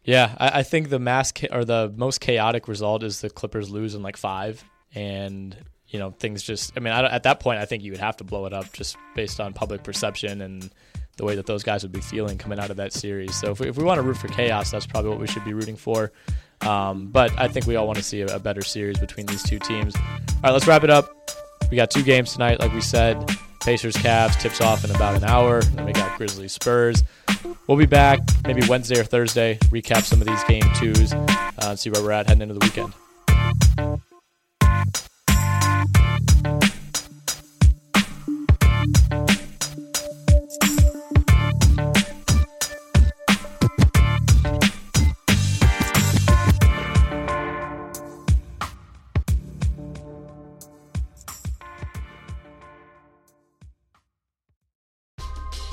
Yeah, 0.04 0.36
I, 0.40 0.60
I 0.60 0.64
think 0.64 0.90
the 0.90 1.00
mass 1.00 1.32
or 1.52 1.64
the 1.64 1.94
most 1.96 2.22
chaotic 2.22 2.68
result 2.68 3.04
is 3.04 3.22
the 3.22 3.30
Clippers 3.30 3.70
lose 3.70 3.94
in 3.94 4.02
like 4.02 4.18
five, 4.18 4.64
and 4.96 5.56
you 5.90 6.00
know 6.00 6.10
things 6.10 6.42
just. 6.42 6.74
I 6.76 6.80
mean, 6.80 6.92
I, 6.92 7.06
at 7.06 7.22
that 7.24 7.40
point, 7.40 7.60
I 7.60 7.66
think 7.66 7.84
you 7.84 7.92
would 7.92 8.02
have 8.02 8.18
to 8.18 8.24
blow 8.24 8.48
it 8.48 8.54
up 8.54 8.74
just 8.74 8.98
based 9.16 9.40
on 9.40 9.54
public 9.54 9.84
perception 9.84 10.42
and 10.42 10.72
the 11.18 11.26
way 11.26 11.36
that 11.36 11.46
those 11.46 11.64
guys 11.64 11.84
would 11.84 11.92
be 11.92 12.02
feeling 12.02 12.38
coming 12.38 12.60
out 12.60 12.70
of 12.70 12.78
that 12.78 12.94
series. 12.94 13.36
So 13.40 13.52
if 13.52 13.60
we, 13.60 13.68
if 13.68 13.78
we 13.78 13.84
want 13.84 14.00
to 14.00 14.02
root 14.02 14.18
for 14.18 14.28
chaos, 14.28 14.72
that's 14.72 14.86
probably 14.86 15.12
what 15.12 15.20
we 15.20 15.28
should 15.28 15.46
be 15.46 15.54
rooting 15.54 15.76
for. 15.76 16.12
Um, 16.62 17.08
but 17.08 17.32
I 17.38 17.48
think 17.48 17.68
we 17.68 17.76
all 17.76 17.86
want 17.86 17.98
to 17.98 18.04
see 18.04 18.22
a, 18.22 18.36
a, 18.36 18.40
better 18.40 18.62
series 18.62 18.98
between 18.98 19.26
these 19.26 19.44
two 19.44 19.60
teams. 19.60 19.96
All 19.96 20.02
right, 20.44 20.52
let's 20.52 20.68
wrap 20.68 20.84
it 20.84 20.90
up. 20.90 21.10
We 21.70 21.78
got 21.78 21.92
two 21.92 22.04
games 22.04 22.34
tonight, 22.34 22.60
like 22.60 22.74
we 22.74 22.82
said. 22.82 23.30
Pacers 23.62 23.96
Cavs 23.96 24.40
tips 24.40 24.62
off 24.62 24.84
in 24.84 24.92
about 24.92 25.16
an 25.16 25.24
hour. 25.24 25.62
Then 25.62 25.86
we 25.86 25.92
got 25.92 26.18
Grizzlies 26.18 26.54
Spurs. 26.54 27.04
We'll 27.68 27.78
be 27.78 27.88
back 27.88 28.20
maybe 28.46 28.62
Wednesday 28.68 29.00
or 29.00 29.04
Thursday, 29.04 29.58
recap 29.66 30.04
some 30.04 30.22
of 30.22 30.28
these 30.28 30.44
game 30.44 30.64
twos, 30.76 31.14
uh, 31.14 31.76
see 31.76 31.90
where 31.90 32.02
we're 32.02 32.12
at 32.12 32.28
heading 32.28 32.44
into 32.44 32.54
the 32.54 32.66
weekend. 32.66 32.94